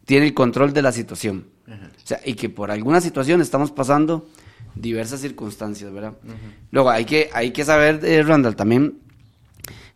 tiene 0.05 0.27
el 0.27 0.35
control 0.35 0.74
de 0.74 0.83
la 0.83 0.92
situación. 0.92 1.46
O 1.66 2.07
sea, 2.07 2.20
y 2.27 2.35
que 2.35 2.50
por 2.50 2.70
alguna 2.70 3.00
situación 3.00 3.40
estamos 3.40 3.70
pasando 3.70 4.29
diversas 4.74 5.20
circunstancias, 5.20 5.90
¿verdad? 5.90 6.12
Luego, 6.70 6.90
hay 6.90 7.07
que, 7.07 7.31
hay 7.33 7.53
que 7.53 7.64
saber, 7.64 8.05
eh, 8.05 8.22
Randall, 8.22 8.55
también 8.55 8.98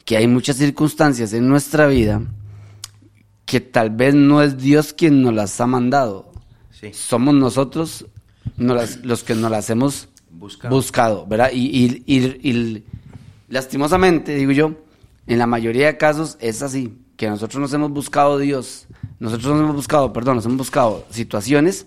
que 0.08 0.16
hay 0.16 0.26
muchas 0.26 0.56
circunstancias 0.56 1.34
en 1.34 1.46
nuestra 1.50 1.86
vida 1.86 2.22
que 3.44 3.60
tal 3.60 3.90
vez 3.90 4.14
no 4.14 4.42
es 4.42 4.56
Dios 4.56 4.94
quien 4.94 5.20
nos 5.20 5.34
las 5.34 5.60
ha 5.60 5.66
mandado. 5.66 6.32
Somos 6.92 7.34
nosotros 7.34 8.06
los 8.56 9.22
que 9.22 9.34
nos 9.34 9.50
las 9.50 9.68
hemos 9.68 10.08
buscado, 10.30 11.26
¿verdad? 11.26 11.50
y, 11.52 12.02
y 12.06 12.84
lastimosamente, 13.50 14.34
digo 14.34 14.52
yo, 14.52 14.76
en 15.26 15.38
la 15.38 15.46
mayoría 15.46 15.88
de 15.88 15.98
casos 15.98 16.38
es 16.40 16.62
así, 16.62 16.96
que 17.18 17.28
nosotros 17.28 17.60
nos 17.60 17.74
hemos 17.74 17.90
buscado 17.90 18.38
Dios, 18.38 18.86
nosotros 19.20 19.52
nos 19.52 19.60
hemos 19.60 19.76
buscado, 19.76 20.14
perdón, 20.14 20.36
nos 20.36 20.46
hemos 20.46 20.56
buscado 20.56 21.04
situaciones 21.10 21.84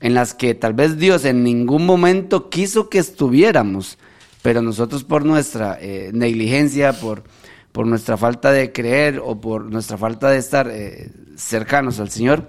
en 0.00 0.14
las 0.14 0.34
que 0.34 0.56
tal 0.56 0.72
vez 0.72 0.98
Dios 0.98 1.24
en 1.24 1.44
ningún 1.44 1.86
momento 1.86 2.50
quiso 2.50 2.88
que 2.88 2.98
estuviéramos, 2.98 3.96
pero 4.42 4.60
nosotros 4.60 5.04
por 5.04 5.24
nuestra 5.24 5.78
eh, 5.80 6.10
negligencia, 6.12 6.94
por, 6.94 7.22
por 7.72 7.86
nuestra 7.86 8.16
falta 8.16 8.50
de 8.50 8.72
creer 8.72 9.20
o 9.24 9.40
por 9.40 9.64
nuestra 9.70 9.96
falta 9.96 10.30
de 10.30 10.38
estar 10.38 10.68
eh, 10.70 11.10
cercanos 11.36 12.00
al 12.00 12.10
Señor, 12.10 12.46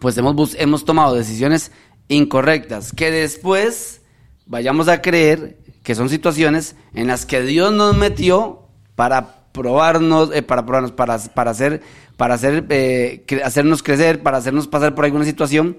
pues 0.00 0.16
hemos, 0.16 0.54
hemos 0.54 0.84
tomado 0.84 1.14
decisiones 1.14 1.72
incorrectas 2.08 2.92
que 2.92 3.10
después 3.10 4.00
vayamos 4.46 4.88
a 4.88 5.02
creer 5.02 5.58
que 5.82 5.94
son 5.94 6.08
situaciones 6.08 6.76
en 6.94 7.08
las 7.08 7.26
que 7.26 7.42
Dios 7.42 7.72
nos 7.72 7.96
metió 7.96 8.66
para 8.94 9.40
probarnos, 9.52 10.30
eh, 10.32 10.42
para 10.42 10.64
probarnos, 10.64 10.92
para, 10.92 11.18
para 11.18 11.50
hacer, 11.50 11.82
para 12.16 12.34
hacer, 12.34 12.66
eh, 12.68 13.24
hacernos 13.44 13.82
crecer, 13.82 14.22
para 14.22 14.38
hacernos 14.38 14.68
pasar 14.68 14.94
por 14.94 15.04
alguna 15.04 15.24
situación, 15.24 15.78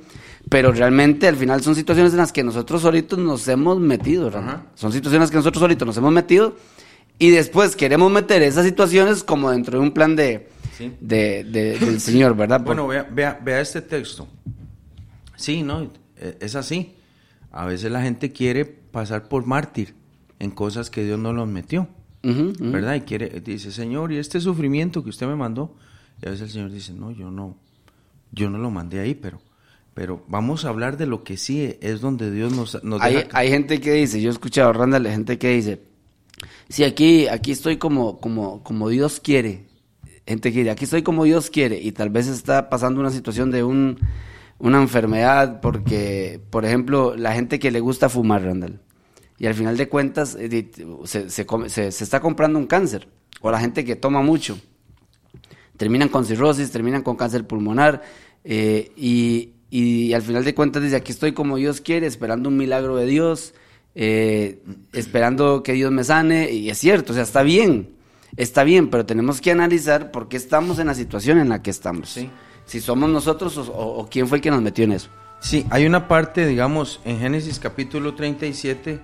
pero 0.49 0.71
realmente 0.71 1.27
al 1.27 1.35
final 1.35 1.61
son 1.61 1.75
situaciones 1.75 2.11
en 2.11 2.17
las 2.17 2.31
que 2.31 2.43
nosotros 2.43 2.81
solitos 2.81 3.19
nos 3.19 3.47
hemos 3.47 3.79
metido, 3.79 4.31
Son 4.75 4.91
situaciones 4.91 5.29
que 5.29 5.37
nosotros 5.37 5.61
solitos 5.61 5.85
nos 5.85 5.97
hemos 5.97 6.11
metido 6.11 6.55
y 7.21 7.29
después 7.29 7.75
queremos 7.75 8.11
meter 8.11 8.41
esas 8.41 8.65
situaciones 8.65 9.23
como 9.23 9.51
dentro 9.51 9.77
de 9.77 9.85
un 9.85 9.91
plan 9.91 10.15
de, 10.15 10.49
de, 10.99 11.43
del 11.43 11.99
Señor, 12.01 12.35
¿verdad? 12.35 12.61
Bueno, 12.61 12.87
vea, 12.87 13.03
vea, 13.03 13.39
vea 13.39 13.61
este 13.61 13.83
texto. 13.83 14.27
Sí, 15.35 15.61
no, 15.61 15.91
e, 16.17 16.37
es 16.39 16.55
así. 16.55 16.95
A 17.51 17.67
veces 17.67 17.91
la 17.91 18.01
gente 18.01 18.31
quiere 18.31 18.65
pasar 18.65 19.27
por 19.27 19.45
mártir 19.45 19.93
en 20.39 20.49
cosas 20.49 20.89
que 20.89 21.05
Dios 21.05 21.19
no 21.19 21.31
los 21.31 21.47
metió. 21.47 21.87
¿verdad? 22.23 22.95
Y 22.95 23.01
quiere, 23.01 23.39
dice, 23.39 23.71
Señor, 23.71 24.11
¿y 24.11 24.17
este 24.17 24.41
sufrimiento 24.41 25.03
que 25.03 25.11
usted 25.11 25.27
me 25.27 25.35
mandó? 25.35 25.75
Y 26.23 26.27
a 26.27 26.31
veces 26.31 26.47
el 26.47 26.53
Señor 26.53 26.71
dice, 26.71 26.91
no, 26.91 27.11
yo 27.11 27.29
no, 27.29 27.55
yo 28.31 28.49
no 28.49 28.57
lo 28.57 28.71
mandé 28.71 28.99
ahí, 28.99 29.13
pero, 29.13 29.39
pero 29.93 30.25
vamos 30.27 30.65
a 30.65 30.69
hablar 30.69 30.97
de 30.97 31.05
lo 31.05 31.23
que 31.23 31.37
sí 31.37 31.77
es 31.81 32.01
donde 32.01 32.31
Dios 32.31 32.51
nos, 32.51 32.83
nos 32.83 32.99
hay, 32.99 33.27
hay 33.31 33.49
gente 33.49 33.79
que 33.79 33.91
dice, 33.93 34.19
yo 34.19 34.29
he 34.29 34.33
escuchado, 34.33 34.73
Randall, 34.73 35.05
gente 35.05 35.37
que 35.37 35.49
dice, 35.49 35.90
sí, 36.69 36.83
aquí, 36.83 37.27
aquí 37.27 37.51
estoy 37.51 37.77
como, 37.77 38.19
como, 38.19 38.63
como 38.63 38.89
Dios 38.89 39.19
quiere. 39.19 39.65
Gente 40.27 40.51
dice, 40.51 40.69
aquí 40.69 40.85
estoy 40.85 41.03
como 41.03 41.23
Dios 41.23 41.49
quiere, 41.49 41.79
y 41.79 41.91
tal 41.91 42.09
vez 42.09 42.27
está 42.27 42.69
pasando 42.69 42.99
una 42.99 43.09
situación 43.09 43.51
de 43.51 43.63
un, 43.63 43.99
una 44.59 44.81
enfermedad, 44.81 45.61
porque, 45.61 46.39
por 46.49 46.65
ejemplo, 46.65 47.15
la 47.15 47.33
gente 47.33 47.59
que 47.59 47.71
le 47.71 47.79
gusta 47.79 48.09
fumar, 48.09 48.43
Randall 48.43 48.79
y 49.41 49.47
al 49.47 49.55
final 49.55 49.75
de 49.75 49.89
cuentas 49.89 50.37
eh, 50.39 50.69
se, 51.05 51.27
se, 51.27 51.87
está 51.87 52.19
comprando 52.19 52.59
un 52.59 52.67
cáncer. 52.67 53.07
O 53.41 53.49
la 53.49 53.59
gente 53.59 53.83
que 53.83 53.95
toma 53.95 54.21
mucho. 54.21 54.59
Terminan 55.77 56.09
con 56.09 56.25
cirrosis, 56.25 56.69
terminan 56.69 57.01
con 57.01 57.15
cáncer 57.15 57.47
pulmonar 57.47 58.03
eh, 58.43 58.91
y, 58.95 60.13
al 60.13 60.21
final 60.21 60.43
de 60.43 60.53
cuentas 60.53 60.83
dice, 60.83 60.95
aquí 60.95 61.11
estoy 61.11 61.31
como 61.31 61.57
Dios 61.57 61.81
quiere, 61.81 62.05
esperando 62.05 62.49
un 62.49 62.57
milagro 62.57 62.97
de 62.97 63.07
Dios, 63.07 63.55
eh, 63.95 64.63
esperando 64.93 65.63
que 65.63 65.73
Dios 65.73 65.91
me 65.91 66.03
sane 66.03 66.51
y 66.51 66.69
es 66.69 66.77
cierto, 66.77 67.13
o 67.13 67.15
sea, 67.15 67.23
está 67.23 67.43
bien. 67.43 67.89
está 68.37 68.63
bien, 68.63 68.89
pero 68.89 69.05
tenemos 69.05 69.41
que 69.41 69.51
analizar 69.51 70.11
por 70.11 70.29
qué 70.29 70.37
estamos 70.37 70.79
en 70.79 70.87
la 70.87 70.93
situación 70.93 71.37
en 71.37 71.49
la 71.49 71.61
que 71.61 71.71
estamos. 71.71 72.09
Sí. 72.09 72.29
Si 72.65 72.79
somos 72.79 73.09
nosotros 73.09 73.57
o, 73.57 73.63
o 73.73 74.07
quién 74.09 74.27
fue 74.27 74.37
el 74.37 74.41
que 74.41 74.51
nos 74.51 74.61
metió 74.61 74.85
en 74.85 74.93
eso. 74.93 75.09
Sí, 75.41 75.65
hay 75.71 75.85
una 75.85 76.07
parte, 76.07 76.45
digamos, 76.45 77.01
en 77.03 77.19
Génesis 77.19 77.59
capítulo 77.59 78.13
37 78.13 78.99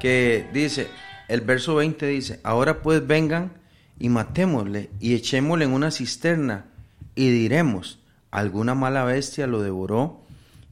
que 0.00 0.48
dice, 0.52 0.88
el 1.28 1.40
verso 1.42 1.76
20 1.76 2.06
dice, 2.08 2.40
ahora 2.42 2.82
pues 2.82 3.06
vengan 3.06 3.52
y 3.98 4.08
matémosle 4.08 4.90
y 4.98 5.14
echémosle 5.14 5.64
en 5.64 5.72
una 5.72 5.92
cisterna 5.92 6.66
y 7.14 7.30
diremos, 7.30 8.00
alguna 8.32 8.74
mala 8.74 9.04
bestia 9.04 9.46
lo 9.46 9.62
devoró 9.62 10.21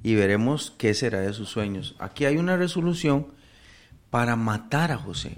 y 0.03 0.14
veremos 0.14 0.72
qué 0.78 0.94
será 0.94 1.20
de 1.20 1.32
sus 1.32 1.48
sueños. 1.48 1.94
Aquí 1.98 2.24
hay 2.24 2.36
una 2.38 2.57
resolución 2.57 3.26
para 4.11 4.36
matar 4.36 4.92
a 4.92 4.96
José. 4.98 5.36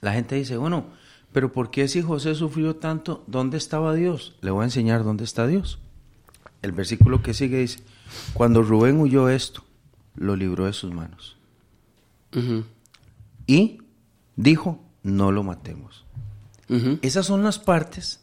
La 0.00 0.12
gente 0.12 0.34
dice, 0.36 0.56
bueno, 0.56 0.86
pero 1.32 1.52
¿por 1.52 1.70
qué 1.70 1.86
si 1.88 2.02
José 2.02 2.34
sufrió 2.34 2.76
tanto, 2.76 3.22
dónde 3.26 3.56
estaba 3.58 3.94
Dios? 3.94 4.34
Le 4.40 4.50
voy 4.50 4.62
a 4.62 4.64
enseñar 4.64 5.04
dónde 5.04 5.24
está 5.24 5.46
Dios. 5.46 5.78
El 6.62 6.72
versículo 6.72 7.22
que 7.22 7.32
sigue 7.34 7.58
dice, 7.58 7.80
cuando 8.34 8.62
Rubén 8.62 8.98
huyó 9.00 9.28
esto, 9.28 9.64
lo 10.16 10.36
libró 10.36 10.66
de 10.66 10.72
sus 10.72 10.92
manos. 10.92 11.36
Y 13.46 13.78
dijo, 14.36 14.82
no 15.02 15.32
lo 15.32 15.42
matemos. 15.42 16.04
Esas 17.02 17.26
son 17.26 17.42
las 17.42 17.58
partes, 17.58 18.20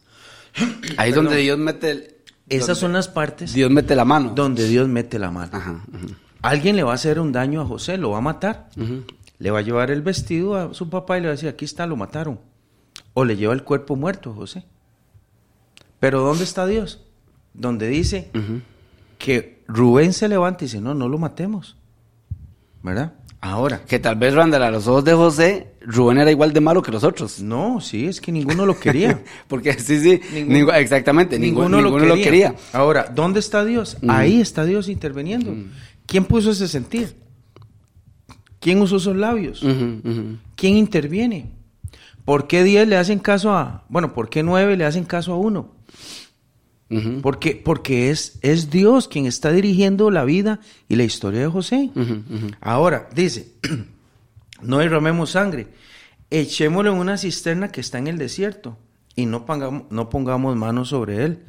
Ahí 0.97 1.09
es 1.09 1.15
donde 1.15 1.35
Dios 1.37 1.57
mete 1.59 1.91
el- 1.91 2.15
esas 2.49 2.77
son 2.77 2.93
las 2.93 3.07
partes 3.07 3.53
Dios 3.53 3.69
mete 3.71 3.95
la 3.95 4.05
mano. 4.05 4.31
donde 4.35 4.67
Dios 4.67 4.87
mete 4.87 5.19
la 5.19 5.31
mano. 5.31 5.49
Ajá, 5.53 5.83
Alguien 6.41 6.75
le 6.75 6.83
va 6.83 6.91
a 6.91 6.95
hacer 6.95 7.19
un 7.19 7.31
daño 7.31 7.61
a 7.61 7.65
José, 7.65 7.97
lo 7.97 8.11
va 8.11 8.19
a 8.19 8.21
matar. 8.21 8.69
Le 9.39 9.51
va 9.51 9.59
a 9.59 9.61
llevar 9.61 9.91
el 9.91 10.01
vestido 10.01 10.55
a 10.55 10.73
su 10.73 10.89
papá 10.89 11.17
y 11.17 11.21
le 11.21 11.27
va 11.27 11.33
a 11.33 11.35
decir, 11.35 11.49
aquí 11.49 11.65
está, 11.65 11.85
lo 11.85 11.95
mataron. 11.95 12.39
O 13.13 13.25
le 13.25 13.35
lleva 13.35 13.53
el 13.53 13.63
cuerpo 13.63 13.95
muerto 13.95 14.31
a 14.31 14.33
José. 14.35 14.63
Pero 15.99 16.21
¿dónde 16.21 16.43
está 16.43 16.65
Dios? 16.67 17.03
Donde 17.53 17.87
dice 17.87 18.31
que 19.17 19.63
Rubén 19.67 20.13
se 20.13 20.27
levanta 20.27 20.63
y 20.63 20.67
dice, 20.67 20.79
no, 20.81 20.93
no 20.93 21.07
lo 21.09 21.17
matemos. 21.17 21.75
¿Verdad? 22.83 23.13
Ahora, 23.49 23.81
Que 23.87 23.99
tal 23.99 24.15
vez, 24.17 24.33
Randall, 24.33 24.63
a 24.63 24.71
los 24.71 24.87
ojos 24.87 25.03
de 25.05 25.13
José, 25.13 25.67
Rubén 25.81 26.17
era 26.17 26.29
igual 26.31 26.51
de 26.53 26.59
malo 26.61 26.81
que 26.81 26.91
los 26.91 27.03
otros. 27.03 27.39
no, 27.41 27.79
sí, 27.81 28.05
es 28.05 28.19
que 28.19 28.31
ninguno 28.31 28.65
lo 28.65 28.77
quería. 28.79 29.23
Porque 29.47 29.73
sí, 29.79 29.99
sí, 30.01 30.19
Ninguno- 30.33 30.71
ningu- 30.71 30.75
exactamente, 30.75 31.39
ninguno, 31.39 31.81
ninguno 31.81 32.05
lo, 32.05 32.15
quería. 32.15 32.55
Ahora, 32.73 33.11
¿dónde 33.13 33.39
está 33.39 33.63
Dios? 33.63 33.97
Mm. 34.01 34.09
Ahí 34.09 34.41
está 34.41 34.65
Dios 34.65 34.89
interviniendo. 34.89 35.55
¿Quién 36.05 36.25
puso 36.25 36.51
ese 36.51 36.67
sentir? 36.67 37.15
¿Quién 38.59 38.81
usó 38.81 38.97
esos 38.97 39.15
labios? 39.15 39.61
¿Quién 40.55 40.75
interviene? 40.75 41.51
¿Por 42.25 42.47
qué 42.47 42.63
10 42.63 42.87
le 42.89 42.97
hacen 42.97 43.19
caso 43.19 43.51
a, 43.53 43.85
bueno, 43.87 44.13
por 44.13 44.29
qué 44.29 44.43
9 44.43 44.75
le 44.75 44.83
hacen 44.85 45.05
caso 45.05 45.31
a 45.33 45.37
uno? 45.37 45.71
Porque, 47.21 47.61
porque 47.63 48.11
es, 48.11 48.39
es 48.41 48.69
Dios 48.69 49.09
quien 49.09 49.25
está 49.25 49.51
dirigiendo 49.51 50.09
la 50.09 50.23
vida 50.23 50.61
y 50.87 50.95
la 50.95 51.03
historia 51.03 51.41
de 51.41 51.47
José. 51.47 51.91
Ahora, 52.61 53.09
dice, 53.13 53.51
no 54.61 54.77
derramemos 54.77 55.31
sangre, 55.31 55.67
echémoslo 56.29 56.93
en 56.93 56.99
una 56.99 57.17
cisterna 57.17 57.71
que 57.71 57.81
está 57.81 57.97
en 57.97 58.07
el 58.07 58.17
desierto 58.17 58.77
y 59.15 59.25
no 59.25 59.45
pongamos, 59.45 59.83
no 59.89 60.09
pongamos 60.09 60.55
manos 60.55 60.89
sobre 60.89 61.25
él 61.25 61.39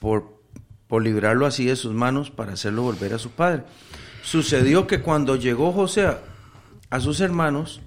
por, 0.00 0.40
por 0.88 1.02
librarlo 1.02 1.44
así 1.44 1.66
de 1.66 1.76
sus 1.76 1.92
manos 1.92 2.30
para 2.30 2.54
hacerlo 2.54 2.82
volver 2.82 3.12
a 3.12 3.18
su 3.18 3.30
padre. 3.30 3.64
Sucedió 4.22 4.86
que 4.86 5.02
cuando 5.02 5.36
llegó 5.36 5.72
José 5.72 6.06
a, 6.06 6.20
a 6.88 7.00
sus 7.00 7.20
hermanos, 7.20 7.82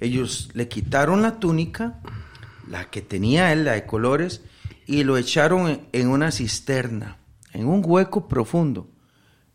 ellos 0.00 0.50
le 0.54 0.68
quitaron 0.68 1.20
la 1.20 1.38
túnica, 1.38 2.00
la 2.68 2.90
que 2.90 3.02
tenía 3.02 3.52
él, 3.52 3.64
la 3.64 3.72
de 3.72 3.84
colores, 3.86 4.42
y 4.86 5.04
lo 5.04 5.16
echaron 5.16 5.80
en, 5.92 6.08
una 6.08 6.30
cisterna, 6.30 7.18
en 7.52 7.66
un 7.66 7.82
hueco 7.84 8.28
profundo. 8.28 8.88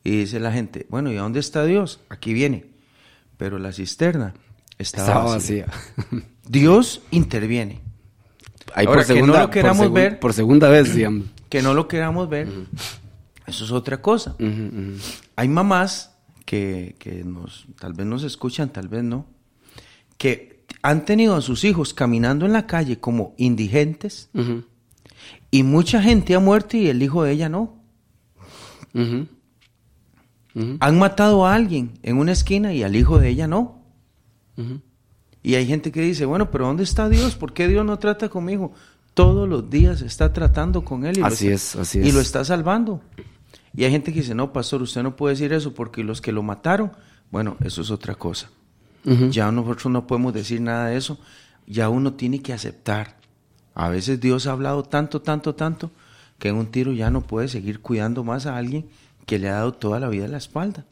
Y 0.04 0.12
dice 0.22 0.40
la 0.40 0.52
gente, 0.52 0.88
bueno, 0.90 1.12
¿y 1.12 1.18
a 1.18 1.22
dónde 1.22 1.40
está 1.40 1.66
Dios? 1.66 2.00
Aquí 2.10 2.34
viene. 2.34 2.66
Pero 3.38 3.60
la 3.60 3.72
cisterna 3.72 4.34
estaba, 4.78 5.08
Estaba 5.08 5.36
vacía. 5.36 5.66
vacía. 5.68 6.24
Dios 6.48 7.02
interviene. 7.12 7.82
Ahora, 8.74 8.86
por 8.86 9.06
que 9.06 9.14
no 9.14 9.16
segunda, 9.16 9.42
lo 9.44 9.50
queramos 9.50 9.88
por 9.88 9.94
ver. 9.94 10.20
Por 10.20 10.34
segunda 10.34 10.70
vez, 10.70 10.96
digamos. 10.96 11.28
Que 11.50 11.62
no 11.62 11.74
lo 11.74 11.88
queramos 11.88 12.30
ver, 12.30 12.48
eso 13.48 13.66
es 13.66 13.72
otra 13.72 14.02
cosa. 14.02 14.36
Hay 15.36 15.48
mamás 15.48 16.16
que, 16.46 16.96
que 17.00 17.24
nos, 17.24 17.66
tal 17.80 17.94
vez 17.94 18.06
nos 18.06 18.24
escuchan, 18.24 18.70
tal 18.70 18.88
vez 18.88 19.04
no, 19.04 19.26
que 20.18 20.66
han 20.82 21.06
tenido 21.06 21.36
a 21.36 21.42
sus 21.42 21.64
hijos 21.64 21.94
caminando 21.94 22.46
en 22.46 22.54
la 22.54 22.68
calle 22.68 23.00
como 23.00 23.34
indigentes 23.38 24.30
y 25.52 25.64
mucha 25.64 26.02
gente 26.02 26.36
ha 26.36 26.40
muerto 26.40 26.78
y 26.78 26.88
el 26.88 27.02
hijo 27.02 27.24
de 27.24 27.32
ella 27.32 27.50
no. 27.50 27.82
Han 30.80 31.00
matado 31.00 31.46
a 31.46 31.54
alguien 31.54 32.00
en 32.04 32.18
una 32.18 32.32
esquina 32.32 32.74
y 32.74 32.84
al 32.84 32.96
hijo 32.96 33.20
de 33.20 33.30
ella 33.30 33.48
no. 33.48 33.84
Y 35.42 35.56
hay 35.56 35.66
gente 35.66 35.92
que 35.92 36.02
dice, 36.02 36.26
bueno, 36.26 36.52
pero 36.52 36.66
¿dónde 36.66 36.84
está 36.84 37.08
Dios? 37.08 37.36
¿Por 37.36 37.54
qué 37.54 37.68
Dios 37.68 37.86
no 37.86 37.98
trata 37.98 38.30
conmigo? 38.30 38.74
Todos 39.14 39.48
los 39.48 39.70
días 39.70 40.02
está 40.02 40.34
tratando 40.34 40.84
con 40.84 41.06
él 41.06 41.20
y, 41.20 41.22
Así 41.22 41.48
lo, 41.48 41.56
es, 41.56 41.70
está, 41.70 41.82
así 41.82 42.00
y 42.00 42.12
lo 42.12 42.20
está 42.20 42.44
salvando. 42.44 43.02
Y 43.74 43.84
hay 43.84 43.92
gente 43.92 44.12
que 44.14 44.20
dice, 44.20 44.36
no, 44.36 44.52
pastor, 44.52 44.82
usted 44.82 45.04
no 45.04 45.16
puede 45.16 45.36
decir 45.36 45.54
eso 45.54 45.74
porque 45.74 46.04
los 46.04 46.22
que 46.22 46.32
lo 46.32 46.44
mataron, 46.44 46.92
bueno, 47.32 47.58
eso 47.62 47.82
es 47.82 47.92
otra 47.92 48.16
cosa. 48.16 48.50
Ya 49.04 49.52
nosotros 49.52 49.92
no 49.92 50.06
podemos 50.06 50.34
decir 50.34 50.62
nada 50.62 50.88
de 50.88 50.98
eso. 50.98 51.20
Ya 51.66 51.90
uno 51.90 52.14
tiene 52.14 52.42
que 52.42 52.54
aceptar. 52.54 53.19
A 53.76 53.90
veces 53.90 54.20
Dios 54.20 54.48
ha 54.48 54.52
hablado 54.52 54.84
tanto, 54.84 55.22
tanto, 55.22 55.56
tanto, 55.56 55.92
que 56.38 56.50
en 56.50 56.56
un 56.56 56.68
tiro 56.68 56.94
ya 56.94 57.10
no 57.10 57.22
puede 57.22 57.48
seguir 57.48 57.80
cuidando 57.80 58.24
más 58.24 58.46
a 58.46 58.58
alguien 58.58 58.86
que 59.26 59.40
le 59.40 59.50
ha 59.50 59.54
dado 59.54 59.74
toda 59.74 60.00
la 60.00 60.10
vida 60.10 60.26
en 60.26 60.32
la 60.32 60.38
espalda. 60.38 60.86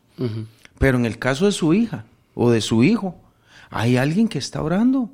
Pero 0.77 0.97
en 0.97 1.05
el 1.05 1.17
caso 1.17 1.45
de 1.45 1.51
su 1.51 1.73
hija 1.73 2.05
o 2.35 2.51
de 2.51 2.61
su 2.61 2.83
hijo, 2.83 3.15
hay 3.69 3.97
alguien 3.97 4.27
que 4.27 4.37
está 4.39 4.61
orando. 4.61 5.09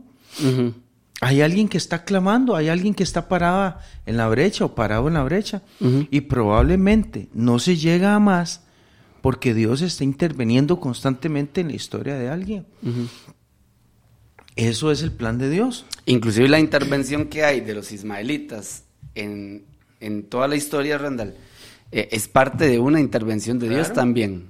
Hay 1.22 1.42
alguien 1.42 1.70
que 1.70 1.78
está 1.78 2.04
clamando, 2.04 2.56
hay 2.56 2.68
alguien 2.68 2.94
que 2.94 3.04
está 3.04 3.30
parada 3.30 3.80
en 4.06 4.18
la 4.18 4.28
brecha 4.28 4.66
o 4.66 4.76
parado 4.76 5.08
en 5.08 5.14
la 5.14 5.24
brecha. 5.24 5.62
Y 6.12 6.22
probablemente 6.22 7.30
no 7.34 7.60
se 7.60 7.78
llega 7.78 8.16
a 8.16 8.20
más 8.20 8.62
porque 9.22 9.54
Dios 9.54 9.82
está 9.82 10.04
interviniendo 10.04 10.82
constantemente 10.82 11.62
en 11.62 11.70
la 11.70 11.76
historia 11.76 12.16
de 12.16 12.28
alguien. 12.28 12.66
Eso 14.56 14.92
es 14.92 15.02
el 15.02 15.12
plan 15.12 15.38
de 15.38 15.50
Dios. 15.50 15.86
Inclusive 16.06 16.48
la 16.48 16.60
intervención 16.60 17.26
que 17.26 17.44
hay 17.44 17.62
de 17.62 17.74
los 17.74 17.92
ismaelitas 17.92 18.84
en, 19.16 19.66
en 20.00 20.24
toda 20.24 20.48
la 20.48 20.56
historia, 20.56 20.98
Randall, 20.98 21.36
eh, 21.92 22.10
es 22.12 22.28
parte 22.28 22.68
de 22.68 22.80
una 22.80 23.00
intervención 23.00 23.60
de 23.60 23.70
Dios 23.70 23.94
también. 23.94 24.48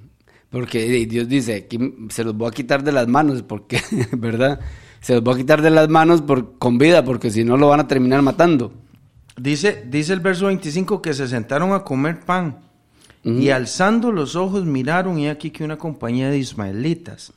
Porque 0.50 0.84
Dios 1.06 1.28
dice, 1.28 1.68
se 2.10 2.24
los 2.24 2.36
voy 2.36 2.48
a 2.48 2.52
quitar 2.52 2.84
de 2.84 2.92
las 2.92 3.08
manos, 3.08 3.42
porque, 3.42 3.80
¿verdad? 4.12 4.60
Se 5.00 5.14
los 5.14 5.22
voy 5.24 5.34
a 5.34 5.36
quitar 5.38 5.62
de 5.62 5.70
las 5.70 5.88
manos 5.88 6.22
por, 6.22 6.58
con 6.58 6.78
vida, 6.78 7.04
porque 7.04 7.30
si 7.30 7.44
no 7.44 7.56
lo 7.56 7.68
van 7.68 7.80
a 7.80 7.88
terminar 7.88 8.22
matando. 8.22 8.72
Dice, 9.36 9.84
dice 9.88 10.12
el 10.12 10.20
verso 10.20 10.46
25 10.46 11.02
que 11.02 11.12
se 11.12 11.26
sentaron 11.26 11.72
a 11.72 11.82
comer 11.82 12.20
pan 12.20 12.60
y 13.24 13.48
alzando 13.48 14.12
los 14.12 14.36
ojos 14.36 14.66
miraron 14.66 15.18
y 15.18 15.28
aquí 15.28 15.50
que 15.50 15.64
una 15.64 15.78
compañía 15.78 16.28
de 16.28 16.38
ismaelitas 16.38 17.32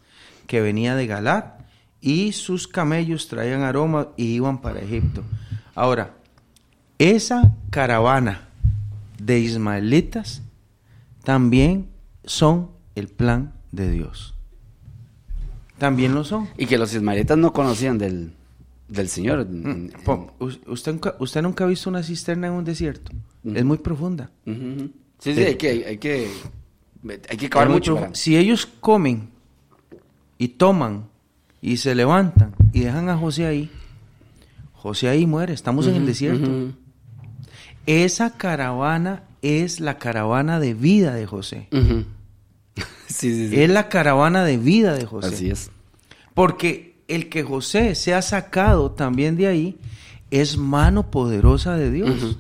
que 0.45 0.59
venía 0.59 0.95
de 0.95 1.07
Galat 1.07 1.56
y 2.01 2.31
sus 2.31 2.67
camellos 2.67 3.27
traían 3.27 3.61
aroma 3.63 4.09
y 4.17 4.25
iban 4.35 4.59
para 4.61 4.79
Egipto. 4.81 5.23
Ahora, 5.75 6.15
esa 6.99 7.53
caravana 7.69 8.47
de 9.21 9.39
ismaelitas 9.39 10.41
también 11.23 11.87
son 12.23 12.69
el 12.95 13.07
plan 13.07 13.53
de 13.71 13.91
Dios. 13.91 14.33
También 15.77 16.13
lo 16.15 16.23
son. 16.23 16.47
Y 16.57 16.65
que 16.65 16.77
los 16.77 16.93
ismaelitas 16.93 17.37
no 17.37 17.53
conocían 17.53 17.97
del, 17.97 18.31
del 18.87 19.09
Señor. 19.09 19.47
Mm, 19.47 19.89
usted, 20.39 20.91
nunca, 20.93 21.15
usted 21.19 21.41
nunca 21.41 21.63
ha 21.65 21.67
visto 21.67 21.89
una 21.89 22.01
cisterna 22.01 22.47
en 22.47 22.53
un 22.53 22.63
desierto. 22.63 23.11
Es 23.43 23.63
muy 23.63 23.77
profunda. 23.77 24.31
Sí, 24.45 24.53
sí, 25.19 25.31
Eh, 25.41 25.45
hay 25.47 25.55
que, 25.55 25.69
hay 25.85 25.97
que, 25.99 26.31
hay 27.29 27.37
que 27.37 27.49
cavar 27.49 27.69
mucho. 27.69 27.95
para- 27.95 28.15
Si 28.15 28.35
ellos 28.35 28.65
comen 28.65 29.29
y 30.39 30.47
toman 30.49 31.05
y 31.61 31.77
se 31.77 31.95
levantan 31.95 32.55
y 32.73 32.81
dejan 32.81 33.09
a 33.09 33.17
José 33.17 33.45
ahí, 33.45 33.71
José 34.73 35.09
ahí 35.09 35.25
muere. 35.25 35.53
Estamos 35.53 35.87
en 35.87 35.95
el 35.95 36.05
desierto. 36.05 36.49
Esa 37.85 38.37
caravana 38.37 39.23
es 39.41 39.79
la 39.79 39.97
caravana 39.97 40.59
de 40.59 40.73
vida 40.73 41.13
de 41.13 41.25
José. 41.25 41.67
Sí, 43.07 43.33
sí, 43.33 43.49
sí. 43.49 43.61
Es 43.61 43.69
la 43.69 43.87
caravana 43.87 44.43
de 44.43 44.57
vida 44.57 44.93
de 44.93 45.05
José. 45.05 45.27
Así 45.33 45.49
es. 45.49 45.71
Porque 46.33 46.99
el 47.07 47.29
que 47.29 47.41
José 47.41 47.95
se 47.95 48.13
ha 48.13 48.21
sacado 48.21 48.91
también 48.91 49.37
de 49.37 49.47
ahí 49.47 49.77
es 50.29 50.57
mano 50.57 51.09
poderosa 51.09 51.77
de 51.77 51.89
Dios. 51.89 52.37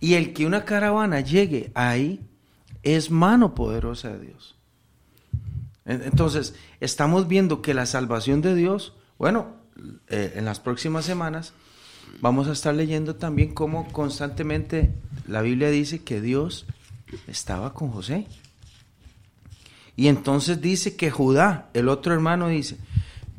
Y 0.00 0.14
el 0.14 0.32
que 0.32 0.46
una 0.46 0.64
caravana 0.64 1.20
llegue 1.20 1.70
ahí 1.74 2.20
es 2.82 3.10
mano 3.10 3.54
poderosa 3.54 4.08
de 4.08 4.26
Dios. 4.26 4.56
En- 5.88 6.02
Entonces, 6.02 6.54
estamos 6.80 7.26
viendo 7.26 7.60
que 7.62 7.74
la 7.74 7.86
salvación 7.86 8.40
de 8.42 8.54
Dios, 8.54 8.92
bueno, 9.18 9.56
eh, 10.08 10.34
en 10.36 10.44
las 10.44 10.60
próximas 10.60 11.04
semanas 11.04 11.52
vamos 12.20 12.46
a 12.48 12.52
estar 12.52 12.74
leyendo 12.74 13.16
también 13.16 13.52
cómo 13.54 13.88
constantemente 13.92 14.92
la 15.26 15.42
Biblia 15.42 15.70
dice 15.70 16.02
que 16.04 16.20
Dios 16.20 16.66
estaba 17.26 17.74
con 17.74 17.90
José. 17.90 18.26
Y 19.96 20.06
entonces 20.08 20.60
dice 20.60 20.94
que 20.94 21.10
Judá, 21.10 21.70
el 21.74 21.88
otro 21.88 22.14
hermano, 22.14 22.46
dice, 22.48 22.76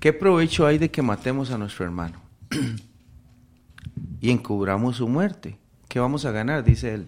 ¿qué 0.02 0.12
provecho 0.12 0.66
hay 0.68 0.78
de 0.78 0.92
que 0.92 1.02
matemos 1.02 1.52
a 1.52 1.58
nuestro 1.58 1.86
hermano? 1.86 2.20
y 4.22 4.30
encubramos 4.32 4.98
su 4.98 5.08
muerte. 5.08 5.58
¿Qué 5.88 6.00
vamos 6.00 6.26
a 6.26 6.32
ganar? 6.32 6.64
Dice 6.64 6.94
él. 6.94 7.08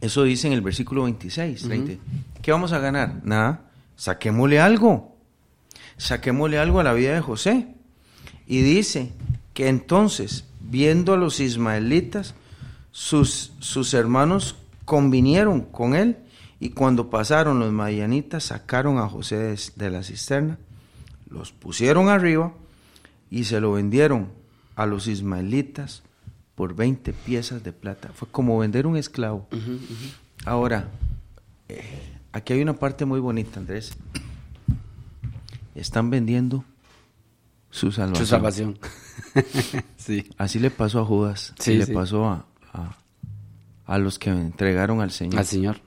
Eso 0.00 0.22
dice 0.22 0.46
en 0.46 0.52
el 0.52 0.60
versículo 0.60 1.04
26, 1.04 1.62
30. 1.62 1.92
¿Qué 2.46 2.52
vamos 2.52 2.70
a 2.70 2.78
ganar? 2.78 3.22
Nada. 3.24 3.62
Saquémosle 3.96 4.60
algo. 4.60 5.16
Saquémosle 5.96 6.60
algo 6.60 6.78
a 6.78 6.84
la 6.84 6.92
vida 6.92 7.12
de 7.12 7.20
José. 7.20 7.74
Y 8.46 8.60
dice 8.60 9.10
que 9.52 9.66
entonces, 9.66 10.44
viendo 10.60 11.12
a 11.12 11.16
los 11.16 11.40
ismaelitas, 11.40 12.36
sus, 12.92 13.52
sus 13.58 13.94
hermanos 13.94 14.54
convinieron 14.84 15.62
con 15.62 15.96
él 15.96 16.18
y 16.60 16.70
cuando 16.70 17.10
pasaron 17.10 17.58
los 17.58 17.72
madianitas 17.72 18.44
sacaron 18.44 18.98
a 18.98 19.08
José 19.08 19.38
de, 19.38 19.60
de 19.74 19.90
la 19.90 20.04
cisterna, 20.04 20.56
los 21.28 21.50
pusieron 21.50 22.08
arriba 22.08 22.54
y 23.28 23.42
se 23.42 23.60
lo 23.60 23.72
vendieron 23.72 24.28
a 24.76 24.86
los 24.86 25.08
ismaelitas 25.08 26.04
por 26.54 26.76
20 26.76 27.12
piezas 27.12 27.64
de 27.64 27.72
plata. 27.72 28.10
Fue 28.14 28.28
como 28.30 28.56
vender 28.56 28.86
un 28.86 28.96
esclavo. 28.96 29.48
Ahora, 30.44 30.90
eh, 31.68 32.15
aquí 32.36 32.52
hay 32.52 32.62
una 32.62 32.74
parte 32.74 33.04
muy 33.04 33.18
bonita, 33.18 33.58
Andrés. 33.58 33.96
Están 35.74 36.10
vendiendo 36.10 36.64
su 37.70 37.92
salvación. 37.92 38.26
Su 38.26 38.30
salvación. 38.30 38.78
sí. 39.96 40.28
Así 40.36 40.58
le 40.58 40.70
pasó 40.70 41.00
a 41.00 41.04
Judas. 41.04 41.54
Sí, 41.58 41.72
y 41.72 41.78
le 41.78 41.86
sí. 41.86 41.92
pasó 41.92 42.26
a, 42.26 42.46
a, 42.72 42.96
a 43.86 43.98
los 43.98 44.18
que 44.18 44.30
entregaron 44.30 45.00
al 45.00 45.10
Señor. 45.10 45.38
Al 45.38 45.46
Señor. 45.46 45.80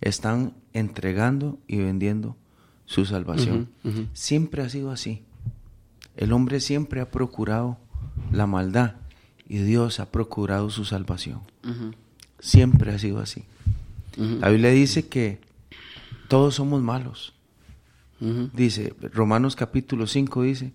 Están 0.00 0.54
entregando 0.72 1.58
y 1.66 1.78
vendiendo 1.78 2.36
su 2.84 3.04
salvación. 3.04 3.70
Siempre 4.12 4.62
ha 4.62 4.68
sido 4.68 4.90
así. 4.90 5.22
El 6.16 6.32
hombre 6.32 6.60
siempre 6.60 7.00
ha 7.00 7.10
procurado 7.10 7.78
la 8.32 8.46
maldad 8.46 8.94
y 9.48 9.58
Dios 9.58 10.00
ha 10.00 10.10
procurado 10.10 10.70
su 10.70 10.84
salvación. 10.84 11.40
Siempre 12.40 12.92
ha 12.92 12.98
sido 12.98 13.20
así. 13.20 13.44
La 14.16 14.48
Biblia 14.50 14.70
dice 14.70 15.08
que 15.08 15.45
todos 16.28 16.54
somos 16.54 16.82
malos. 16.82 17.34
Dice, 18.54 18.94
Romanos 19.12 19.56
capítulo 19.56 20.06
5 20.06 20.42
dice, 20.42 20.72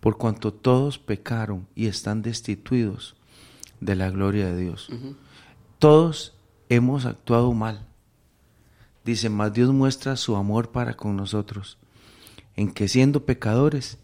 por 0.00 0.18
cuanto 0.18 0.52
todos 0.52 0.98
pecaron 0.98 1.66
y 1.74 1.86
están 1.86 2.22
destituidos 2.22 3.16
de 3.80 3.96
la 3.96 4.10
gloria 4.10 4.46
de 4.46 4.62
Dios. 4.62 4.88
Todos 5.78 6.34
hemos 6.68 7.04
actuado 7.04 7.52
mal. 7.52 7.86
Dice, 9.04 9.28
mas 9.28 9.52
Dios 9.52 9.72
muestra 9.72 10.16
su 10.16 10.36
amor 10.36 10.70
para 10.70 10.94
con 10.94 11.16
nosotros, 11.16 11.78
en 12.56 12.72
que 12.72 12.88
siendo 12.88 13.24
pecadores, 13.24 13.98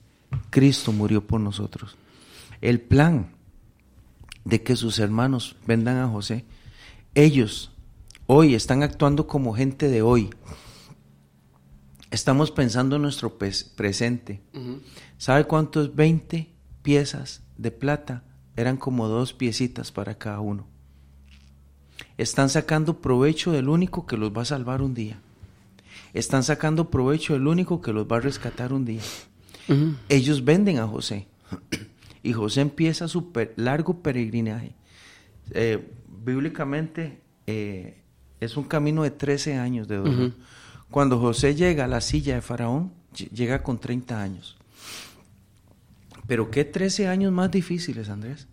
Cristo 0.50 0.92
murió 0.92 1.26
por 1.26 1.40
nosotros. 1.40 1.96
El 2.60 2.80
plan 2.80 3.32
de 4.44 4.62
que 4.62 4.76
sus 4.76 4.98
hermanos 4.98 5.56
vendan 5.66 5.98
a 5.98 6.08
José, 6.08 6.44
ellos 7.14 7.70
hoy 8.26 8.54
están 8.54 8.82
actuando 8.82 9.26
como 9.26 9.54
gente 9.54 9.88
de 9.88 10.02
hoy. 10.02 10.30
Estamos 12.12 12.50
pensando 12.50 12.96
en 12.96 13.02
nuestro 13.02 13.38
presente. 13.38 14.42
¿Sabe 15.16 15.44
cuántos 15.44 15.96
20 15.96 16.46
piezas 16.82 17.42
de 17.56 17.70
plata? 17.70 18.22
Eran 18.54 18.76
como 18.76 19.08
dos 19.08 19.32
piecitas 19.32 19.90
para 19.90 20.18
cada 20.18 20.40
uno. 20.40 20.66
Están 22.18 22.50
sacando 22.50 23.00
provecho 23.00 23.50
del 23.50 23.70
único 23.70 24.04
que 24.04 24.18
los 24.18 24.30
va 24.30 24.42
a 24.42 24.44
salvar 24.44 24.82
un 24.82 24.92
día. 24.92 25.20
Están 26.12 26.42
sacando 26.42 26.90
provecho 26.90 27.32
del 27.32 27.46
único 27.46 27.80
que 27.80 27.94
los 27.94 28.06
va 28.06 28.18
a 28.18 28.20
rescatar 28.20 28.74
un 28.74 28.84
día. 28.84 29.00
Ellos 30.10 30.44
venden 30.44 30.80
a 30.80 30.86
José. 30.86 31.28
Y 32.22 32.34
José 32.34 32.60
empieza 32.60 33.08
su 33.08 33.32
largo 33.56 34.02
peregrinaje. 34.02 34.74
Eh, 35.52 35.90
bíblicamente 36.22 37.22
eh, 37.46 38.02
es 38.38 38.58
un 38.58 38.64
camino 38.64 39.02
de 39.02 39.12
13 39.12 39.54
años 39.56 39.88
de 39.88 39.96
dolor. 39.96 40.32
Cuando 40.92 41.18
José 41.18 41.56
llega 41.56 41.86
a 41.86 41.88
la 41.88 42.00
silla 42.00 42.36
de 42.36 42.42
Faraón, 42.42 42.92
ll- 43.14 43.30
llega 43.30 43.62
con 43.64 43.78
30 43.80 44.22
años. 44.22 44.56
Pero 46.28 46.50
qué 46.50 46.64
13 46.64 47.08
años 47.08 47.32
más 47.32 47.50
difíciles, 47.50 48.08
Andrés. 48.08 48.46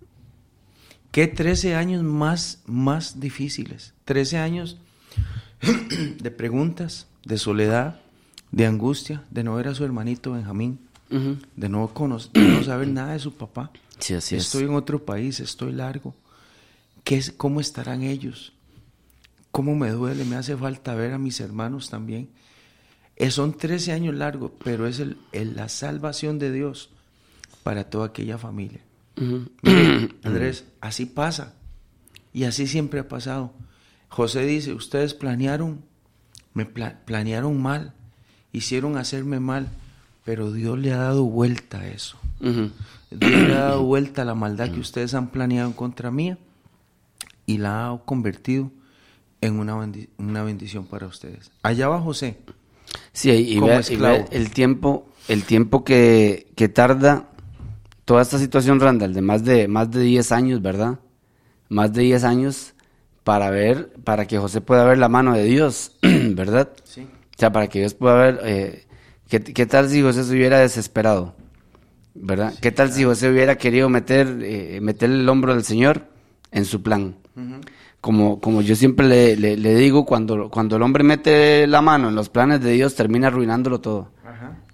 Qué 1.11 1.27
13 1.27 1.75
años 1.75 2.01
más, 2.03 2.63
más 2.65 3.19
difíciles. 3.19 3.93
13 4.05 4.37
años 4.39 4.77
de 6.21 6.31
preguntas, 6.31 7.07
de 7.25 7.37
soledad, 7.37 7.99
de 8.51 8.65
angustia, 8.65 9.23
de 9.29 9.43
no 9.43 9.55
ver 9.55 9.67
a 9.67 9.75
su 9.75 9.83
hermanito 9.85 10.31
Benjamín, 10.31 10.79
de 11.55 11.69
no, 11.69 11.87
conocer, 11.93 12.31
de 12.31 12.41
no 12.47 12.63
saber 12.63 12.87
nada 12.87 13.13
de 13.13 13.19
su 13.19 13.33
papá. 13.33 13.71
Sí, 13.99 14.13
así 14.13 14.35
es. 14.35 14.45
estoy 14.45 14.63
en 14.63 14.73
otro 14.75 15.03
país, 15.05 15.39
estoy 15.39 15.71
largo. 15.73 16.15
¿Qué 17.03 17.17
es, 17.17 17.31
¿Cómo 17.31 17.59
estarán 17.59 18.03
ellos? 18.03 18.53
¿Cómo 19.51 19.75
me 19.75 19.89
duele? 19.89 20.25
Me 20.25 20.35
hace 20.35 20.55
falta 20.55 20.93
ver 20.95 21.13
a 21.13 21.17
mis 21.17 21.39
hermanos 21.39 21.89
también. 21.89 22.29
Eh, 23.15 23.31
son 23.31 23.57
13 23.57 23.91
años 23.91 24.15
largos, 24.15 24.51
pero 24.63 24.87
es 24.87 24.99
el, 24.99 25.17
el- 25.31 25.55
la 25.55 25.67
salvación 25.69 26.39
de 26.39 26.51
Dios 26.51 26.89
para 27.63 27.89
toda 27.89 28.07
aquella 28.07 28.37
familia. 28.37 28.79
Mire, 29.63 30.09
Andrés, 30.23 30.65
así 30.81 31.05
pasa. 31.05 31.55
Y 32.31 32.43
así 32.45 32.67
siempre 32.67 32.99
ha 33.01 33.07
pasado. 33.07 33.53
José 34.07 34.45
dice, 34.45 34.73
ustedes 34.73 35.13
planearon, 35.13 35.81
me 36.53 36.65
pla- 36.65 36.99
planearon 37.05 37.61
mal, 37.61 37.93
hicieron 38.53 38.97
hacerme 38.97 39.39
mal, 39.39 39.67
pero 40.23 40.51
Dios 40.51 40.77
le 40.79 40.93
ha 40.93 40.97
dado 40.97 41.23
vuelta 41.25 41.79
a 41.81 41.87
eso. 41.87 42.17
Dios 42.39 43.31
le 43.31 43.53
ha 43.55 43.61
dado 43.61 43.83
vuelta 43.83 44.21
a 44.21 44.25
la 44.25 44.35
maldad 44.35 44.71
que 44.71 44.79
ustedes 44.79 45.13
han 45.15 45.31
planeado 45.31 45.75
contra 45.75 46.11
mía 46.11 46.37
y 47.45 47.57
la 47.57 47.89
ha 47.89 47.97
convertido 48.05 48.71
en 49.41 49.59
una, 49.59 49.75
una 50.17 50.43
bendición 50.43 50.85
para 50.85 51.07
ustedes. 51.07 51.51
Allá 51.63 51.87
va 51.87 52.01
José. 52.01 52.37
Sí, 53.13 53.31
y, 53.31 53.59
vea 53.59 53.81
el 54.31 54.51
tiempo, 54.51 55.09
el 55.27 55.43
tiempo 55.43 55.83
que, 55.83 56.47
que 56.55 56.69
tarda 56.69 57.29
toda 58.05 58.21
esta 58.21 58.39
situación, 58.39 58.79
Randall, 58.79 59.13
de 59.13 59.21
más 59.21 59.43
de 59.43 59.67
más 59.67 59.91
de 59.91 60.01
10 60.01 60.31
años, 60.31 60.61
¿verdad? 60.61 60.99
Más 61.69 61.93
de 61.93 62.01
10 62.01 62.23
años 62.23 62.73
para 63.23 63.49
ver, 63.51 63.93
para 64.03 64.25
que 64.25 64.39
José 64.39 64.61
pueda 64.61 64.85
ver 64.85 64.97
la 64.97 65.09
mano 65.09 65.33
de 65.33 65.43
Dios, 65.43 65.97
¿verdad? 66.01 66.69
Sí. 66.83 67.01
O 67.01 67.39
sea, 67.39 67.51
para 67.51 67.67
que 67.67 67.79
Dios 67.79 67.93
pueda 67.93 68.15
ver, 68.15 68.39
eh, 68.43 68.87
¿qué, 69.27 69.41
qué 69.41 69.65
tal 69.65 69.89
si 69.89 70.01
José 70.01 70.23
se 70.23 70.33
hubiera 70.33 70.59
desesperado? 70.59 71.35
¿Verdad? 72.15 72.53
¿Qué 72.59 72.71
tal 72.71 72.91
si 72.91 73.03
José 73.03 73.29
hubiera 73.29 73.57
querido 73.57 73.87
meter, 73.87 74.39
eh, 74.41 74.79
meter 74.81 75.09
el 75.09 75.29
hombro 75.29 75.53
del 75.53 75.63
Señor 75.63 76.07
en 76.51 76.65
su 76.65 76.81
plan? 76.81 77.15
Como, 78.01 78.39
como 78.39 78.61
yo 78.61 78.75
siempre 78.75 79.07
le, 79.07 79.35
le- 79.35 79.57
le 79.57 79.75
digo, 79.75 80.05
cuando, 80.05 80.49
cuando 80.49 80.77
el 80.77 80.81
hombre 80.83 81.03
mete 81.03 81.67
la 81.67 81.81
mano 81.81 82.07
en 82.09 82.15
los 82.15 82.29
planes 82.29 82.61
de 82.61 82.71
Dios, 82.71 82.95
termina 82.95 83.27
arruinándolo 83.27 83.81
todo. 83.81 84.11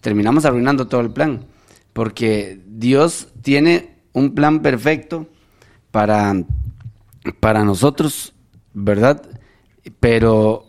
Terminamos 0.02 0.46
arruinando 0.46 0.88
todo 0.88 1.02
el 1.02 1.10
plan. 1.12 1.46
Porque 1.94 2.62
Dios 2.68 3.30
tiene 3.42 3.96
un 4.14 4.36
plan 4.36 4.62
perfecto 4.62 5.28
para, 5.90 6.36
para 7.40 7.64
nosotros, 7.64 8.34
¿verdad? 8.74 9.24
Pero, 10.00 10.66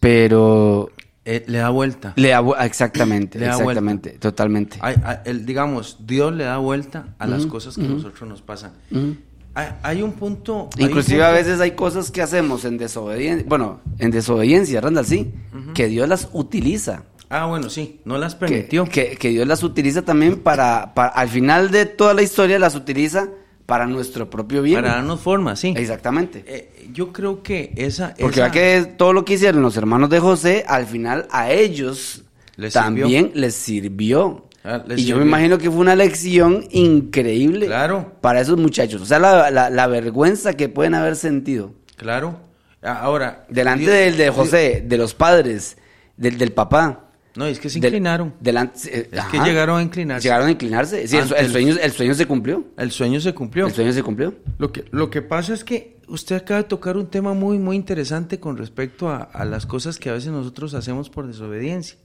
pero 0.00 0.90
Eh, 1.24 1.44
le 1.46 1.58
da 1.58 1.68
vuelta. 1.70 2.14
le 2.16 2.30
da 2.30 2.42
exactamente, 2.64 3.38
Le 3.38 3.46
da 3.46 3.52
vuelta. 3.56 3.70
exactamente, 3.72 4.10
totalmente. 4.18 4.80
El- 5.24 5.46
digamos, 5.46 5.98
Dios 6.04 6.32
le 6.34 6.44
da 6.44 6.56
vuelta 6.58 7.14
a 7.18 7.26
las 7.28 7.46
cosas 7.46 7.76
que 7.76 7.84
a 7.84 7.88
nosotros 7.88 8.28
nos 8.28 8.42
pasan. 8.42 8.72
Hay, 8.90 9.18
hay 9.54 10.02
un 10.02 10.12
punto... 10.12 10.68
hay 10.76 10.84
un 10.84 10.90
Inclusive 10.90 11.22
a 11.24 11.30
veces 11.30 11.60
hay 11.60 11.72
cosas 11.72 12.10
que 12.10 12.22
hacemos 12.22 12.64
en 12.64 12.78
desobediencia, 12.78 13.44
bueno, 13.48 13.80
en 13.98 14.10
desobediencia, 14.10 14.80
Randall, 14.80 15.06
sí, 15.06 15.30
que 15.74 15.88
Dios 15.88 16.08
las 16.08 16.28
utiliza. 16.32 17.04
Ah, 17.28 17.46
bueno, 17.46 17.70
sí, 17.70 18.00
no 18.04 18.18
las 18.18 18.34
permitió. 18.34 18.84
que, 18.84 19.16
que 19.16 19.28
Dios 19.30 19.46
las 19.46 19.62
utiliza 19.62 20.02
también 20.02 20.40
para, 20.40 20.92
para, 20.94 21.08
al 21.10 21.28
final 21.28 21.70
de 21.70 21.86
toda 21.86 22.12
la 22.14 22.22
historia 22.22 22.58
las 22.58 22.74
utiliza 22.74 23.28
para 23.66 23.86
nuestro 23.86 24.28
propio 24.28 24.60
bien. 24.60 24.82
Para 24.82 24.96
darnos 24.96 25.20
forma, 25.20 25.56
sí. 25.56 25.72
Exactamente. 25.76 26.44
Eh, 26.46 26.88
yo 26.92 27.12
creo 27.12 27.42
que 27.42 27.72
esa... 27.76 28.14
Porque 28.18 28.40
esa- 28.40 28.50
que 28.50 28.84
todo 28.98 29.12
lo 29.14 29.24
que 29.24 29.34
hicieron 29.34 29.62
los 29.62 29.76
hermanos 29.78 30.10
de 30.10 30.18
José, 30.20 30.64
al 30.68 30.84
final 30.86 31.26
a 31.30 31.50
ellos 31.52 32.22
Les 32.56 32.72
también 32.74 33.30
les 33.34 33.54
sirvió. 33.54 34.46
Ah, 34.64 34.84
y 34.96 35.04
yo 35.06 35.16
me 35.16 35.24
imagino 35.24 35.58
que 35.58 35.70
fue 35.70 35.80
una 35.80 35.96
lección 35.96 36.64
increíble 36.70 37.66
Claro. 37.66 38.12
para 38.20 38.40
esos 38.40 38.56
muchachos. 38.58 39.02
O 39.02 39.06
sea, 39.06 39.18
la, 39.18 39.50
la- 39.50 39.70
la 39.70 39.86
vergüenza 39.88 40.52
que 40.54 40.68
pueden 40.68 40.94
haber 40.94 41.16
sentido 41.16 41.72
Claro. 41.96 42.38
Ah, 42.82 43.00
Ahora... 43.02 43.44
delante 43.48 43.84
Dios- 43.84 43.94
del 43.94 44.16
de 44.16 44.22
Dios- 44.24 44.34
José, 44.36 44.84
de 44.86 44.96
los 44.98 45.14
padres, 45.14 45.76
del, 46.16 46.36
del 46.38 46.52
papá, 46.52 47.08
No, 47.36 47.46
es 47.46 47.58
que 47.58 47.70
se 47.70 47.78
del- 47.80 47.90
inclinaron. 47.94 48.34
delante, 48.40 48.78
eh, 48.98 49.08
Es 49.10 49.24
que 49.26 49.36
ajá. 49.38 49.44
llegaron 49.46 49.78
a 49.78 49.82
inclinarse. 49.82 50.22
Llegaron 50.24 50.46
a 50.48 50.50
inclinarse. 50.50 51.06
Sí, 51.08 51.16
el 51.16 51.32
el- 51.36 51.50
sueño, 51.50 51.76
el 51.80 51.92
sueño 51.92 52.14
se 52.14 52.26
cumplió. 52.26 52.64
El 52.76 52.90
sueño 52.90 53.20
se 53.20 53.32
cumplió. 53.34 53.66
El 53.66 53.72
sueño 53.72 53.92
se 53.92 54.02
cumplió. 54.02 54.34
Lo 54.58 54.70
que, 54.72 54.84
lo 54.90 55.10
que 55.10 55.22
pasa 55.22 55.54
es 55.54 55.64
que 55.64 55.96
usted 56.08 56.36
acaba 56.36 56.58
de 56.62 56.68
tocar 56.68 56.96
un 56.96 57.06
tema 57.06 57.34
muy, 57.34 57.58
muy 57.58 57.74
interesante 57.76 58.38
con 58.38 58.56
respecto 58.56 59.08
a, 59.08 59.22
a 59.22 59.44
las 59.44 59.64
cosas 59.66 59.98
que 59.98 60.10
a 60.10 60.12
veces 60.12 60.30
nosotros 60.32 60.74
hacemos 60.74 61.08
por 61.08 61.26
desobediencia, 61.26 61.96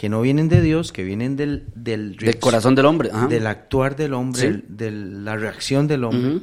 que 0.00 0.08
no 0.08 0.22
vienen 0.22 0.48
de 0.48 0.62
Dios, 0.62 0.92
que 0.92 1.04
vienen 1.04 1.36
del, 1.36 1.66
del, 1.74 2.16
Del 2.16 2.38
corazón 2.38 2.74
del 2.74 2.86
hombre. 2.86 3.10
ajá. 3.12 3.26
del 3.26 3.46
actuar 3.46 3.96
del 3.96 4.14
hombre, 4.14 4.54
Sí. 4.54 4.64
de 4.66 4.90
la 4.90 5.36
reacción 5.36 5.86
del 5.88 6.04
hombre, 6.04 6.40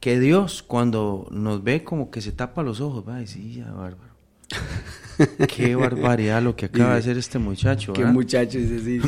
que 0.00 0.18
Dios 0.18 0.64
cuando 0.64 1.28
nos 1.30 1.62
ve 1.62 1.84
como 1.84 2.10
que 2.10 2.20
se 2.20 2.32
tapa 2.32 2.64
los 2.64 2.80
ojos, 2.80 3.04
va 3.06 3.14
a 3.14 3.20
decir, 3.20 3.52
ya 3.52 3.70
bárbaro. 3.70 4.14
Qué 5.54 5.76
barbaridad 5.76 6.42
lo 6.42 6.56
que 6.56 6.66
acaba 6.66 6.94
de 6.94 6.98
hacer 6.98 7.16
este 7.18 7.38
muchacho. 7.38 7.92
Qué 7.92 8.00
¿verdad? 8.00 8.14
muchacho 8.14 8.58
dice 8.58 8.80
sí. 8.80 9.00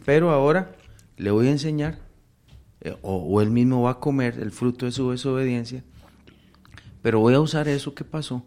Pero 0.06 0.30
ahora 0.30 0.72
le 1.18 1.30
voy 1.30 1.48
a 1.48 1.50
enseñar, 1.50 1.98
eh, 2.80 2.96
o, 3.02 3.16
o 3.16 3.42
él 3.42 3.50
mismo 3.50 3.82
va 3.82 3.90
a 3.90 4.00
comer 4.00 4.38
el 4.40 4.52
fruto 4.52 4.86
de 4.86 4.92
su 4.92 5.10
desobediencia, 5.10 5.84
pero 7.02 7.20
voy 7.20 7.34
a 7.34 7.40
usar 7.40 7.68
eso 7.68 7.94
que 7.94 8.04
pasó 8.04 8.42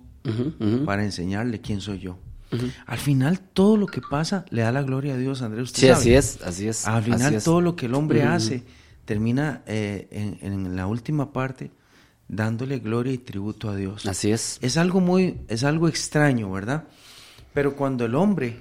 para 0.85 1.03
enseñarle 1.03 1.61
quién 1.61 1.81
soy 1.81 1.99
yo. 1.99 2.17
Al 2.85 2.97
final 2.97 3.39
todo 3.39 3.75
lo 3.77 3.87
que 3.87 4.01
pasa 4.01 4.45
le 4.49 4.61
da 4.61 4.71
la 4.71 4.83
gloria 4.83 5.13
a 5.15 5.17
Dios, 5.17 5.41
Andrés. 5.41 5.63
Usted 5.65 5.79
Sí, 5.81 5.87
sabe. 5.87 5.99
así 5.99 6.13
es, 6.13 6.41
así 6.43 6.67
es. 6.67 6.87
Al 6.87 7.03
final 7.03 7.33
es. 7.35 7.43
todo 7.43 7.61
lo 7.61 7.75
que 7.75 7.87
el 7.87 7.93
hombre 7.93 8.23
hace 8.23 8.63
termina 9.05 9.63
eh, 9.67 10.07
en, 10.11 10.37
en 10.41 10.75
la 10.75 10.87
última 10.87 11.31
parte 11.33 11.71
dándole 12.29 12.79
gloria 12.79 13.13
y 13.13 13.17
tributo 13.17 13.69
a 13.69 13.75
Dios. 13.75 14.05
Así 14.05 14.31
es. 14.31 14.59
Es 14.61 14.77
algo 14.77 14.99
muy, 14.99 15.37
es 15.47 15.63
algo 15.63 15.87
extraño, 15.87 16.51
¿verdad? 16.51 16.85
Pero 17.53 17.75
cuando 17.75 18.05
el 18.05 18.15
hombre 18.15 18.57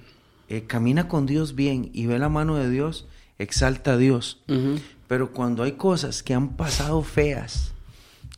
eh, 0.49 0.65
camina 0.67 1.09
con 1.09 1.27
Dios 1.27 1.55
bien 1.55 1.91
y 1.93 2.07
ve 2.07 2.19
la 2.19 2.29
mano 2.29 2.57
de 2.57 2.71
Dios, 2.71 3.09
exalta 3.39 3.93
a 3.95 3.97
Dios. 3.97 4.43
Pero 5.09 5.33
cuando 5.33 5.63
hay 5.65 5.73
cosas 5.73 6.23
que 6.23 6.35
han 6.35 6.57
pasado 6.57 7.03
feas, 7.03 7.73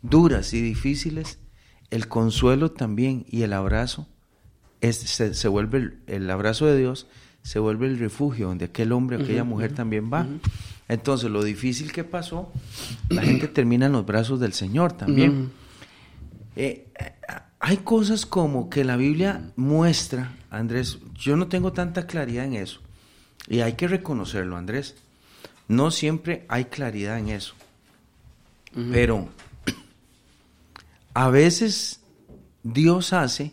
duras 0.03 0.53
y 0.55 0.61
difíciles, 0.63 1.39
el 1.91 2.09
consuelo 2.09 2.71
también 2.73 3.25
y 3.29 3.43
el 3.43 3.53
abrazo 3.53 4.07
es, 4.81 4.97
se, 4.97 5.35
se 5.35 5.49
vuelve 5.49 5.79
el, 5.79 5.99
el 6.07 6.31
abrazo 6.31 6.67
de 6.67 6.79
Dios 6.79 7.07
se 7.49 7.59
vuelve 7.59 7.87
el 7.87 7.99
refugio 7.99 8.49
donde 8.49 8.67
aquel 8.67 8.93
hombre 8.93 9.17
o 9.17 9.23
aquella 9.23 9.43
mujer 9.43 9.73
también 9.73 10.13
va. 10.13 10.27
Entonces, 10.87 11.31
lo 11.31 11.43
difícil 11.43 11.93
que 11.93 12.05
pasó, 12.05 12.53
la 13.09 13.23
gente 13.23 13.49
termina 13.49 13.87
en 13.87 13.93
los 13.93 14.05
brazos 14.05 14.39
del 14.39 14.53
Señor 14.53 14.93
también. 14.93 15.51
Eh, 16.57 16.89
eh, 16.99 17.13
hay 17.59 17.79
cosas 17.79 18.27
como 18.27 18.69
que 18.69 18.85
la 18.85 18.97
Biblia 18.97 19.51
muestra, 19.57 20.37
Andrés, 20.51 20.99
yo 21.15 21.37
no 21.37 21.49
tengo 21.49 21.73
tanta 21.73 22.07
claridad 22.07 22.45
en 22.45 22.55
eso. 22.55 22.81
Y 23.49 23.61
hay 23.61 23.75
que 23.75 23.89
reconocerlo, 23.89 24.57
Andrés. 24.57 24.97
No 25.69 25.91
siempre 25.91 26.45
hay 26.49 26.67
claridad 26.67 27.19
en 27.19 27.31
eso. 27.31 27.55
Pero 28.93 29.29
a 31.15 31.31
veces 31.31 32.01
Dios 32.63 33.15
hace 33.15 33.53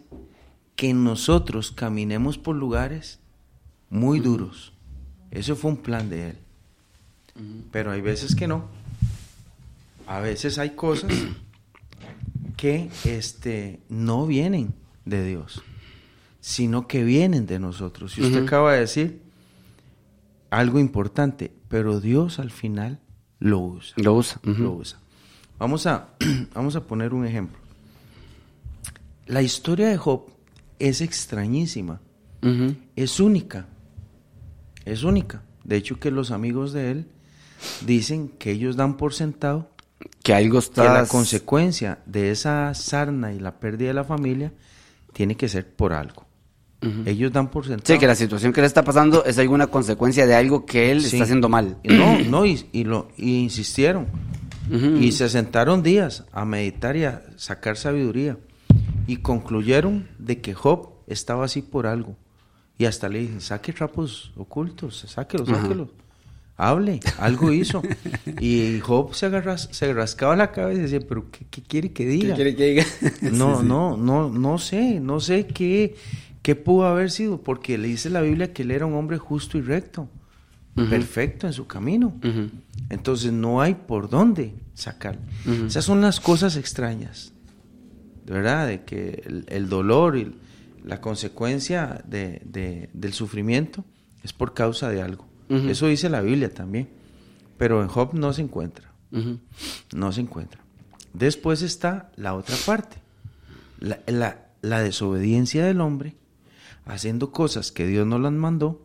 que 0.76 0.93
nosotros 0.93 1.71
caminemos 1.71 2.38
por 2.38 2.55
lugares 2.55 3.19
muy 3.89 4.19
duros. 4.19 4.73
Eso 5.32 5.55
fue 5.55 5.71
un 5.71 5.78
plan 5.78 6.09
de 6.09 6.30
Él. 6.30 6.38
Pero 7.71 7.91
hay 7.91 8.01
veces 8.01 8.36
que 8.36 8.47
no. 8.47 8.65
A 10.07 10.19
veces 10.19 10.57
hay 10.57 10.71
cosas 10.71 11.11
que 12.57 12.89
este, 13.03 13.80
no 13.89 14.26
vienen 14.26 14.73
de 15.05 15.26
Dios, 15.26 15.63
sino 16.39 16.88
que 16.88 17.03
vienen 17.03 17.45
de 17.45 17.59
nosotros. 17.59 18.17
Y 18.17 18.21
usted 18.21 18.43
acaba 18.43 18.73
de 18.73 18.80
decir 18.82 19.21
algo 20.49 20.80
importante, 20.80 21.51
pero 21.67 21.99
Dios 21.99 22.39
al 22.39 22.51
final 22.51 22.99
lo 23.39 23.59
usa. 23.59 23.95
Lo 23.97 24.13
usa. 24.13 24.39
Lo 24.43 24.73
usa. 24.73 24.99
Vamos 25.59 25.86
a, 25.88 26.09
vamos 26.53 26.76
a 26.76 26.84
poner 26.84 27.13
un 27.13 27.26
ejemplo. 27.26 27.57
La 29.26 29.41
historia 29.41 29.88
de 29.88 29.97
Job 29.97 30.35
es 30.80 31.01
extrañísima, 31.01 32.01
es 32.95 33.19
única, 33.19 33.67
es 34.86 35.03
única. 35.03 35.41
De 35.63 35.78
hecho 35.78 35.99
que 35.99 36.11
los 36.11 36.30
amigos 36.32 36.73
de 36.73 36.91
él 36.91 37.07
dicen 37.86 38.30
que 38.38 38.51
ellos 38.51 38.76
dan 38.76 38.97
por 38.97 39.13
sentado 39.13 39.71
Que 40.23 40.34
algo 40.34 40.59
que 40.59 40.65
está... 40.65 40.93
la 40.93 41.07
consecuencia 41.07 41.99
de 42.05 42.30
esa 42.32 42.71
sarna 42.76 43.34
y 43.34 43.39
la 43.39 43.59
pérdida 43.59 43.88
de 43.88 43.93
la 43.95 44.03
familia 44.03 44.53
tiene 45.13 45.36
que 45.36 45.47
ser 45.49 45.67
por 45.76 45.93
algo. 45.93 46.26
Ellos 47.07 47.32
dan 47.32 47.49
por 47.49 47.65
sentado. 47.65 47.91
Sí, 47.91 47.99
que 47.99 48.05
la 48.05 48.13
situación 48.13 48.53
que 48.53 48.61
le 48.61 48.67
está 48.67 48.84
pasando 48.84 49.26
es 49.26 49.39
alguna 49.39 49.65
consecuencia 49.67 50.28
de 50.28 50.36
algo 50.36 50.67
que 50.67 50.91
él 50.91 51.01
Sí. 51.01 51.15
está 51.15 51.23
haciendo 51.23 51.49
mal. 51.49 51.78
No, 51.84 52.19
no, 52.30 52.45
y, 52.45 52.63
y 52.73 52.84
lo, 52.84 53.07
y 53.17 53.38
insistieron. 53.39 54.05
Y 54.99 55.11
se 55.13 55.30
sentaron 55.30 55.82
días 55.82 56.26
a 56.32 56.45
meditar 56.45 56.95
y 56.95 57.05
a 57.05 57.23
sacar 57.38 57.76
sabiduría. 57.78 58.38
Y 59.08 59.18
concluyeron 59.18 60.08
de 60.20 60.41
que 60.41 60.53
Job 60.53 60.89
estaba 61.08 61.45
así 61.45 61.62
por 61.62 61.88
algo. 61.88 62.16
Y 62.78 62.86
hasta 62.86 63.08
le 63.10 63.20
dije, 63.20 63.39
saque 63.39 63.72
trapos 63.74 64.34
ocultos, 64.36 65.06
sáquelos, 65.08 65.47
Ajá. 65.49 65.62
sáquelos. 65.62 65.89
Hable, 66.58 67.01
algo 67.20 67.51
hizo. 67.51 67.82
y 68.39 68.80
Job 68.80 69.14
se, 69.14 69.26
agarras- 69.28 69.68
se 69.72 69.93
rascaba 69.93 70.36
la 70.38 70.51
cabeza 70.51 70.80
y 70.80 70.84
decía, 70.84 70.99
pero 71.08 71.30
¿qué, 71.30 71.45
qué 71.49 71.62
quiere 71.62 71.91
que 71.91 72.06
diga? 72.06 72.36
que 72.36 72.43
diga? 72.53 72.86
No, 73.34 73.62
no, 73.62 73.97
no, 73.97 74.30
no 74.30 74.58
sé, 74.58 74.99
no 75.01 75.20
sé 75.20 75.47
qué, 75.47 75.95
qué 76.41 76.56
pudo 76.56 76.86
haber 76.86 77.12
sido, 77.12 77.41
porque 77.41 77.78
le 77.78 77.89
dice 77.89 78.10
la 78.10 78.22
Biblia 78.22 78.53
que 78.53 78.64
él 78.64 78.72
era 78.72 78.86
un 78.86 78.93
hombre 78.95 79.18
justo 79.18 79.58
y 79.58 79.62
recto, 79.62 80.08
perfecto 80.76 81.45
en 81.47 81.53
su 81.53 81.68
camino. 81.68 82.14
Entonces 82.89 83.32
no 83.34 83.62
hay 83.62 83.76
por 83.76 84.10
dónde 84.10 84.53
sacar. 84.74 85.18
Ujú. 85.45 85.66
Esas 85.68 85.84
son 85.86 86.01
las 86.01 86.20
cosas 86.22 86.56
extrañas, 86.56 87.34
¿verdad? 88.26 88.67
De 88.67 88.84
que 88.84 89.23
el, 89.26 89.45
el 89.49 89.69
dolor 89.69 90.17
y 90.17 90.36
la 90.84 91.01
consecuencia 91.01 92.03
de- 92.07 92.41
de- 92.45 92.89
del 92.93 93.13
sufrimiento 93.13 93.84
es 94.23 94.34
por 94.34 94.53
causa 94.53 94.89
de 94.89 95.01
algo. 95.01 95.28
Eso 95.69 95.88
dice 95.88 96.09
la 96.09 96.21
Biblia 96.21 96.53
también, 96.53 96.89
pero 97.57 97.82
en 97.82 97.88
Job 97.88 98.13
no 98.13 98.34
se 98.34 98.41
encuentra 98.41 98.91
no 99.93 100.11
se 100.11 100.21
encuentra. 100.21 100.59
Después 101.13 101.61
está 101.61 102.11
la 102.17 102.34
otra 102.34 102.55
parte, 102.65 102.97
la, 103.80 103.99
la- 104.07 104.41
la 104.61 104.82
desobediencia 104.82 105.63
del 105.63 105.80
hombre, 105.82 106.15
haciendo 106.86 107.32
cosas 107.32 107.71
que 107.71 107.86
Dios 107.88 108.05
no 108.07 108.17
las 108.19 108.32
mandó, 108.34 108.82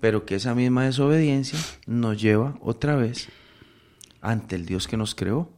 pero 0.00 0.26
que 0.26 0.34
esa 0.34 0.54
misma 0.54 0.84
desobediencia 0.84 1.58
nos 1.86 2.20
lleva 2.20 2.58
otra 2.60 2.96
vez 2.96 3.28
ante 4.20 4.56
el 4.56 4.66
Dios 4.66 4.86
que 4.88 4.96
nos 4.98 5.14
creó. 5.14 5.50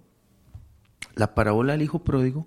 La 1.16 1.34
parábola 1.34 1.72
del 1.72 1.82
Hijo 1.82 2.04
Pródigo 2.04 2.46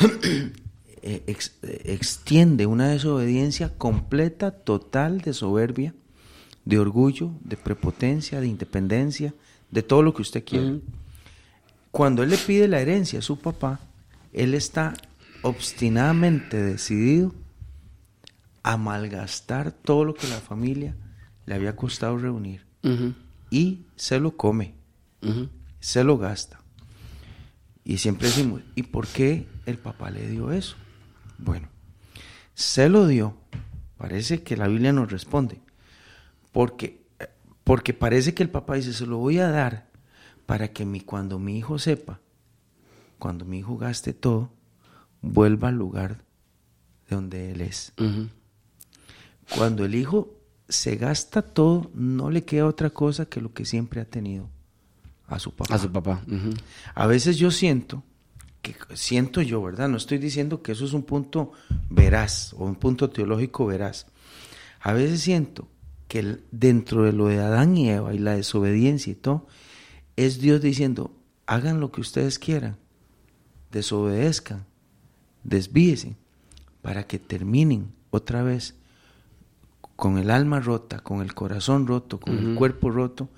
ex- 1.02 1.56
eh, 1.62 1.82
extiende 1.86 2.66
una 2.66 2.88
desobediencia 2.88 3.70
completa, 3.76 4.50
total 4.50 5.20
de 5.20 5.32
soberbia, 5.32 5.94
de 6.64 6.78
orgullo, 6.78 7.30
de 7.42 7.56
prepotencia, 7.56 8.40
de 8.40 8.46
independencia, 8.46 9.34
de 9.70 9.82
todo 9.82 10.02
lo 10.02 10.14
que 10.14 10.22
usted 10.22 10.44
quiera. 10.44 10.66
Cuando 11.90 12.22
él 12.22 12.30
le 12.30 12.36
pide 12.38 12.68
la 12.68 12.80
herencia 12.80 13.18
a 13.18 13.22
su 13.22 13.38
papá, 13.38 13.80
él 14.32 14.54
está 14.54 14.94
obstinadamente 15.42 16.56
decidido 16.62 17.34
a 18.62 18.76
malgastar 18.76 19.72
todo 19.72 20.04
lo 20.04 20.14
que 20.14 20.28
la 20.28 20.38
familia 20.40 20.94
le 21.46 21.54
había 21.54 21.74
costado 21.74 22.18
reunir. 22.18 22.62
Y 23.50 23.80
se 23.96 24.20
lo 24.20 24.36
come, 24.36 24.74
se 25.80 26.04
lo 26.04 26.18
gasta. 26.18 26.59
Y 27.84 27.98
siempre 27.98 28.28
decimos, 28.28 28.62
¿y 28.74 28.84
por 28.84 29.06
qué 29.06 29.46
el 29.66 29.78
papá 29.78 30.10
le 30.10 30.28
dio 30.28 30.52
eso? 30.52 30.76
Bueno, 31.38 31.68
se 32.54 32.88
lo 32.88 33.06
dio, 33.06 33.36
parece 33.96 34.42
que 34.42 34.56
la 34.56 34.68
Biblia 34.68 34.92
nos 34.92 35.10
responde, 35.10 35.60
porque, 36.52 37.06
porque 37.64 37.94
parece 37.94 38.34
que 38.34 38.42
el 38.42 38.50
papá 38.50 38.74
dice, 38.74 38.92
se 38.92 39.06
lo 39.06 39.18
voy 39.18 39.38
a 39.38 39.48
dar 39.48 39.88
para 40.46 40.68
que 40.68 40.84
mi, 40.84 41.00
cuando 41.00 41.38
mi 41.38 41.56
hijo 41.56 41.78
sepa, 41.78 42.20
cuando 43.18 43.44
mi 43.44 43.58
hijo 43.58 43.78
gaste 43.78 44.12
todo, 44.12 44.50
vuelva 45.22 45.68
al 45.68 45.76
lugar 45.76 46.24
de 47.08 47.16
donde 47.16 47.52
él 47.52 47.60
es. 47.62 47.92
Cuando 49.56 49.84
el 49.84 49.94
hijo 49.94 50.34
se 50.68 50.96
gasta 50.96 51.42
todo, 51.42 51.90
no 51.94 52.30
le 52.30 52.44
queda 52.44 52.66
otra 52.66 52.90
cosa 52.90 53.26
que 53.26 53.40
lo 53.40 53.52
que 53.52 53.64
siempre 53.64 54.00
ha 54.00 54.04
tenido 54.04 54.48
a 55.30 55.38
su 55.38 55.52
papá. 55.52 55.74
A 55.74 55.78
su 55.78 55.90
papá. 55.90 56.22
A 56.94 57.06
veces 57.06 57.38
yo 57.38 57.50
siento, 57.50 58.02
que 58.62 58.74
siento 58.94 59.40
yo, 59.42 59.62
¿verdad? 59.62 59.88
No 59.88 59.96
estoy 59.96 60.18
diciendo 60.18 60.62
que 60.62 60.72
eso 60.72 60.84
es 60.84 60.92
un 60.92 61.04
punto 61.04 61.52
veraz 61.88 62.52
o 62.54 62.64
un 62.64 62.74
punto 62.74 63.10
teológico 63.10 63.66
veraz. 63.66 64.06
A 64.80 64.92
veces 64.92 65.20
siento 65.20 65.68
que 66.08 66.38
dentro 66.50 67.04
de 67.04 67.12
lo 67.12 67.28
de 67.28 67.38
Adán 67.38 67.76
y 67.76 67.88
Eva 67.88 68.12
y 68.12 68.18
la 68.18 68.34
desobediencia 68.34 69.12
y 69.12 69.16
todo, 69.16 69.46
es 70.16 70.40
Dios 70.40 70.60
diciendo, 70.60 71.14
hagan 71.46 71.80
lo 71.80 71.92
que 71.92 72.00
ustedes 72.00 72.38
quieran, 72.38 72.76
desobedezcan, 73.70 74.66
desvíense, 75.44 76.16
para 76.82 77.06
que 77.06 77.18
terminen 77.18 77.92
otra 78.10 78.42
vez 78.42 78.74
con 79.96 80.18
el 80.18 80.30
alma 80.30 80.60
rota, 80.60 80.98
con 81.00 81.20
el 81.20 81.34
corazón 81.34 81.86
roto, 81.86 82.18
con 82.18 82.38
el 82.38 82.54
cuerpo 82.54 82.90
roto, 82.90 83.28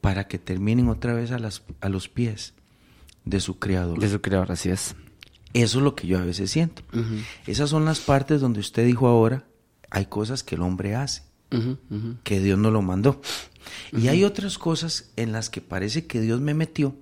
para 0.00 0.28
que 0.28 0.38
terminen 0.38 0.88
otra 0.88 1.14
vez 1.14 1.32
a, 1.32 1.38
las, 1.38 1.62
a 1.80 1.88
los 1.88 2.08
pies 2.08 2.54
de 3.24 3.40
su 3.40 3.58
creador. 3.58 3.98
De 3.98 4.08
su 4.08 4.20
creador, 4.20 4.52
así 4.52 4.70
es. 4.70 4.94
Eso 5.54 5.78
es 5.78 5.84
lo 5.84 5.94
que 5.94 6.06
yo 6.06 6.18
a 6.18 6.24
veces 6.24 6.50
siento. 6.50 6.82
Esas 7.46 7.70
son 7.70 7.84
las 7.84 8.00
partes 8.00 8.40
donde 8.40 8.60
usted 8.60 8.84
dijo 8.84 9.08
ahora, 9.08 9.44
hay 9.90 10.06
cosas 10.06 10.42
que 10.42 10.54
el 10.54 10.62
hombre 10.62 10.94
hace, 10.94 11.22
que 12.22 12.40
Dios 12.40 12.58
no 12.58 12.70
lo 12.70 12.82
mandó. 12.82 13.20
Y 13.92 14.08
hay 14.08 14.24
otras 14.24 14.58
cosas 14.58 15.10
en 15.16 15.32
las 15.32 15.50
que 15.50 15.60
parece 15.60 16.06
que 16.06 16.20
Dios 16.20 16.40
me 16.40 16.54
metió, 16.54 16.94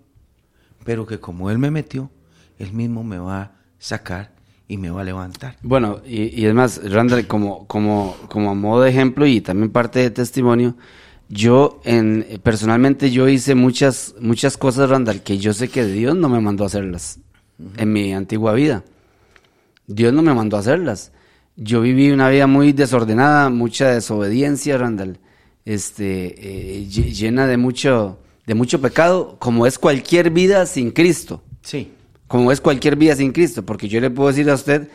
pero 0.84 1.06
que 1.06 1.20
como 1.20 1.50
Él 1.50 1.58
me 1.58 1.70
metió, 1.70 2.10
Él 2.58 2.72
mismo 2.72 3.02
me 3.02 3.18
va 3.18 3.42
a 3.42 3.52
sacar 3.78 4.34
y 4.68 4.78
me 4.78 4.90
va 4.90 5.02
a 5.02 5.04
levantar. 5.04 5.56
Bueno, 5.62 6.00
y, 6.04 6.40
y 6.40 6.46
es 6.46 6.54
más, 6.54 6.80
Randall, 6.90 7.26
como, 7.26 7.66
como, 7.66 8.16
como 8.28 8.54
modo 8.54 8.82
de 8.82 8.90
ejemplo 8.90 9.26
y 9.26 9.40
también 9.40 9.70
parte 9.70 10.00
de 10.00 10.10
testimonio, 10.10 10.76
yo 11.28 11.80
en, 11.84 12.40
personalmente 12.42 13.10
yo 13.10 13.28
hice 13.28 13.54
muchas, 13.54 14.14
muchas 14.20 14.56
cosas, 14.56 14.88
Randall, 14.88 15.22
que 15.22 15.38
yo 15.38 15.52
sé 15.52 15.68
que 15.68 15.84
Dios 15.84 16.16
no 16.16 16.28
me 16.28 16.40
mandó 16.40 16.64
a 16.64 16.68
hacerlas 16.68 17.18
en 17.76 17.92
mi 17.92 18.14
antigua 18.14 18.52
vida. 18.52 18.84
Dios 19.86 20.12
no 20.12 20.22
me 20.22 20.34
mandó 20.34 20.56
a 20.56 20.60
hacerlas. 20.60 21.12
Yo 21.56 21.80
viví 21.80 22.10
una 22.10 22.28
vida 22.28 22.46
muy 22.46 22.72
desordenada, 22.72 23.48
mucha 23.48 23.90
desobediencia, 23.90 24.76
Randall, 24.76 25.18
este, 25.64 26.34
eh, 26.78 26.86
llena 26.86 27.46
de 27.46 27.56
mucho, 27.56 28.18
de 28.46 28.54
mucho 28.54 28.80
pecado, 28.80 29.36
como 29.38 29.66
es 29.66 29.78
cualquier 29.78 30.30
vida 30.30 30.66
sin 30.66 30.90
Cristo. 30.90 31.42
Sí. 31.62 31.92
Como 32.28 32.52
es 32.52 32.60
cualquier 32.60 32.96
vida 32.96 33.16
sin 33.16 33.32
Cristo, 33.32 33.64
porque 33.64 33.88
yo 33.88 34.00
le 34.00 34.10
puedo 34.10 34.28
decir 34.28 34.50
a 34.50 34.54
usted 34.54 34.88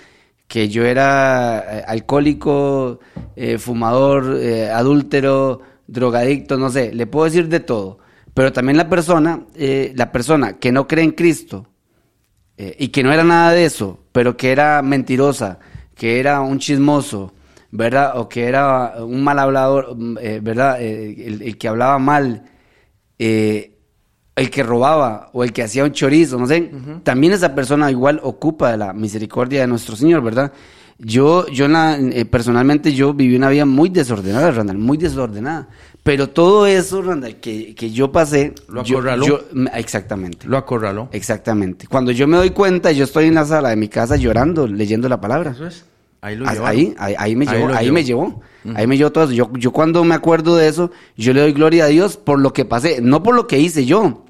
que 0.48 0.70
yo 0.70 0.86
era 0.86 1.60
eh, 1.60 1.84
alcohólico, 1.88 3.00
eh, 3.36 3.58
fumador, 3.58 4.40
adúltero, 4.74 5.62
drogadicto, 5.92 6.58
no 6.58 6.70
sé, 6.70 6.94
le 6.94 7.08
puedo 7.08 7.26
decir 7.26 7.48
de 7.48 7.60
todo. 7.60 8.00
Pero 8.34 8.54
también 8.54 8.78
la 8.78 8.90
persona, 8.90 9.46
la 9.56 10.12
persona 10.12 10.54
que 10.58 10.72
no 10.72 10.88
cree 10.88 11.04
en 11.04 11.12
Cristo, 11.12 11.68
eh, 12.64 12.76
y 12.78 12.90
que 12.90 13.02
no 13.02 13.12
era 13.12 13.24
nada 13.24 13.54
de 13.54 13.66
eso, 13.66 13.98
pero 14.12 14.38
que 14.38 14.52
era 14.52 14.84
mentirosa, 14.84 15.58
que 15.96 16.20
era 16.20 16.42
un 16.42 16.60
chismoso, 16.60 17.34
¿verdad? 17.72 18.20
O 18.20 18.30
que 18.30 18.44
era 18.44 18.98
un 19.00 19.24
mal 19.24 19.40
hablador, 19.40 19.96
mm, 19.98 20.18
eh, 20.22 20.40
¿verdad? 20.44 20.78
Eh, 20.80 21.40
el, 21.42 21.58
que 21.58 21.68
hablaba 21.68 21.98
mal, 21.98 22.44
el 23.18 24.50
que 24.52 24.62
robaba 24.62 25.32
o 25.34 25.44
el 25.44 25.54
que 25.54 25.64
hacía 25.64 25.84
un 25.84 25.92
chorizo, 25.92 26.38
no 26.38 26.46
sé. 26.46 26.70
También 27.04 27.34
esa 27.34 27.56
persona 27.56 27.90
igual 27.90 28.20
ocupa 28.22 28.70
de 28.70 28.78
la 28.78 28.94
misericordia 28.94 29.62
de 29.62 29.68
nuestro 29.68 29.96
Señor, 29.96 30.22
¿verdad? 30.22 30.52
Yo, 30.98 31.48
yo 31.48 31.68
personalmente, 32.30 32.94
yo 32.94 33.14
viví 33.14 33.36
una 33.36 33.50
vida 33.50 33.66
muy 33.66 33.90
desordenada, 33.90 34.52
Randall, 34.52 34.78
muy 34.78 34.98
desordenada. 34.98 35.68
Pero 36.04 36.30
todo 36.30 36.66
eso, 36.66 37.02
Randall, 37.02 37.36
que, 37.36 37.76
que 37.76 37.92
yo 37.92 38.12
pasé... 38.12 38.56
Lo 38.68 38.82
acorraló. 38.82 39.26
Yo, 39.26 39.40
exactamente. 39.74 40.48
Lo 40.48 40.58
acorraló. 40.58 41.10
Exactamente. 41.12 41.88
Cuando 41.88 42.12
yo 42.12 42.28
me 42.28 42.38
doy 42.38 42.52
cuenta, 42.52 42.92
yo 42.92 43.04
estoy 43.04 43.26
en 43.26 43.36
la 43.36 43.46
sala 43.46 43.70
de 43.70 43.76
mi 43.76 43.88
casa 43.88 44.16
llorando, 44.16 44.68
leyendo 44.68 45.08
la 45.10 45.22
palabra. 45.22 45.52
Eso 45.52 45.68
es. 45.68 45.86
Ahí 46.22 46.36
lo 46.36 46.46
llevó. 46.46 46.66
Ahí, 46.66 46.96
ahí, 46.98 47.36
me 47.36 47.46
llevó, 47.46 47.70
ahí, 47.74 47.92
me 47.92 48.04
llevó. 48.04 48.42
Ahí 48.76 48.86
me 48.86 48.96
llevó 48.96 49.12
todo 49.12 49.24
eso. 49.24 49.34
Yo, 49.34 49.52
yo 49.54 49.72
cuando 49.72 50.04
me 50.04 50.14
acuerdo 50.14 50.56
de 50.56 50.68
eso, 50.68 50.92
yo 51.18 51.34
le 51.34 51.42
doy 51.42 51.52
gloria 51.52 51.86
a 51.86 51.88
Dios 51.88 52.18
por 52.18 52.40
lo 52.40 52.54
que 52.54 52.64
pasé, 52.64 53.02
no 53.02 53.24
por 53.24 53.34
lo 53.34 53.48
que 53.48 53.60
hice 53.60 53.86
yo. 53.86 54.26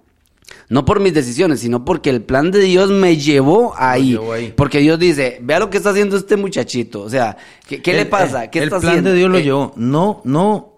No 0.70 0.86
por 0.86 1.00
mis 1.00 1.14
decisiones, 1.14 1.60
sino 1.60 1.84
porque 1.84 2.10
el 2.10 2.22
plan 2.22 2.52
de 2.52 2.60
Dios 2.60 2.90
me 2.90 3.18
llevó 3.18 3.74
ahí. 3.78 4.18
Porque 4.56 4.80
Dios 4.80 4.98
dice, 5.00 5.40
vea 5.42 5.60
lo 5.60 5.70
que 5.70 5.78
está 5.78 5.92
haciendo 5.92 6.18
este 6.18 6.38
muchachito. 6.38 7.02
O 7.02 7.10
sea, 7.10 7.38
¿qué, 7.68 7.82
qué 7.82 7.94
le 7.94 8.06
pasa? 8.06 8.50
¿Qué 8.50 8.60
el 8.60 8.66
está 8.66 8.80
plan 8.80 9.04
de 9.04 9.14
Dios 9.14 9.30
lo 9.30 9.38
eh, 9.38 9.44
llevó. 9.44 9.74
No, 9.76 10.22
no 10.24 10.72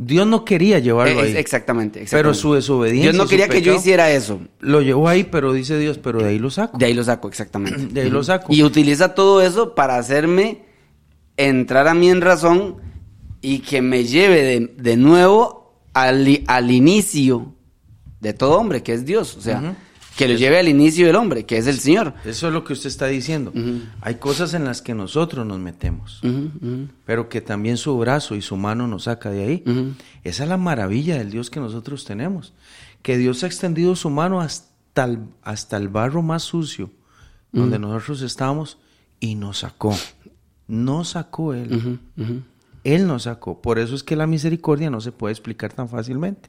Dios 0.00 0.28
no 0.28 0.44
quería 0.44 0.78
llevarlo 0.78 1.22
ahí. 1.22 1.36
Exactamente, 1.36 2.00
exactamente, 2.00 2.10
Pero 2.10 2.32
su 2.32 2.54
desobediencia. 2.54 3.10
Dios 3.10 3.24
no 3.24 3.28
quería 3.28 3.48
que 3.48 3.60
yo 3.60 3.74
hiciera 3.74 4.12
eso. 4.12 4.40
Lo 4.60 4.80
llevó 4.80 5.08
ahí, 5.08 5.24
pero 5.24 5.52
dice 5.52 5.76
Dios, 5.76 5.98
pero 5.98 6.20
de 6.20 6.28
ahí 6.28 6.38
lo 6.38 6.50
saco. 6.50 6.78
De 6.78 6.86
ahí 6.86 6.94
lo 6.94 7.02
saco, 7.02 7.26
exactamente. 7.26 7.86
De 7.92 8.02
ahí 8.02 8.10
lo 8.10 8.22
saco. 8.22 8.46
Y 8.54 8.62
utiliza 8.62 9.14
todo 9.16 9.42
eso 9.42 9.74
para 9.74 9.96
hacerme 9.98 10.62
entrar 11.36 11.88
a 11.88 11.94
mí 11.94 12.10
en 12.10 12.20
razón 12.20 12.76
y 13.40 13.58
que 13.58 13.82
me 13.82 14.04
lleve 14.04 14.70
de, 14.76 14.96
nuevo 14.96 15.82
al, 15.94 16.44
al, 16.46 16.70
inicio 16.70 17.54
de 18.20 18.32
todo 18.32 18.58
hombre, 18.58 18.82
que 18.82 18.92
es 18.92 19.04
Dios. 19.04 19.36
O 19.36 19.40
sea, 19.40 19.76
que 20.16 20.26
lo 20.26 20.34
lleve 20.34 20.58
al 20.58 20.66
inicio 20.66 21.06
del 21.06 21.14
hombre, 21.14 21.46
que 21.46 21.58
es 21.58 21.68
el 21.68 21.78
Señor. 21.78 22.12
Eso 22.24 22.48
es 22.48 22.52
lo 22.52 22.64
que 22.64 22.72
usted 22.72 22.88
está 22.88 23.06
diciendo. 23.06 23.52
Hay 24.00 24.16
cosas 24.16 24.52
en 24.52 24.64
las 24.64 24.82
que 24.82 24.92
nosotros 24.92 25.46
nos 25.46 25.60
metemos, 25.60 26.20
pero 27.06 27.28
que 27.28 27.40
también 27.40 27.76
su 27.76 27.96
brazo 27.96 28.34
y 28.34 28.42
su 28.42 28.56
mano 28.56 28.88
nos 28.88 29.04
saca 29.04 29.30
de 29.30 29.44
ahí. 29.44 29.94
Esa 30.24 30.42
es 30.42 30.48
la 30.48 30.56
maravilla 30.56 31.18
del 31.18 31.30
Dios 31.30 31.50
que 31.50 31.60
nosotros 31.60 32.04
tenemos, 32.04 32.52
que 33.02 33.16
Dios 33.16 33.44
ha 33.44 33.46
extendido 33.46 33.94
su 33.94 34.10
mano 34.10 34.40
hasta 34.40 35.04
el, 35.04 35.20
hasta 35.42 35.76
el 35.76 35.88
barro 35.88 36.20
más 36.22 36.42
sucio, 36.42 36.90
donde 37.52 37.78
nosotros 37.78 38.22
estábamos, 38.22 38.78
y 39.20 39.36
nos 39.36 39.58
sacó. 39.58 39.96
Nos 40.66 41.10
sacó 41.10 41.54
Él. 41.54 42.00
Él 42.84 43.06
nos 43.06 43.24
sacó. 43.24 43.60
Por 43.60 43.78
eso 43.78 43.94
es 43.94 44.02
que 44.02 44.16
la 44.16 44.26
misericordia 44.26 44.90
no 44.90 45.00
se 45.00 45.12
puede 45.12 45.32
explicar 45.32 45.72
tan 45.72 45.88
fácilmente. 45.88 46.48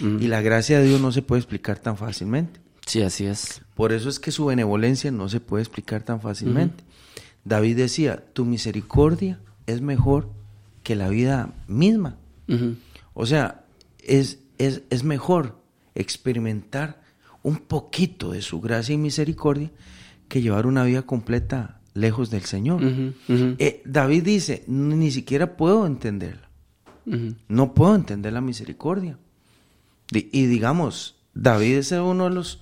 Y 0.00 0.26
la 0.26 0.40
gracia 0.40 0.78
de 0.78 0.86
Dios 0.86 1.00
no 1.00 1.12
se 1.12 1.22
puede 1.22 1.40
explicar 1.40 1.78
tan 1.78 1.96
fácilmente. 1.96 2.60
Sí, 2.86 3.02
así 3.02 3.26
es. 3.26 3.62
Por 3.74 3.92
eso 3.92 4.08
es 4.08 4.20
que 4.20 4.30
su 4.30 4.46
benevolencia 4.46 5.10
no 5.10 5.28
se 5.28 5.40
puede 5.40 5.62
explicar 5.62 6.02
tan 6.02 6.20
fácilmente. 6.20 6.84
David 7.44 7.76
decía, 7.76 8.24
tu 8.32 8.44
misericordia 8.44 9.40
es 9.66 9.80
mejor 9.80 10.30
que 10.82 10.94
la 10.94 11.08
vida 11.08 11.54
misma. 11.66 12.16
O 13.14 13.26
sea, 13.26 13.64
es, 14.00 14.38
es, 14.58 14.82
es, 14.90 15.02
mejor 15.02 15.58
experimentar 15.94 17.02
un 17.42 17.56
poquito 17.56 18.32
de 18.32 18.42
su 18.42 18.60
gracia 18.60 18.94
y 18.94 18.98
misericordia 18.98 19.70
que 20.28 20.42
llevar 20.42 20.66
una 20.66 20.84
vida 20.84 21.02
completa 21.02 21.80
lejos 21.94 22.30
del 22.30 22.42
Señor. 22.42 22.82
Eh, 23.28 23.82
David 23.84 24.24
dice, 24.24 24.64
ni 24.66 25.10
siquiera 25.10 25.56
puedo 25.56 25.86
entenderla. 25.86 26.48
No 27.48 27.74
puedo 27.74 27.94
entender 27.94 28.32
la 28.32 28.40
misericordia. 28.40 29.18
y 30.10 30.46
digamos, 30.46 31.16
David 31.34 31.78
es 31.78 31.92
uno 31.92 32.28
de 32.28 32.34
los 32.34 32.60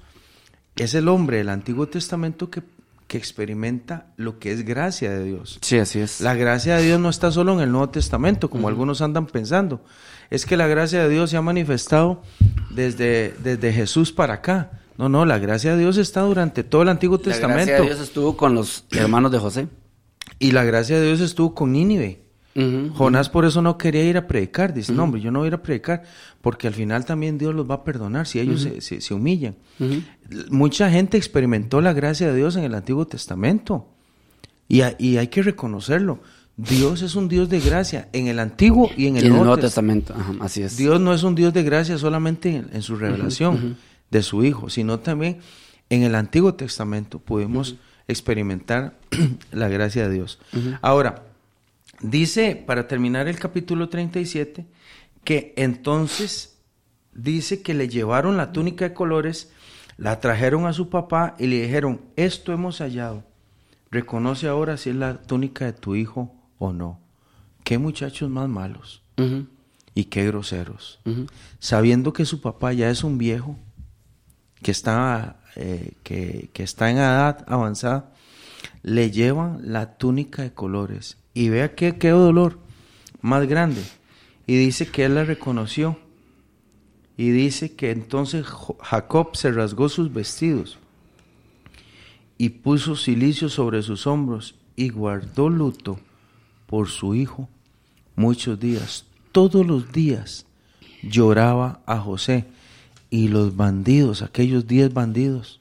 es 0.77 0.95
el 0.95 1.09
hombre 1.09 1.39
del 1.39 1.49
Antiguo 1.49 1.87
Testamento 1.87 2.51
que, 2.51 2.63
que, 3.07 3.19
experimenta 3.19 4.07
lo 4.17 4.39
que 4.39 4.53
es 4.53 4.65
gracia 4.65 5.11
de 5.11 5.25
Dios. 5.25 5.59
Sí, 5.61 5.79
así 5.79 6.01
es. 6.01 6.21
La 6.21 6.35
gracia 6.35 6.77
de 6.77 6.85
Dios 6.85 6.99
no 6.99 7.11
está 7.11 7.31
solo 7.31 7.53
en 7.55 7.61
el 7.61 7.71
Nuevo 7.71 7.91
Testamento, 7.91 8.49
como 8.49 8.69
algunos 8.69 9.03
andan 9.03 9.27
pensando. 9.27 9.85
Es 10.31 10.47
que 10.47 10.57
la 10.57 10.67
gracia 10.67 11.03
de 11.03 11.11
Dios 11.11 11.31
se 11.31 11.37
ha 11.37 11.43
manifestado 11.43 12.23
desde, 12.71 13.35
desde 13.43 13.73
Jesús 13.73 14.13
para 14.13 14.35
acá. 14.35 14.82
No, 15.03 15.09
no, 15.09 15.25
la 15.25 15.41
gracia 15.41 15.73
de 15.73 15.81
Dios 15.81 15.97
está 15.97 16.21
durante 16.21 16.63
todo 16.63 16.83
el 16.83 16.89
Antiguo 16.89 17.19
Testamento. 17.19 17.59
La 17.59 17.65
gracia 17.65 17.81
de 17.81 17.87
Dios 17.87 18.01
estuvo 18.01 18.37
con 18.37 18.55
los 18.55 18.85
hermanos 18.93 19.33
de 19.33 19.39
José. 19.41 19.67
Y 20.39 20.53
la 20.53 20.63
gracia 20.63 21.01
de 21.01 21.05
Dios 21.05 21.21
estuvo 21.21 21.57
con 21.57 21.73
Nínive. 21.73 22.23
Jonás 22.95 23.29
por 23.29 23.45
eso 23.45 23.63
no 23.63 23.79
quería 23.79 24.05
ir 24.05 24.17
a 24.17 24.29
predicar. 24.29 24.73
Dice, 24.73 24.93
no, 24.93 25.03
hombre, 25.03 25.21
yo 25.21 25.33
no 25.33 25.41
voy 25.41 25.47
a 25.47 25.49
ir 25.49 25.55
a 25.55 25.63
predicar 25.63 26.05
porque 26.41 26.69
al 26.69 26.75
final 26.75 27.05
también 27.05 27.37
Dios 27.37 27.53
los 27.53 27.69
va 27.69 27.77
a 27.77 27.85
perdonar 27.85 28.29
si 28.29 28.39
ellos 28.39 28.69
se, 28.79 29.01
se, 29.01 29.13
humillan. 29.13 29.57
Mucha 30.51 30.89
gente 30.89 31.17
experimentó 31.17 31.81
la 31.81 31.95
gracia 31.95 32.29
de 32.29 32.37
Dios 32.37 32.55
en 32.55 32.63
el 32.63 32.75
Antiguo 32.77 33.05
Testamento 33.05 33.89
y, 34.69 34.83
y, 34.99 35.17
hay 35.17 35.27
que 35.27 35.43
reconocerlo. 35.43 36.21
Dios 36.57 37.03
es 37.03 37.17
un 37.17 37.27
Dios 37.27 37.49
de 37.49 37.59
gracia 37.59 38.09
en 38.13 38.29
el 38.29 38.39
Antiguo 38.39 38.89
y 38.97 39.09
en 39.09 39.17
el, 39.17 39.31
Nuevo, 39.31 39.57
Testamento. 39.57 40.15
así 40.39 40.63
es. 40.63 40.77
Dios 40.77 41.01
no 41.01 41.13
es 41.13 41.25
un 41.25 41.35
Dios 41.35 41.53
de 41.53 41.65
gracia 41.65 41.99
solamente 41.99 42.63
en, 42.71 42.83
su 42.83 42.95
revelación 42.95 43.77
de 44.13 44.23
su 44.23 44.45
Hijo, 44.45 44.71
sino 44.71 45.01
también 45.01 45.41
en 45.91 46.05
el 46.05 46.15
Antiguo 46.15 46.55
Testamento 46.55 47.19
pudimos 47.19 47.75
experimentar 48.07 48.97
la 49.51 49.69
gracia 49.69 50.07
de 50.07 50.15
Dios. 50.15 50.39
Ahora, 50.81 51.25
Dice, 52.03 52.57
para 52.57 52.89
terminar 52.89 53.29
el 53.29 53.39
capítulo 53.39 53.89
37, 53.89 54.67
que 55.23 55.55
entonces 55.57 56.59
dice 57.15 57.63
que 57.63 57.75
le 57.75 57.89
llevaron 57.89 58.37
la 58.37 58.51
túnica 58.51 58.89
de 58.89 58.95
colores, 58.95 59.53
la 59.99 60.19
trajeron 60.19 60.67
a 60.67 60.73
su 60.73 60.91
papá 60.91 61.37
y 61.39 61.47
le 61.47 61.63
dijeron, 61.63 62.01
esto 62.17 62.53
hemos 62.53 62.79
hallado, 62.79 63.23
reconoce 63.93 64.49
ahora 64.49 64.77
si 64.77 64.91
es 64.91 64.97
la 64.97 65.23
túnica 65.23 65.65
de 65.65 65.75
tu 65.75 65.95
hijo 65.95 66.35
o 66.59 66.73
no. 66.73 66.99
Qué 67.63 67.79
muchachos 67.79 68.29
más 68.29 68.49
malos 68.49 69.05
y 69.95 70.05
qué 70.05 70.27
groseros. 70.27 70.99
Sabiendo 71.61 72.13
que 72.13 72.25
su 72.25 72.41
papá 72.41 72.73
ya 72.73 72.91
es 72.91 73.05
un 73.05 73.17
viejo, 73.17 73.57
que 74.63 74.71
está, 74.71 75.37
eh, 75.57 75.93
que, 76.03 76.51
que 76.53 76.63
está 76.63 76.91
en 76.91 76.97
edad 76.99 77.45
avanzada, 77.47 78.13
le 78.83 79.11
llevan 79.11 79.61
la 79.73 79.97
túnica 79.97 80.43
de 80.43 80.53
colores 80.53 81.19
y 81.35 81.49
vea 81.49 81.75
qué, 81.75 81.99
qué 81.99 82.11
dolor 82.11 82.59
más 83.21 83.47
grande. 83.47 83.83
Y 84.47 84.57
dice 84.57 84.89
que 84.89 85.05
él 85.05 85.15
la 85.15 85.25
reconoció. 85.25 85.99
Y 87.17 87.31
dice 87.31 87.75
que 87.75 87.91
entonces 87.91 88.47
Jacob 88.81 89.37
se 89.37 89.53
rasgó 89.53 89.89
sus 89.89 90.13
vestidos 90.13 90.79
y 92.39 92.49
puso 92.49 92.97
silicio 92.97 93.49
sobre 93.49 93.83
sus 93.83 94.07
hombros 94.07 94.57
y 94.77 94.89
guardó 94.89 95.49
luto 95.49 96.01
por 96.67 96.89
su 96.89 97.15
hijo 97.15 97.49
muchos 98.17 98.59
días, 98.59 99.05
todos 99.31 99.67
los 99.67 99.93
días 99.93 100.47
lloraba 101.03 101.83
a 101.87 101.99
José 101.99 102.47
y 103.13 103.29
los 103.29 103.57
bandidos, 103.57 104.23
aquellos 104.23 104.67
diez 104.67 104.95
bandidos, 104.95 105.61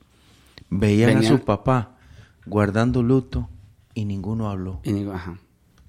veían 0.70 1.18
a 1.18 1.22
su 1.24 1.42
papá 1.42 1.98
guardando 2.46 3.04
luto 3.04 3.50
y 3.94 4.06
ninguno 4.06 4.50
habló. 4.50 4.80
Y 4.86 4.94
digo, 4.94 5.12
ajá. 5.12 5.38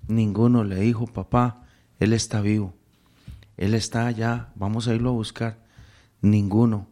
Ninguno 0.08 0.64
le 0.64 0.80
dijo, 0.80 1.06
papá, 1.06 1.62
él 2.00 2.14
está 2.14 2.40
vivo. 2.40 2.74
Él 3.56 3.74
está 3.74 4.08
allá, 4.08 4.48
vamos 4.56 4.88
a 4.88 4.94
irlo 4.96 5.10
a 5.10 5.12
buscar. 5.12 5.60
Ninguno. 6.20 6.88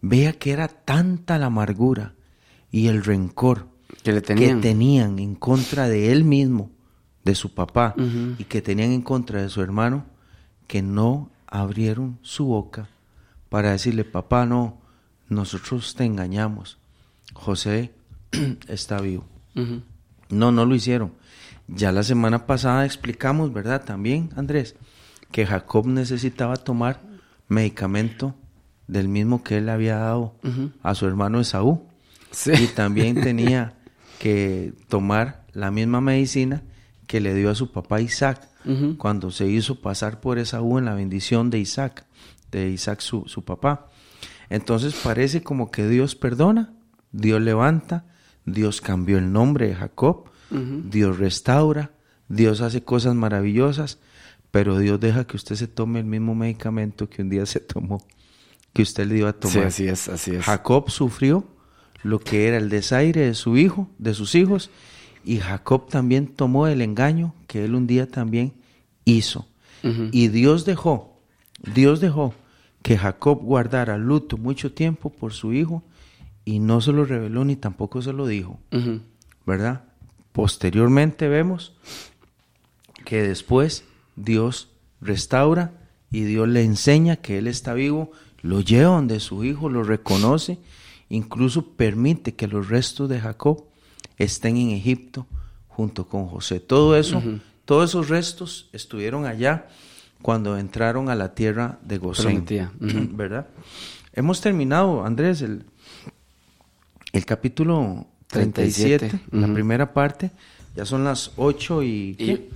Vea 0.00 0.32
que 0.34 0.52
era 0.52 0.68
tanta 0.68 1.36
la 1.36 1.46
amargura 1.46 2.14
y 2.70 2.86
el 2.86 3.02
rencor 3.02 3.66
Que 4.04 4.12
le 4.12 4.20
tenían. 4.20 4.60
que 4.60 4.68
tenían 4.68 5.18
en 5.18 5.34
contra 5.34 5.88
de 5.88 6.12
él 6.12 6.22
mismo, 6.22 6.70
de 7.24 7.34
su 7.34 7.52
papá, 7.52 7.96
y 8.38 8.44
que 8.44 8.62
tenían 8.62 8.92
en 8.92 9.02
contra 9.02 9.42
de 9.42 9.48
su 9.48 9.60
hermano, 9.60 10.04
que 10.68 10.82
no 10.82 11.30
abrieron 11.48 12.20
su 12.22 12.44
boca 12.44 12.90
para 13.54 13.70
decirle, 13.70 14.02
papá, 14.02 14.46
no, 14.46 14.80
nosotros 15.28 15.94
te 15.94 16.04
engañamos. 16.04 16.76
José 17.34 17.92
está 18.66 19.00
vivo. 19.00 19.26
No, 20.28 20.50
no 20.50 20.66
lo 20.66 20.74
hicieron. 20.74 21.12
Ya 21.68 21.92
la 21.92 22.02
semana 22.02 22.46
pasada 22.46 22.84
explicamos, 22.84 23.52
¿verdad? 23.52 23.84
También, 23.84 24.30
Andrés, 24.34 24.74
que 25.30 25.46
Jacob 25.46 25.86
necesitaba 25.86 26.56
tomar 26.56 27.00
medicamento 27.46 28.34
del 28.88 29.06
mismo 29.06 29.44
que 29.44 29.58
él 29.58 29.68
había 29.68 29.98
dado 29.98 30.34
a 30.82 30.96
su 30.96 31.06
hermano 31.06 31.38
Esaú. 31.38 31.86
Sí. 32.32 32.50
Y 32.60 32.66
también 32.66 33.20
tenía 33.20 33.74
que 34.18 34.72
tomar 34.88 35.44
la 35.52 35.70
misma 35.70 36.00
medicina 36.00 36.64
que 37.06 37.20
le 37.20 37.34
dio 37.34 37.50
a 37.50 37.54
su 37.54 37.70
papá 37.70 38.00
Isaac 38.00 38.48
cuando 38.98 39.30
se 39.30 39.46
hizo 39.46 39.80
pasar 39.80 40.20
por 40.20 40.38
Esaú 40.38 40.78
en 40.78 40.86
la 40.86 40.94
bendición 40.94 41.50
de 41.50 41.58
Isaac, 41.58 42.04
de 42.58 42.70
Isaac 42.70 43.00
su, 43.00 43.24
su 43.26 43.44
papá. 43.44 43.88
Entonces 44.50 44.94
parece 45.02 45.42
como 45.42 45.70
que 45.70 45.88
Dios 45.88 46.14
perdona, 46.14 46.72
Dios 47.12 47.40
levanta, 47.40 48.04
Dios 48.44 48.80
cambió 48.80 49.18
el 49.18 49.32
nombre 49.32 49.68
de 49.68 49.74
Jacob. 49.74 50.24
Dios 50.50 51.18
restaura, 51.18 51.90
Dios 52.28 52.60
hace 52.60 52.84
cosas 52.84 53.14
maravillosas, 53.16 53.98
pero 54.52 54.78
Dios 54.78 55.00
deja 55.00 55.26
que 55.26 55.36
usted 55.36 55.56
se 55.56 55.66
tome 55.66 55.98
el 55.98 56.04
mismo 56.06 56.34
medicamento 56.36 57.08
que 57.10 57.22
un 57.22 57.28
día 57.30 57.44
se 57.44 57.58
tomó, 57.58 58.06
que 58.72 58.82
usted 58.82 59.06
le 59.08 59.14
dio 59.16 59.26
a 59.26 59.32
Sí, 59.32 59.38
tomar. 59.40 59.66
así 59.66 59.88
es, 59.88 60.08
así 60.08 60.32
es. 60.36 60.44
Jacob 60.44 60.90
sufrió 60.90 61.44
lo 62.04 62.20
que 62.20 62.46
era 62.46 62.56
el 62.58 62.68
desaire 62.68 63.22
de 63.22 63.34
su 63.34 63.56
hijo, 63.56 63.88
de 63.98 64.14
sus 64.14 64.36
hijos, 64.36 64.70
y 65.24 65.38
Jacob 65.38 65.88
también 65.88 66.28
tomó 66.28 66.68
el 66.68 66.82
engaño 66.82 67.34
que 67.48 67.64
él 67.64 67.74
un 67.74 67.86
día 67.88 68.06
también 68.08 68.52
hizo. 69.04 69.48
Y 70.12 70.28
Dios 70.28 70.64
dejó, 70.64 71.18
Dios 71.74 72.00
dejó 72.00 72.32
que 72.84 72.98
Jacob 72.98 73.40
guardara 73.40 73.96
luto 73.96 74.36
mucho 74.36 74.74
tiempo 74.74 75.08
por 75.08 75.32
su 75.32 75.54
hijo 75.54 75.82
y 76.44 76.58
no 76.58 76.82
se 76.82 76.92
lo 76.92 77.06
reveló 77.06 77.42
ni 77.46 77.56
tampoco 77.56 78.02
se 78.02 78.12
lo 78.12 78.26
dijo. 78.26 78.60
¿verdad? 79.46 79.84
Posteriormente 80.32 81.26
vemos 81.28 81.72
que 83.06 83.22
después 83.22 83.84
Dios 84.16 84.68
restaura 85.00 85.72
y 86.10 86.24
Dios 86.24 86.46
le 86.46 86.62
enseña 86.62 87.16
que 87.16 87.38
Él 87.38 87.46
está 87.46 87.72
vivo, 87.72 88.12
lo 88.42 88.60
lleva 88.60 88.96
donde 88.96 89.18
su 89.18 89.44
hijo 89.44 89.70
lo 89.70 89.82
reconoce, 89.82 90.58
incluso 91.08 91.64
permite 91.76 92.34
que 92.34 92.48
los 92.48 92.68
restos 92.68 93.08
de 93.08 93.18
Jacob 93.18 93.64
estén 94.18 94.58
en 94.58 94.72
Egipto 94.72 95.26
junto 95.68 96.06
con 96.06 96.26
José. 96.26 96.60
Todo 96.60 96.98
eso, 96.98 97.22
todos 97.64 97.88
esos 97.88 98.10
restos 98.10 98.68
estuvieron 98.74 99.24
allá 99.24 99.68
cuando 100.22 100.58
entraron 100.58 101.08
a 101.10 101.14
la 101.14 101.34
tierra 101.34 101.78
de 101.82 101.98
Gosén. 101.98 102.44
¿verdad? 103.16 103.46
Hemos 104.12 104.40
terminado, 104.40 105.04
Andrés, 105.04 105.42
el, 105.42 105.64
el 107.12 107.26
capítulo 107.26 108.06
37, 108.28 108.98
37, 108.98 109.36
la 109.36 109.46
ujú. 109.46 109.54
primera 109.54 109.92
parte. 109.92 110.30
Ya 110.76 110.84
son 110.84 111.04
las 111.04 111.32
8 111.36 111.82
y, 111.82 112.14
¿qué? 112.16 112.24
Y 112.24 112.50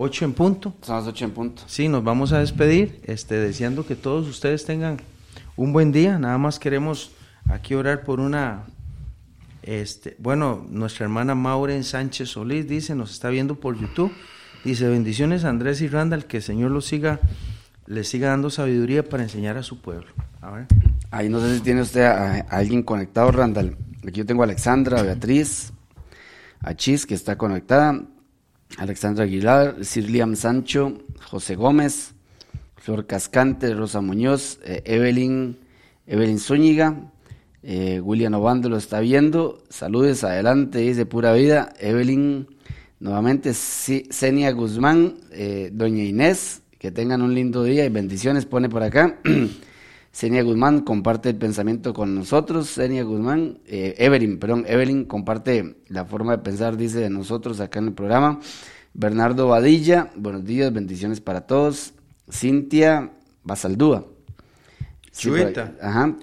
8 0.00 0.24
en 0.26 0.32
punto. 0.32 0.74
son 0.82 0.96
las 0.96 1.06
ocho 1.06 1.24
en 1.24 1.32
punto. 1.32 1.62
Sí, 1.66 1.88
nos 1.88 2.04
vamos 2.04 2.32
a 2.32 2.38
despedir, 2.38 3.00
este, 3.04 3.34
deseando 3.34 3.84
que 3.84 3.96
todos 3.96 4.28
ustedes 4.28 4.64
tengan 4.64 4.98
un 5.56 5.72
buen 5.72 5.90
día. 5.90 6.18
Nada 6.20 6.38
más 6.38 6.60
queremos 6.60 7.10
aquí 7.48 7.74
orar 7.74 8.04
por 8.04 8.20
una, 8.20 8.62
este, 9.62 10.14
bueno, 10.20 10.64
nuestra 10.70 11.04
hermana 11.04 11.34
Maureen 11.34 11.82
Sánchez 11.82 12.28
Solís 12.28 12.68
dice, 12.68 12.94
nos 12.94 13.10
está 13.10 13.28
viendo 13.28 13.56
por 13.56 13.76
YouTube, 13.76 14.12
dice 14.64 14.88
bendiciones 14.88 15.44
Andrés 15.44 15.80
y 15.80 15.88
Randall, 15.88 16.26
que 16.26 16.38
el 16.38 16.42
Señor 16.42 16.70
los 16.70 16.86
siga, 16.86 17.20
les 17.86 18.08
siga 18.08 18.28
dando 18.28 18.50
sabiduría 18.50 19.04
para 19.04 19.22
enseñar 19.22 19.56
a 19.56 19.62
su 19.62 19.80
pueblo. 19.80 20.08
A 20.40 20.50
ver. 20.50 20.66
Ahí 21.10 21.28
no 21.28 21.40
sé 21.40 21.56
si 21.56 21.60
tiene 21.60 21.82
usted 21.82 22.02
a, 22.02 22.34
a 22.34 22.40
alguien 22.56 22.82
conectado, 22.82 23.30
Randall. 23.32 23.76
Aquí 24.06 24.18
yo 24.18 24.26
tengo 24.26 24.42
a 24.42 24.44
Alexandra, 24.44 25.00
a 25.00 25.02
Beatriz, 25.02 25.72
a 26.60 26.74
Chis, 26.74 27.06
que 27.06 27.14
está 27.14 27.36
conectada, 27.36 28.00
Alexandra 28.76 29.24
Aguilar, 29.24 29.84
Sir 29.84 30.10
Liam 30.10 30.36
Sancho, 30.36 30.98
José 31.30 31.56
Gómez, 31.56 32.14
Flor 32.76 33.06
Cascante, 33.06 33.74
Rosa 33.74 34.00
Muñoz, 34.00 34.60
eh, 34.64 34.82
Evelyn, 34.84 35.58
Evelyn 36.06 36.38
Zúñiga, 36.38 37.10
eh, 37.62 38.00
William 38.00 38.34
Obando 38.34 38.68
lo 38.68 38.76
está 38.76 39.00
viendo. 39.00 39.62
Saludes, 39.68 40.24
adelante, 40.24 40.78
dice 40.78 41.06
pura 41.06 41.32
vida. 41.32 41.72
Evelyn, 41.80 42.46
nuevamente, 43.00 43.54
Senia 43.54 44.50
Guzmán, 44.52 45.16
eh, 45.32 45.70
Doña 45.72 46.02
Inés, 46.04 46.62
que 46.78 46.90
tengan 46.90 47.22
un 47.22 47.34
lindo 47.34 47.62
día 47.64 47.84
y 47.84 47.88
bendiciones, 47.88 48.46
pone 48.46 48.68
por 48.68 48.82
acá. 48.82 49.18
Senia 50.12 50.42
Guzmán 50.42 50.80
comparte 50.80 51.28
el 51.30 51.36
pensamiento 51.36 51.92
con 51.94 52.14
nosotros. 52.14 52.68
Senia 52.68 53.04
Guzmán, 53.04 53.58
eh, 53.66 53.94
Evelyn, 53.98 54.38
perdón, 54.38 54.64
Evelyn 54.66 55.04
comparte 55.04 55.76
la 55.88 56.04
forma 56.04 56.32
de 56.36 56.42
pensar, 56.42 56.76
dice 56.76 56.98
de 57.00 57.10
nosotros 57.10 57.60
acá 57.60 57.78
en 57.78 57.86
el 57.88 57.92
programa. 57.92 58.40
Bernardo 58.94 59.46
Badilla, 59.48 60.10
buenos 60.16 60.44
días, 60.44 60.72
bendiciones 60.72 61.20
para 61.20 61.42
todos. 61.42 61.92
Cintia 62.30 63.12
Basaldúa. 63.44 64.06
Sí, 65.12 65.28
por 65.28 65.38
Chuita. 65.44 65.62
aquí- 65.64 65.72
ajá. 65.82 66.16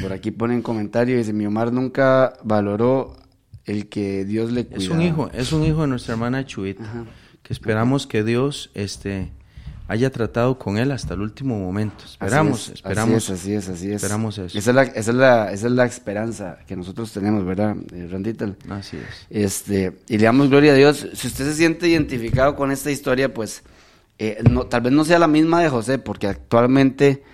Por 0.00 0.12
aquí 0.12 0.30
ponen 0.30 0.62
comentario, 0.62 1.16
dice, 1.18 1.32
mi 1.32 1.44
Omar 1.46 1.72
nunca 1.72 2.34
valoró 2.44 3.16
el 3.70 3.88
que 3.88 4.24
Dios 4.24 4.52
le 4.52 4.66
cuidaba. 4.66 4.84
Es 4.84 4.90
un 4.90 5.02
hijo, 5.02 5.30
es 5.32 5.52
un 5.52 5.64
hijo 5.64 5.82
de 5.82 5.88
nuestra 5.88 6.14
hermana 6.14 6.44
Chuita, 6.44 6.82
Ajá. 6.82 7.04
que 7.42 7.52
esperamos 7.52 8.06
que 8.06 8.24
Dios, 8.24 8.70
este, 8.74 9.30
haya 9.88 10.10
tratado 10.10 10.58
con 10.58 10.78
él 10.78 10.92
hasta 10.92 11.14
el 11.14 11.20
último 11.20 11.58
momento. 11.58 12.04
Esperamos, 12.04 12.60
Así 12.62 12.70
es, 12.70 12.76
esperamos. 12.76 13.30
Así 13.30 13.32
es, 13.32 13.40
así 13.40 13.52
es, 13.54 13.68
así 13.68 13.88
es. 13.88 13.94
esperamos 13.96 14.38
eso. 14.38 14.56
Esa 14.56 14.70
es 14.70 14.74
la, 14.76 14.82
esa 14.82 15.10
es 15.10 15.16
la, 15.16 15.52
esa 15.52 15.66
es 15.66 15.72
la 15.72 15.84
esperanza 15.84 16.58
que 16.66 16.76
nosotros 16.76 17.12
tenemos, 17.12 17.44
¿verdad, 17.44 17.76
eh, 17.92 18.06
Randita? 18.10 18.54
Así 18.68 18.98
es. 18.98 19.26
Este, 19.30 19.98
y 20.08 20.18
le 20.18 20.24
damos 20.24 20.48
gloria 20.48 20.72
a 20.72 20.76
Dios. 20.76 21.08
Si 21.14 21.26
usted 21.26 21.44
se 21.44 21.54
siente 21.54 21.88
identificado 21.88 22.54
con 22.54 22.70
esta 22.70 22.90
historia, 22.90 23.34
pues 23.34 23.64
eh, 24.18 24.42
no, 24.48 24.66
tal 24.66 24.82
vez 24.82 24.92
no 24.92 25.04
sea 25.04 25.18
la 25.18 25.26
misma 25.26 25.62
de 25.62 25.70
José, 25.70 25.98
porque 25.98 26.26
actualmente 26.28 27.24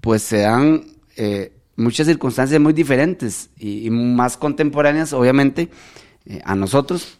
pues 0.00 0.22
se 0.22 0.38
dan 0.38 0.84
eh, 1.16 1.52
muchas 1.76 2.06
circunstancias 2.06 2.60
muy 2.60 2.72
diferentes 2.72 3.50
y, 3.58 3.90
más 3.90 4.36
contemporáneas, 4.36 5.12
obviamente, 5.12 5.68
eh, 6.26 6.40
a 6.44 6.54
nosotros. 6.54 7.18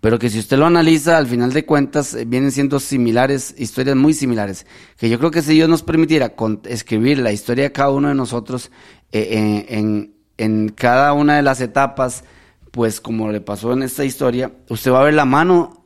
Pero 0.00 0.18
que 0.18 0.28
si 0.30 0.38
usted 0.38 0.58
lo 0.58 0.66
analiza, 0.66 1.16
al 1.16 1.26
final 1.26 1.52
de 1.52 1.64
cuentas, 1.64 2.14
eh, 2.14 2.24
vienen 2.26 2.52
siendo 2.52 2.78
similares, 2.80 3.54
historias 3.58 3.96
muy 3.96 4.12
similares. 4.14 4.66
Que 4.98 5.08
yo 5.08 5.18
creo 5.18 5.30
que 5.30 5.42
si 5.42 5.54
Dios 5.54 5.68
nos 5.68 5.82
permitiera 5.82 6.30
con- 6.30 6.60
escribir 6.64 7.18
la 7.18 7.32
historia 7.32 7.64
de 7.64 7.72
cada 7.72 7.90
uno 7.90 8.08
de 8.08 8.14
nosotros 8.14 8.70
eh, 9.12 9.64
en, 9.68 10.14
en- 10.38 10.68
cada 10.68 11.12
una 11.12 11.36
de 11.36 11.42
las 11.42 11.60
etapas, 11.60 12.24
pues 12.70 13.00
como 13.00 13.32
le 13.32 13.40
pasó 13.40 13.72
en 13.72 13.82
esta 13.82 14.04
historia, 14.04 14.52
usted 14.68 14.92
va 14.92 15.00
a 15.00 15.04
ver 15.04 15.14
la 15.14 15.24
mano, 15.24 15.82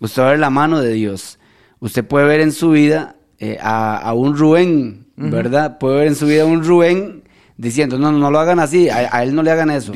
usted 0.00 0.22
va 0.22 0.28
a 0.28 0.30
ver 0.30 0.40
la 0.40 0.50
mano 0.50 0.80
de 0.80 0.92
Dios. 0.92 1.38
Usted 1.80 2.04
puede 2.04 2.26
ver 2.26 2.40
en 2.40 2.50
su 2.52 2.70
vida 2.70 3.16
a, 3.60 3.98
a 3.98 4.14
un 4.14 4.36
Rubén, 4.38 5.03
¿verdad? 5.16 5.78
Puede 5.78 5.98
ver 5.98 6.06
en 6.08 6.16
su 6.16 6.26
vida 6.26 6.42
a 6.42 6.46
un 6.46 6.64
Rubén 6.64 7.22
diciendo, 7.56 7.98
no, 7.98 8.10
no 8.12 8.30
lo 8.30 8.38
hagan 8.40 8.58
así, 8.60 8.88
a, 8.88 9.08
a 9.16 9.22
él 9.22 9.34
no 9.34 9.42
le 9.42 9.50
hagan 9.52 9.70
eso. 9.70 9.92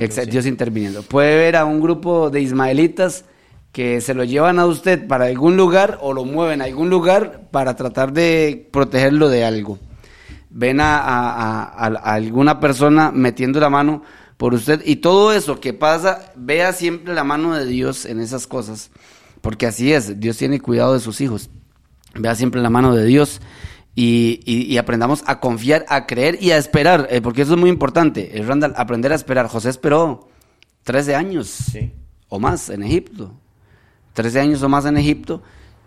Dios. 0.00 0.04
Exacto, 0.04 0.26
sí. 0.26 0.32
Dios 0.32 0.46
interviniendo. 0.46 1.02
Puede 1.02 1.36
ver 1.36 1.56
a 1.56 1.64
un 1.64 1.80
grupo 1.80 2.30
de 2.30 2.40
ismaelitas 2.42 3.24
que 3.72 4.00
se 4.00 4.14
lo 4.14 4.22
llevan 4.24 4.58
a 4.58 4.66
usted 4.66 5.06
para 5.08 5.24
algún 5.26 5.56
lugar 5.56 5.98
o 6.02 6.12
lo 6.12 6.24
mueven 6.24 6.60
a 6.60 6.64
algún 6.64 6.90
lugar 6.90 7.48
para 7.50 7.74
tratar 7.74 8.12
de 8.12 8.68
protegerlo 8.70 9.28
de 9.28 9.44
algo. 9.44 9.78
Ven 10.50 10.80
a, 10.80 10.98
a- 10.98 11.30
a- 11.32 11.86
a- 11.86 11.98
a 11.98 12.14
alguna 12.14 12.60
persona 12.60 13.10
metiendo 13.12 13.58
la 13.60 13.70
mano 13.70 14.02
por 14.36 14.54
usted 14.54 14.80
y 14.84 14.96
todo 14.96 15.32
eso 15.32 15.58
que 15.60 15.72
pasa, 15.72 16.32
vea 16.36 16.72
siempre 16.72 17.14
la 17.14 17.24
mano 17.24 17.54
de 17.54 17.66
Dios 17.66 18.04
en 18.04 18.20
esas 18.20 18.46
cosas, 18.46 18.90
porque 19.40 19.66
así 19.66 19.92
es, 19.92 20.20
Dios 20.20 20.36
tiene 20.36 20.60
cuidado 20.60 20.92
de 20.94 21.00
sus 21.00 21.20
hijos. 21.20 21.50
Vea 22.14 22.34
siempre 22.36 22.60
la 22.60 22.70
mano 22.70 22.94
de 22.94 23.04
Dios 23.06 23.40
y, 23.94 24.40
y- 24.44 24.62
y 24.72 24.76
aprendamos 24.78 25.22
a 25.26 25.40
confiar, 25.40 25.84
a 25.88 26.06
creer 26.06 26.38
y 26.40 26.50
a 26.50 26.56
esperar, 26.56 27.06
eh, 27.10 27.20
porque 27.20 27.42
eso 27.42 27.54
es 27.54 27.60
muy 27.60 27.70
importante. 27.70 28.36
Eh, 28.38 28.42
Randall, 28.42 28.74
aprender 28.76 29.12
a 29.12 29.14
esperar. 29.14 29.46
José 29.48 29.70
esperó 29.70 30.28
13 30.82 31.14
años 31.14 31.48
Sí. 31.48 31.92
o 32.28 32.38
más 32.40 32.68
en 32.70 32.82
Egipto. 32.82 33.32
13 34.14 34.40
años 34.40 34.62
o 34.62 34.68
más 34.68 34.84
en 34.86 34.96
Egipto 34.96 35.42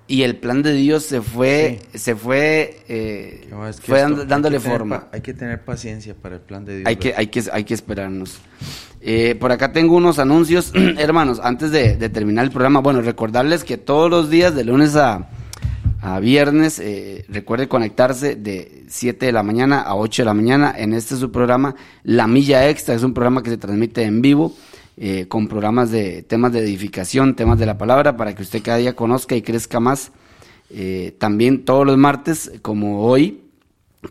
y 0.08 0.24
el 0.24 0.38
plan 0.38 0.62
de 0.64 0.74
Dios 0.74 1.04
se 1.04 1.22
fue, 1.22 1.80
se 1.94 2.16
fue, 2.16 2.84
eh, 2.88 3.50
fue 3.82 4.00
dándole 4.26 4.60
forma. 4.60 5.08
Hay 5.12 5.22
que 5.22 5.34
tener 5.34 5.64
paciencia 5.66 6.16
para 6.16 6.36
el 6.36 6.42
plan 6.42 6.64
de 6.64 6.78
Dios. 6.78 6.88
Hay 6.88 6.96
que, 6.96 7.14
hay 7.16 7.28
que, 7.28 7.44
hay 7.52 7.64
que 7.66 7.74
esperarnos. 7.74 8.40
Eh, 9.02 9.36
por 9.36 9.52
acá 9.52 9.72
tengo 9.74 9.96
unos 9.96 10.18
anuncios, 10.20 10.72
hermanos, 10.98 11.40
antes 11.44 11.72
de, 11.72 11.96
terminar 12.10 12.46
el 12.46 12.52
programa. 12.52 12.80
Bueno, 12.80 13.02
recordarles 13.02 13.64
que 13.66 13.78
todos 13.78 14.10
los 14.10 14.30
días, 14.30 14.56
de 14.56 14.64
lunes 14.64 14.96
a, 14.96 15.30
viernes, 16.20 16.80
eh, 16.80 17.26
recuerde 17.28 17.68
conectarse 17.68 18.36
de 18.36 18.84
7 18.88 19.28
de 19.28 19.32
la 19.32 19.44
mañana 19.44 19.82
a 19.82 19.96
8 19.96 20.22
de 20.22 20.26
la 20.26 20.34
mañana 20.34 20.74
en 20.76 20.94
este 20.94 21.16
su 21.16 21.32
programa, 21.32 21.76
La 22.04 22.28
Milla 22.28 22.70
Extra. 22.70 22.96
Es 22.96 23.04
un 23.04 23.14
programa 23.14 23.44
que 23.44 23.50
se 23.50 23.58
transmite 23.58 24.04
en 24.04 24.22
vivo 24.22 24.54
eh, 24.96 25.28
con 25.28 25.48
programas 25.48 25.92
de 25.92 26.24
temas 26.24 26.52
de 26.54 26.60
edificación, 26.60 27.36
temas 27.36 27.60
de 27.60 27.66
la 27.66 27.78
palabra, 27.78 28.18
para 28.18 28.34
que 28.34 28.42
usted 28.42 28.64
cada 28.64 28.78
día 28.78 28.96
conozca 28.96 29.36
y 29.36 29.42
crezca 29.42 29.80
más. 29.80 30.12
Eh, 30.70 31.16
también 31.20 31.66
todos 31.66 31.86
los 31.86 31.98
martes, 31.98 32.52
como 32.62 33.02
hoy, 33.02 33.44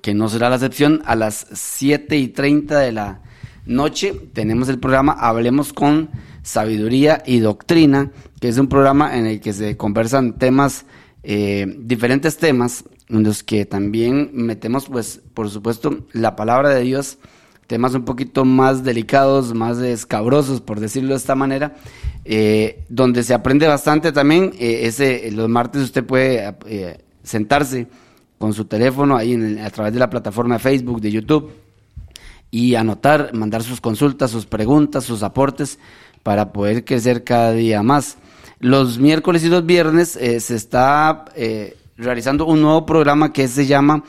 que 0.03 0.15
no 0.15 0.29
será 0.29 0.49
la 0.49 0.57
excepción, 0.57 1.03
a 1.05 1.17
las 1.17 1.47
7 1.53 2.17
y 2.17 2.29
30 2.29 2.79
de 2.79 2.93
la 2.93 3.21
noche 3.67 4.15
tenemos 4.33 4.69
el 4.69 4.79
programa 4.79 5.13
Hablemos 5.13 5.73
con 5.73 6.11
Sabiduría 6.43 7.23
y 7.27 7.41
Doctrina, 7.41 8.13
que 8.41 8.49
es 8.49 8.59
un 8.59 8.69
programa 8.69 9.17
en 9.19 9.27
el 9.27 9.41
que 9.41 9.53
se 9.53 9.77
conversan 9.77 10.39
temas, 10.39 10.87
eh, 11.29 11.67
diferentes 11.79 12.37
temas, 12.37 12.85
en 13.09 13.25
los 13.25 13.43
que 13.43 13.67
también 13.67 14.31
metemos, 14.33 14.87
pues, 14.87 15.21
por 15.35 15.51
supuesto, 15.51 16.07
la 16.13 16.37
palabra 16.37 16.71
de 16.71 16.83
Dios 16.83 17.19
temas 17.67 17.95
un 17.95 18.05
poquito 18.05 18.45
más 18.45 18.85
delicados, 18.85 19.55
más 19.55 19.79
escabrosos, 19.79 20.61
por 20.61 20.81
decirlo 20.81 21.11
de 21.11 21.17
esta 21.17 21.35
manera, 21.35 21.75
eh, 22.25 22.85
donde 22.89 23.23
se 23.23 23.35
aprende 23.35 23.67
bastante 23.67 24.13
también. 24.13 24.53
Eh, 24.59 24.81
ese, 24.83 25.31
los 25.33 25.49
martes 25.49 25.83
usted 25.83 26.05
puede 26.05 26.55
eh, 26.67 26.99
sentarse 27.23 27.89
con 28.39 28.53
su 28.53 28.67
teléfono 28.67 29.17
ahí 29.17 29.59
a 29.59 29.71
través 29.71 29.93
de 29.93 29.99
la 29.99 30.11
plataforma 30.11 30.57
de 30.57 30.61
Facebook, 30.61 31.01
de 31.01 31.11
YouTube, 31.11 31.51
y 32.51 32.75
anotar, 32.77 33.35
mandar 33.35 33.63
sus 33.63 33.81
consultas, 33.81 34.31
sus 34.31 34.47
preguntas, 34.47 35.05
sus 35.05 35.23
aportes, 35.23 35.79
para 36.23 36.53
poder 36.53 36.85
crecer 36.85 37.25
cada 37.25 37.53
día 37.53 37.83
más. 37.83 38.17
Los 38.59 38.99
miércoles 38.99 39.45
y 39.45 39.49
los 39.49 39.67
viernes 39.67 40.11
se 40.11 40.55
está 40.55 41.25
realizando 41.97 42.47
un 42.47 42.63
nuevo 42.63 42.87
programa 42.87 43.33
que 43.33 43.49
se 43.49 43.67
llama 43.67 44.03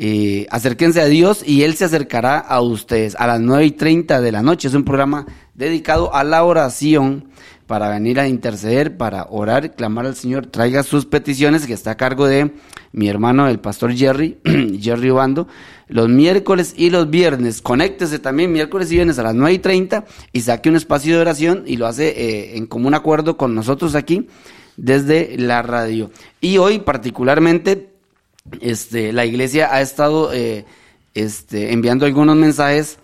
eh, 0.00 0.46
acérquense 0.50 1.00
a 1.00 1.06
Dios 1.06 1.42
y 1.44 1.64
Él 1.64 1.74
se 1.74 1.84
acercará 1.84 2.38
a 2.38 2.60
ustedes 2.60 3.16
a 3.16 3.26
las 3.26 3.40
9 3.40 3.66
y 3.66 3.70
30 3.72 4.20
de 4.20 4.30
la 4.30 4.42
noche. 4.42 4.68
Es 4.68 4.74
un 4.74 4.84
programa 4.84 5.26
dedicado 5.54 6.14
a 6.14 6.22
la 6.22 6.44
oración 6.44 7.30
para 7.68 7.90
venir 7.90 8.18
a 8.18 8.26
interceder, 8.26 8.96
para 8.96 9.26
orar, 9.28 9.74
clamar 9.74 10.06
al 10.06 10.16
Señor. 10.16 10.46
Traiga 10.46 10.82
sus 10.82 11.04
peticiones 11.04 11.66
que 11.66 11.74
está 11.74 11.92
a 11.92 11.96
cargo 11.98 12.26
de 12.26 12.50
mi 12.92 13.10
hermano, 13.10 13.46
el 13.46 13.60
pastor 13.60 13.92
Jerry, 13.92 14.38
Jerry 14.80 15.10
Obando, 15.10 15.46
los 15.86 16.08
miércoles 16.08 16.72
y 16.78 16.88
los 16.88 17.10
viernes. 17.10 17.60
Conéctese 17.60 18.18
también 18.18 18.52
miércoles 18.52 18.90
y 18.90 18.94
viernes 18.94 19.18
a 19.18 19.22
las 19.22 19.34
9 19.34 19.52
y 19.52 19.58
30 19.58 20.06
y 20.32 20.40
saque 20.40 20.70
un 20.70 20.76
espacio 20.76 21.14
de 21.14 21.20
oración 21.20 21.64
y 21.66 21.76
lo 21.76 21.86
hace 21.86 22.08
eh, 22.08 22.56
en 22.56 22.66
común 22.66 22.94
acuerdo 22.94 23.36
con 23.36 23.54
nosotros 23.54 23.94
aquí 23.94 24.26
desde 24.78 25.36
la 25.36 25.60
radio. 25.60 26.10
Y 26.40 26.56
hoy 26.56 26.78
particularmente 26.78 27.90
este, 28.62 29.12
la 29.12 29.26
iglesia 29.26 29.74
ha 29.74 29.82
estado 29.82 30.32
eh, 30.32 30.64
este, 31.12 31.74
enviando 31.74 32.06
algunos 32.06 32.34
mensajes, 32.34 32.98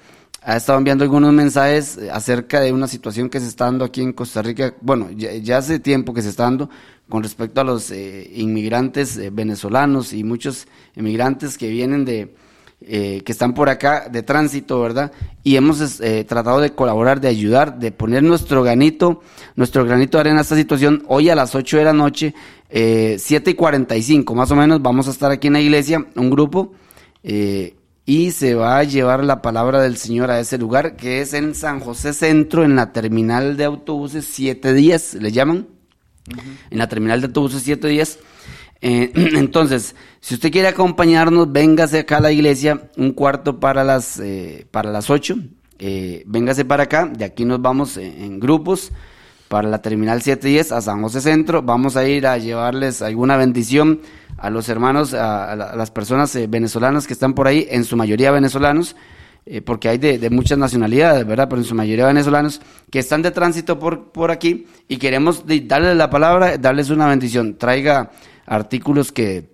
ha 0.44 0.56
estado 0.56 0.78
enviando 0.78 1.04
algunos 1.04 1.32
mensajes 1.32 1.98
acerca 2.12 2.60
de 2.60 2.72
una 2.72 2.86
situación 2.86 3.30
que 3.30 3.40
se 3.40 3.48
está 3.48 3.64
dando 3.64 3.84
aquí 3.84 4.02
en 4.02 4.12
Costa 4.12 4.42
Rica, 4.42 4.74
bueno, 4.80 5.10
ya, 5.10 5.58
hace 5.58 5.78
tiempo 5.78 6.12
que 6.12 6.22
se 6.22 6.28
está 6.28 6.44
dando 6.44 6.70
con 7.08 7.22
respecto 7.22 7.60
a 7.60 7.64
los 7.64 7.90
eh, 7.90 8.30
inmigrantes 8.34 9.16
eh, 9.16 9.30
venezolanos 9.30 10.12
y 10.12 10.24
muchos 10.24 10.66
inmigrantes 10.96 11.58
que 11.58 11.68
vienen 11.68 12.04
de, 12.04 12.34
que 12.80 13.24
están 13.26 13.54
por 13.54 13.70
acá 13.70 14.08
de 14.10 14.22
tránsito, 14.22 14.78
¿verdad? 14.80 15.10
Y 15.42 15.56
hemos 15.56 16.00
tratado 16.26 16.60
de 16.60 16.74
colaborar, 16.74 17.18
de 17.18 17.28
ayudar, 17.28 17.78
de 17.78 17.92
poner 17.92 18.22
nuestro 18.22 18.62
granito, 18.62 19.22
nuestro 19.56 19.86
granito 19.86 20.18
de 20.18 20.20
arena 20.20 20.40
a 20.40 20.42
esta 20.42 20.56
situación 20.56 21.02
hoy 21.08 21.30
a 21.30 21.34
las 21.34 21.54
8 21.54 21.78
de 21.78 21.84
la 21.84 21.94
noche 21.94 22.34
eh, 22.76 23.18
7 23.20 23.52
y 23.52 23.54
45 23.54 24.34
más 24.34 24.50
o 24.50 24.56
menos 24.56 24.82
vamos 24.82 25.06
a 25.06 25.12
estar 25.12 25.30
aquí 25.30 25.46
en 25.46 25.52
la 25.52 25.60
iglesia, 25.60 26.04
un 26.16 26.28
grupo, 26.28 26.72
eh, 27.22 27.76
y 28.06 28.32
se 28.32 28.54
va 28.54 28.78
a 28.78 28.84
llevar 28.84 29.24
la 29.24 29.40
palabra 29.40 29.80
del 29.80 29.96
Señor 29.96 30.30
a 30.30 30.40
ese 30.40 30.58
lugar, 30.58 30.96
que 30.96 31.20
es 31.20 31.32
en 31.32 31.54
San 31.54 31.80
José 31.80 32.12
Centro, 32.12 32.64
en 32.64 32.76
la 32.76 32.92
terminal 32.92 33.56
de 33.56 33.64
autobuses 33.64 34.26
710, 34.26 35.22
le 35.22 35.32
llaman, 35.32 35.68
en 36.70 36.78
la 36.78 36.88
terminal 36.88 37.20
de 37.20 37.28
autobuses 37.28 37.62
710. 37.62 38.18
Eh, 38.82 39.12
entonces, 39.38 39.94
si 40.20 40.34
usted 40.34 40.52
quiere 40.52 40.68
acompañarnos, 40.68 41.50
véngase 41.50 42.00
acá 42.00 42.18
a 42.18 42.20
la 42.20 42.32
iglesia, 42.32 42.90
un 42.96 43.12
cuarto 43.12 43.58
para 43.58 43.84
las, 43.84 44.20
eh, 44.20 44.66
para 44.70 44.90
las 44.90 45.08
8, 45.08 45.36
eh, 45.78 46.24
véngase 46.26 46.66
para 46.66 46.82
acá, 46.82 47.06
de 47.06 47.24
aquí 47.24 47.46
nos 47.46 47.62
vamos 47.62 47.96
en 47.96 48.38
grupos 48.38 48.92
para 49.48 49.68
la 49.68 49.82
terminal 49.82 50.22
710 50.22 50.72
a 50.72 50.80
San 50.80 51.02
José 51.02 51.20
Centro. 51.20 51.62
Vamos 51.62 51.96
a 51.96 52.06
ir 52.06 52.26
a 52.26 52.38
llevarles 52.38 53.02
alguna 53.02 53.36
bendición 53.36 54.00
a 54.36 54.50
los 54.50 54.68
hermanos, 54.68 55.14
a, 55.14 55.54
las 55.54 55.90
personas 55.90 56.34
eh, 56.36 56.46
venezolanas 56.46 57.06
que 57.06 57.12
están 57.12 57.34
por 57.34 57.46
ahí, 57.46 57.66
en 57.70 57.84
su 57.84 57.96
mayoría 57.96 58.30
venezolanos, 58.30 58.96
eh, 59.46 59.60
porque 59.60 59.88
hay 59.88 59.98
de, 59.98 60.30
muchas 60.30 60.58
nacionalidades, 60.58 61.26
¿verdad? 61.26 61.48
Pero 61.48 61.62
en 61.62 61.68
su 61.68 61.74
mayoría 61.74 62.06
venezolanos, 62.06 62.60
que 62.90 62.98
están 62.98 63.22
de 63.22 63.30
tránsito 63.30 63.78
por, 63.78 64.10
por 64.10 64.30
aquí 64.30 64.66
y 64.88 64.96
queremos 64.96 65.44
darles 65.46 65.96
la 65.96 66.10
palabra, 66.10 66.58
darles 66.58 66.90
una 66.90 67.06
bendición. 67.06 67.56
Traiga 67.56 68.10
artículos 68.46 69.12
que 69.12 69.50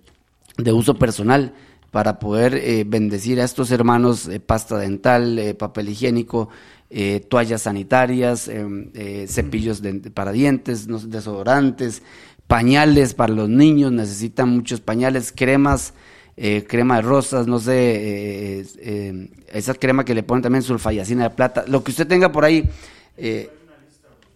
de 0.57 0.73
uso 0.73 0.95
personal 0.95 1.53
para 1.91 2.19
poder 2.19 2.55
eh, 2.55 2.85
bendecir 2.87 3.41
a 3.41 3.43
estos 3.43 3.69
hermanos, 3.71 4.29
pasta 4.45 4.77
dental, 4.77 5.55
papel 5.59 5.89
higiénico, 5.89 6.49
eh, 6.93 7.21
toallas 7.21 7.61
sanitarias, 7.61 8.49
em, 8.49 8.91
eh, 8.93 9.25
cepillos 9.27 9.81
para 10.13 10.33
dientes, 10.33 10.87
desodorantes, 11.09 12.01
pañales 12.47 13.13
para 13.13 13.33
los 13.33 13.47
niños, 13.47 13.93
necesitan 13.93 14.49
muchos 14.49 14.81
pañales, 14.81 15.31
cremas, 15.33 15.93
eh, 16.35 16.65
crema 16.67 16.97
de 16.97 17.01
rosas, 17.03 17.47
no 17.47 17.59
sé, 17.59 18.65
em, 18.81 19.29
esa 19.53 19.73
crema 19.73 20.03
que 20.03 20.13
le 20.13 20.23
ponen 20.23 20.41
también 20.43 20.63
sulfayacina 20.63 21.23
de 21.23 21.29
plata, 21.29 21.63
lo 21.65 21.81
que 21.81 21.91
usted 21.91 22.07
tenga 22.07 22.31
por 22.31 22.43
ahí. 22.43 22.69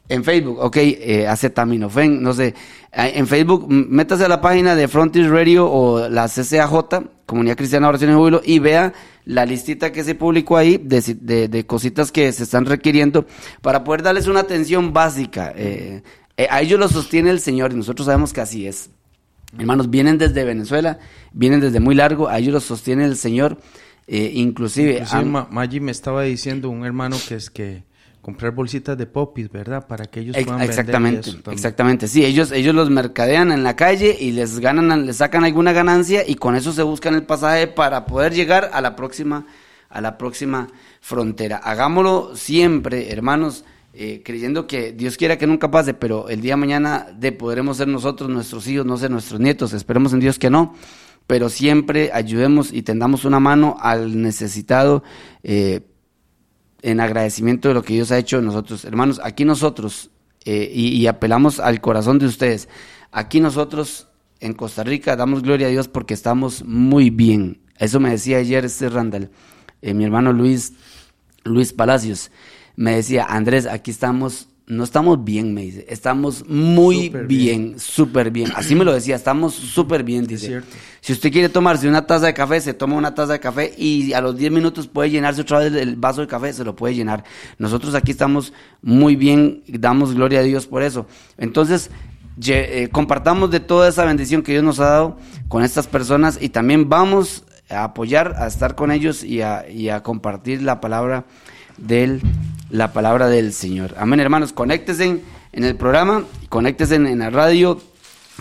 En 0.08 0.24
Facebook, 0.24 0.60
ok, 0.60 0.78
eh, 0.78 1.28
acetaminofén, 1.28 2.22
no 2.22 2.34
sé. 2.34 2.54
En 2.92 3.26
Facebook, 3.28 3.68
métase 3.68 4.24
a 4.26 4.28
la 4.28 4.40
página 4.40 4.76
de 4.76 4.88
Frontier 4.88 5.30
Radio 5.32 5.70
o 5.70 6.08
la 6.08 6.28
CCAJ, 6.28 7.08
Comunidad 7.26 7.58
Cristiana 7.58 7.90
Oración 7.90 8.12
y 8.12 8.14
Júbilo, 8.14 8.42
y 8.46 8.60
vea 8.60 8.94
la 9.26 9.46
listita 9.46 9.92
que 9.92 10.04
se 10.04 10.16
publicó 10.16 10.58
ahí 10.58 10.78
de, 10.78 11.48
de, 11.48 11.66
cositas 11.66 12.12
que 12.12 12.32
se 12.32 12.44
están 12.44 12.66
requiriendo 12.66 13.26
para 13.62 13.84
poder 13.84 14.04
darles 14.04 14.28
una 14.28 14.42
atención 14.42 14.94
básica. 14.94 15.52
Eh, 15.56 16.04
eh, 16.38 16.48
a 16.50 16.62
ellos 16.62 16.80
lo 16.80 16.88
sostiene 16.88 17.32
el 17.32 17.40
Señor 17.40 17.74
y 17.74 17.76
nosotros 17.76 18.06
sabemos 18.06 18.32
que 18.32 18.42
así 18.42 18.68
es. 18.68 18.92
Hermanos, 19.58 19.90
vienen 19.90 20.18
desde 20.18 20.44
Venezuela, 20.44 21.00
vienen 21.34 21.62
desde 21.62 21.80
muy 21.80 21.96
largo, 21.96 22.28
a 22.28 22.38
ellos 22.38 22.54
los 22.54 22.64
sostiene 22.64 23.06
el 23.06 23.18
Señor. 23.18 23.58
Eh, 24.08 24.32
inclusive... 24.36 25.04
inclusive 25.04 25.82
me 25.82 25.92
estaba 25.92 26.24
diciendo 26.24 26.70
un 26.70 26.86
hermano 26.86 27.18
que 27.28 27.36
es 27.36 27.50
que 27.50 27.84
comprar 28.26 28.54
bolsitas 28.56 28.98
de 28.98 29.06
popis, 29.06 29.52
¿verdad? 29.52 29.86
Para 29.86 30.08
que 30.08 30.22
ellos 30.22 30.36
puedan 30.44 30.60
exactamente, 30.64 31.30
vender 31.30 31.54
exactamente. 31.54 32.08
Sí, 32.08 32.26
ellos 32.26 32.52
ellos 32.52 32.74
los 32.74 32.90
mercadean 32.90 33.52
en 33.52 33.64
la 33.64 33.76
calle 33.76 34.18
y 34.20 34.32
les 34.32 34.58
ganan 34.58 35.06
les 35.06 35.18
sacan 35.18 35.44
alguna 35.44 35.74
ganancia 35.74 36.24
y 36.28 36.34
con 36.34 36.56
eso 36.56 36.74
se 36.74 36.82
buscan 36.82 37.14
el 37.14 37.22
pasaje 37.22 37.68
para 37.68 38.08
poder 38.08 38.34
llegar 38.34 38.72
a 38.74 38.82
la 38.82 38.96
próxima 38.96 39.46
a 39.90 40.02
la 40.02 40.18
próxima 40.18 40.70
frontera. 41.02 41.58
Hagámoslo 41.58 42.36
siempre, 42.36 43.12
hermanos, 43.12 43.64
eh, 43.94 44.24
creyendo 44.26 44.66
que 44.66 44.92
Dios 44.92 45.18
quiera 45.18 45.38
que 45.38 45.46
nunca 45.46 45.70
pase, 45.70 45.94
pero 45.94 46.28
el 46.28 46.42
día 46.42 46.54
de 46.54 46.58
mañana 46.58 47.06
de 47.16 47.32
podremos 47.32 47.78
ser 47.78 47.88
nosotros 47.88 48.28
nuestros 48.28 48.68
hijos, 48.68 48.88
no 48.88 48.98
ser 48.98 49.12
nuestros 49.12 49.40
nietos. 49.40 49.72
Esperemos 49.74 50.14
en 50.14 50.20
Dios 50.20 50.40
que 50.40 50.50
no 50.50 50.74
pero 51.28 51.50
siempre 51.50 52.12
ayudemos 52.14 52.72
y 52.72 52.84
tendamos 52.84 53.26
una 53.26 53.40
mano 53.40 53.78
al 53.80 54.22
necesitado 54.22 55.02
eh, 55.42 55.82
en 56.86 57.00
agradecimiento 57.00 57.68
de 57.68 57.74
lo 57.74 57.82
que 57.82 57.94
Dios 57.96 58.12
ha 58.12 58.20
hecho 58.20 58.38
en 58.38 58.46
nosotros. 58.46 58.86
Hermanos, 58.86 59.20
aquí 59.24 59.44
nosotros, 59.44 60.12
eh, 60.46 60.72
y, 60.72 61.08
apelamos 61.08 61.60
al 61.60 61.82
corazón 61.82 62.20
de 62.20 62.28
ustedes, 62.28 62.70
aquí 63.12 63.40
nosotros 63.40 64.08
en 64.40 64.54
Costa 64.54 64.84
Rica 64.84 65.16
damos 65.16 65.42
gloria 65.42 65.66
a 65.66 65.72
Dios 65.72 65.88
porque 65.88 66.14
estamos 66.14 66.64
muy 66.64 67.10
bien. 67.10 67.60
Eso 67.80 68.00
me 68.00 68.12
decía 68.12 68.38
ayer 68.38 68.66
este 68.66 68.88
Randall, 68.90 69.32
eh, 69.82 69.96
mi 69.96 70.04
hermano 70.04 70.32
Luis, 70.32 70.74
Luis 71.44 71.74
Palacios, 71.74 72.30
me 72.76 72.96
decía, 72.98 73.26
Andrés, 73.26 73.66
aquí 73.66 73.90
estamos 73.90 74.48
no 74.68 74.84
estamos 74.84 75.24
bien, 75.24 75.54
me 75.54 75.62
dice. 75.62 75.86
Estamos 75.90 76.48
muy 76.48 77.10
bien, 77.10 77.80
súper 77.80 78.32
bien. 78.32 78.52
Así 78.56 78.74
me 78.74 78.84
lo 78.84 78.94
decía, 78.94 79.16
estamos 79.16 79.54
súper 79.54 80.04
bien, 80.04 80.26
dice. 80.26 80.64
Si 81.02 81.14
usted 81.14 81.32
quiere 81.32 81.50
tomarse 81.50 81.88
una 81.88 82.08
taza 82.08 82.26
de 82.26 82.34
café, 82.34 82.60
se 82.60 82.74
toma 82.74 82.96
una 82.96 83.14
taza 83.14 83.34
de 83.34 83.40
café 83.40 83.74
y 83.78 84.14
a 84.14 84.22
los 84.22 84.36
10 84.36 84.52
minutos 84.52 84.88
puede 84.88 85.12
llenarse 85.12 85.42
otra 85.42 85.60
vez 85.60 85.74
el 85.74 85.96
vaso 85.98 86.22
de 86.22 86.28
café, 86.28 86.52
se 86.52 86.64
lo 86.64 86.76
puede 86.76 86.96
llenar. 86.96 87.24
Nosotros 87.60 87.94
aquí 87.94 88.10
estamos 88.10 88.54
muy 88.82 89.16
bien, 89.16 89.64
damos 89.68 90.16
gloria 90.16 90.40
a 90.40 90.44
Dios 90.44 90.66
por 90.66 90.82
eso. 90.82 91.06
Entonces, 91.38 91.92
eh, 92.48 92.90
compartamos 92.92 93.52
de 93.52 93.60
toda 93.60 93.88
esa 93.88 94.04
bendición 94.04 94.42
que 94.42 94.52
Dios 94.52 94.64
nos 94.64 94.80
ha 94.80 94.86
dado 94.86 95.18
con 95.48 95.64
estas 95.64 95.86
personas 95.86 96.40
y 96.42 96.50
también 96.50 96.90
vamos 96.90 97.44
a 97.70 97.84
apoyar, 97.84 98.36
a 98.40 98.48
estar 98.48 98.74
con 98.74 98.92
ellos 98.92 99.24
y 99.24 99.42
a, 99.42 99.70
y 99.70 99.90
a 99.90 100.02
compartir 100.02 100.64
la 100.64 100.82
palabra 100.82 101.26
del 101.78 102.22
la 102.70 102.94
palabra 102.94 103.28
del 103.28 103.54
Señor. 103.54 103.96
Amén, 103.98 104.20
hermanos, 104.20 104.54
conéctense 104.54 105.22
en 105.52 105.64
el 105.64 105.76
programa, 105.76 106.26
conéctense 106.50 106.96
en, 106.96 107.20
la 107.20 107.30
radio, 107.30 107.82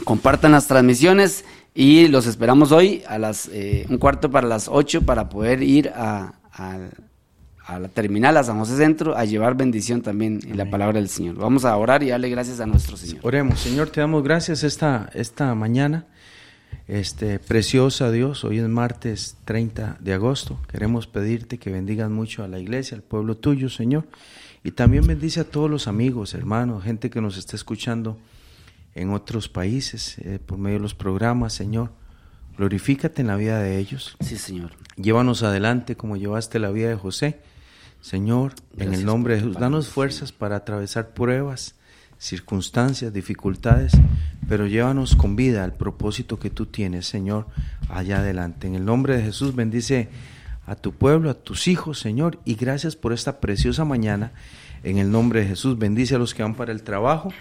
compartan 0.05 0.53
las 0.53 0.67
transmisiones 0.67 1.45
y 1.75 2.09
los 2.09 2.27
esperamos 2.27 2.73
hoy 2.73 3.03
a 3.09 3.19
las 3.19 3.49
eh, 3.53 3.87
un 3.89 3.99
cuarto 3.99 4.31
para 4.31 4.47
las 4.47 4.69
ocho 4.69 5.03
para 5.03 5.29
poder 5.29 5.63
ir 5.63 5.91
a, 5.95 6.35
a, 6.53 7.79
la 7.79 7.89
terminal, 7.89 8.37
a 8.37 8.45
San 8.45 8.59
José 8.59 8.77
Centro, 8.77 9.17
a 9.17 9.25
llevar 9.25 9.57
bendición 9.57 10.03
también 10.03 10.41
en 10.45 10.57
la 10.57 10.69
palabra 10.69 10.99
del 10.99 11.09
Señor. 11.09 11.37
Vamos 11.37 11.65
a 11.65 11.77
orar 11.77 12.03
y 12.03 12.09
darle 12.09 12.29
gracias 12.29 12.61
a 12.61 12.67
nuestro 12.67 12.97
Señor. 12.97 13.21
Oremos, 13.23 13.61
Señor, 13.61 13.91
te 13.91 14.01
damos 14.01 14.23
gracias 14.23 14.65
esta, 14.65 15.09
esta 15.15 15.55
mañana. 15.55 16.07
Este, 16.87 17.39
preciosa 17.39 18.11
Dios, 18.11 18.45
hoy 18.45 18.59
es 18.59 18.69
martes 18.69 19.39
30 19.47 19.97
de 20.01 20.13
agosto. 20.13 20.61
Queremos 20.69 21.07
pedirte 21.07 21.59
que 21.59 21.71
bendigas 21.71 22.11
mucho 22.11 22.45
a 22.45 22.49
la 22.49 22.59
iglesia, 22.59 22.97
al 22.97 23.03
pueblo 23.03 23.37
tuyo, 23.37 23.71
Señor. 23.71 24.07
Y 24.63 24.73
también 24.73 25.07
bendice 25.07 25.41
a 25.41 25.45
todos 25.45 25.71
los 25.71 25.89
amigos, 25.89 26.35
hermanos, 26.35 26.85
gente 26.85 27.09
que 27.09 27.23
nos 27.23 27.39
está 27.39 27.57
escuchando 27.57 28.19
en 28.95 29.11
otros 29.11 29.49
países 29.49 30.19
eh, 30.19 30.39
por 30.45 30.59
medio 30.59 30.77
de 30.77 30.83
los 30.83 30.95
programas, 30.95 31.55
Señor. 31.55 31.91
Glorifícate 32.57 33.23
en 33.23 33.29
la 33.29 33.37
vida 33.37 33.61
de 33.61 33.79
ellos. 33.79 34.17
Sí, 34.21 34.37
Señor. 34.37 34.73
Llévanos 34.97 35.43
adelante 35.43 35.97
como 35.97 36.17
llevaste 36.17 36.59
la 36.59 36.71
vida 36.71 36.89
de 36.89 36.97
José. 36.97 37.41
Señor, 38.01 38.55
en 38.77 38.93
el 38.93 39.07
nombre 39.07 39.35
de 39.35 39.41
Jesús, 39.41 39.57
danos 39.57 39.89
fuerzas 39.89 40.31
para 40.31 40.57
atravesar 40.57 41.15
pruebas, 41.15 41.77
circunstancias, 42.19 43.13
dificultades, 43.13 43.93
pero 44.49 44.67
llévanos 44.67 45.17
con 45.17 45.37
vida 45.37 45.65
al 45.65 45.75
propósito 45.75 46.39
que 46.39 46.51
tú 46.51 46.67
tienes, 46.67 47.07
Señor, 47.07 47.47
allá 47.89 48.19
adelante. 48.19 48.67
En 48.67 48.75
el 48.75 48.85
nombre 48.85 49.17
de 49.17 49.23
Jesús 49.23 49.55
bendice 49.55 50.09
a 50.67 50.75
tu 50.77 50.93
pueblo, 50.93 51.31
a 51.31 51.35
tus 51.35 51.69
hijos, 51.69 51.99
Señor, 51.99 52.39
y 52.45 52.55
gracias 52.55 52.97
por 52.97 53.13
esta 53.13 53.41
preciosa 53.41 53.85
mañana. 53.85 54.33
En 54.83 54.99
el 54.99 55.11
nombre 55.11 55.41
de 55.41 55.47
Jesús 55.47 55.79
bendice 55.79 56.15
a 56.15 56.19
los 56.19 56.35
que 56.35 56.43
van 56.43 56.55
para 56.55 56.73
el 56.73 56.83
trabajo, 56.83 57.33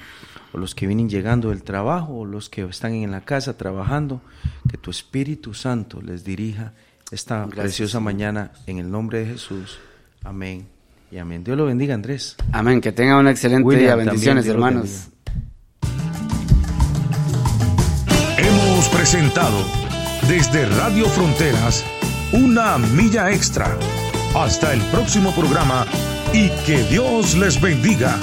o 0.54 0.58
los 0.58 0.76
que 0.76 0.88
vienen 0.88 1.10
llegando 1.10 1.50
del 1.50 1.64
trabajo, 1.64 2.20
o 2.20 2.26
los 2.26 2.50
que 2.50 2.64
están 2.64 2.94
en 2.94 3.12
la 3.12 3.22
casa 3.22 3.58
trabajando, 3.58 4.22
que 4.70 4.78
tu 4.78 4.92
Espíritu 4.92 5.54
Santo 5.54 6.02
les 6.02 6.24
dirija 6.24 6.74
esta 7.12 7.46
preciosa 7.48 8.00
mañana 8.00 8.52
en 8.66 8.80
el 8.80 8.90
nombre 8.90 9.20
de 9.20 9.26
Jesús. 9.26 9.80
Amén 10.24 10.73
y 11.14 11.20
amén. 11.20 11.44
Dios 11.44 11.56
lo 11.56 11.66
bendiga, 11.66 11.94
Andrés. 11.94 12.36
Amén. 12.52 12.82
Que 12.82 12.92
tenga 12.92 13.18
un 13.20 13.28
excelente 13.28 13.76
día. 13.76 13.96
Bendiciones, 13.96 14.48
hermanos. 14.48 15.10
Hemos 18.38 18.90
presentado 18.90 19.64
desde 20.28 20.66
Radio 20.66 21.06
Fronteras 21.06 21.86
una 22.32 22.80
milla 22.80 23.32
extra. 23.32 23.78
Hasta 24.36 24.74
el 24.74 24.82
próximo 24.86 25.32
programa 25.36 25.86
y 26.34 26.50
que 26.66 26.82
Dios 26.90 27.38
les 27.38 27.62
bendiga. 27.62 28.18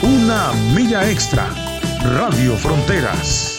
Una 0.00 0.52
milla 0.76 1.10
extra. 1.10 1.48
Radio 2.16 2.54
Fronteras. 2.54 3.58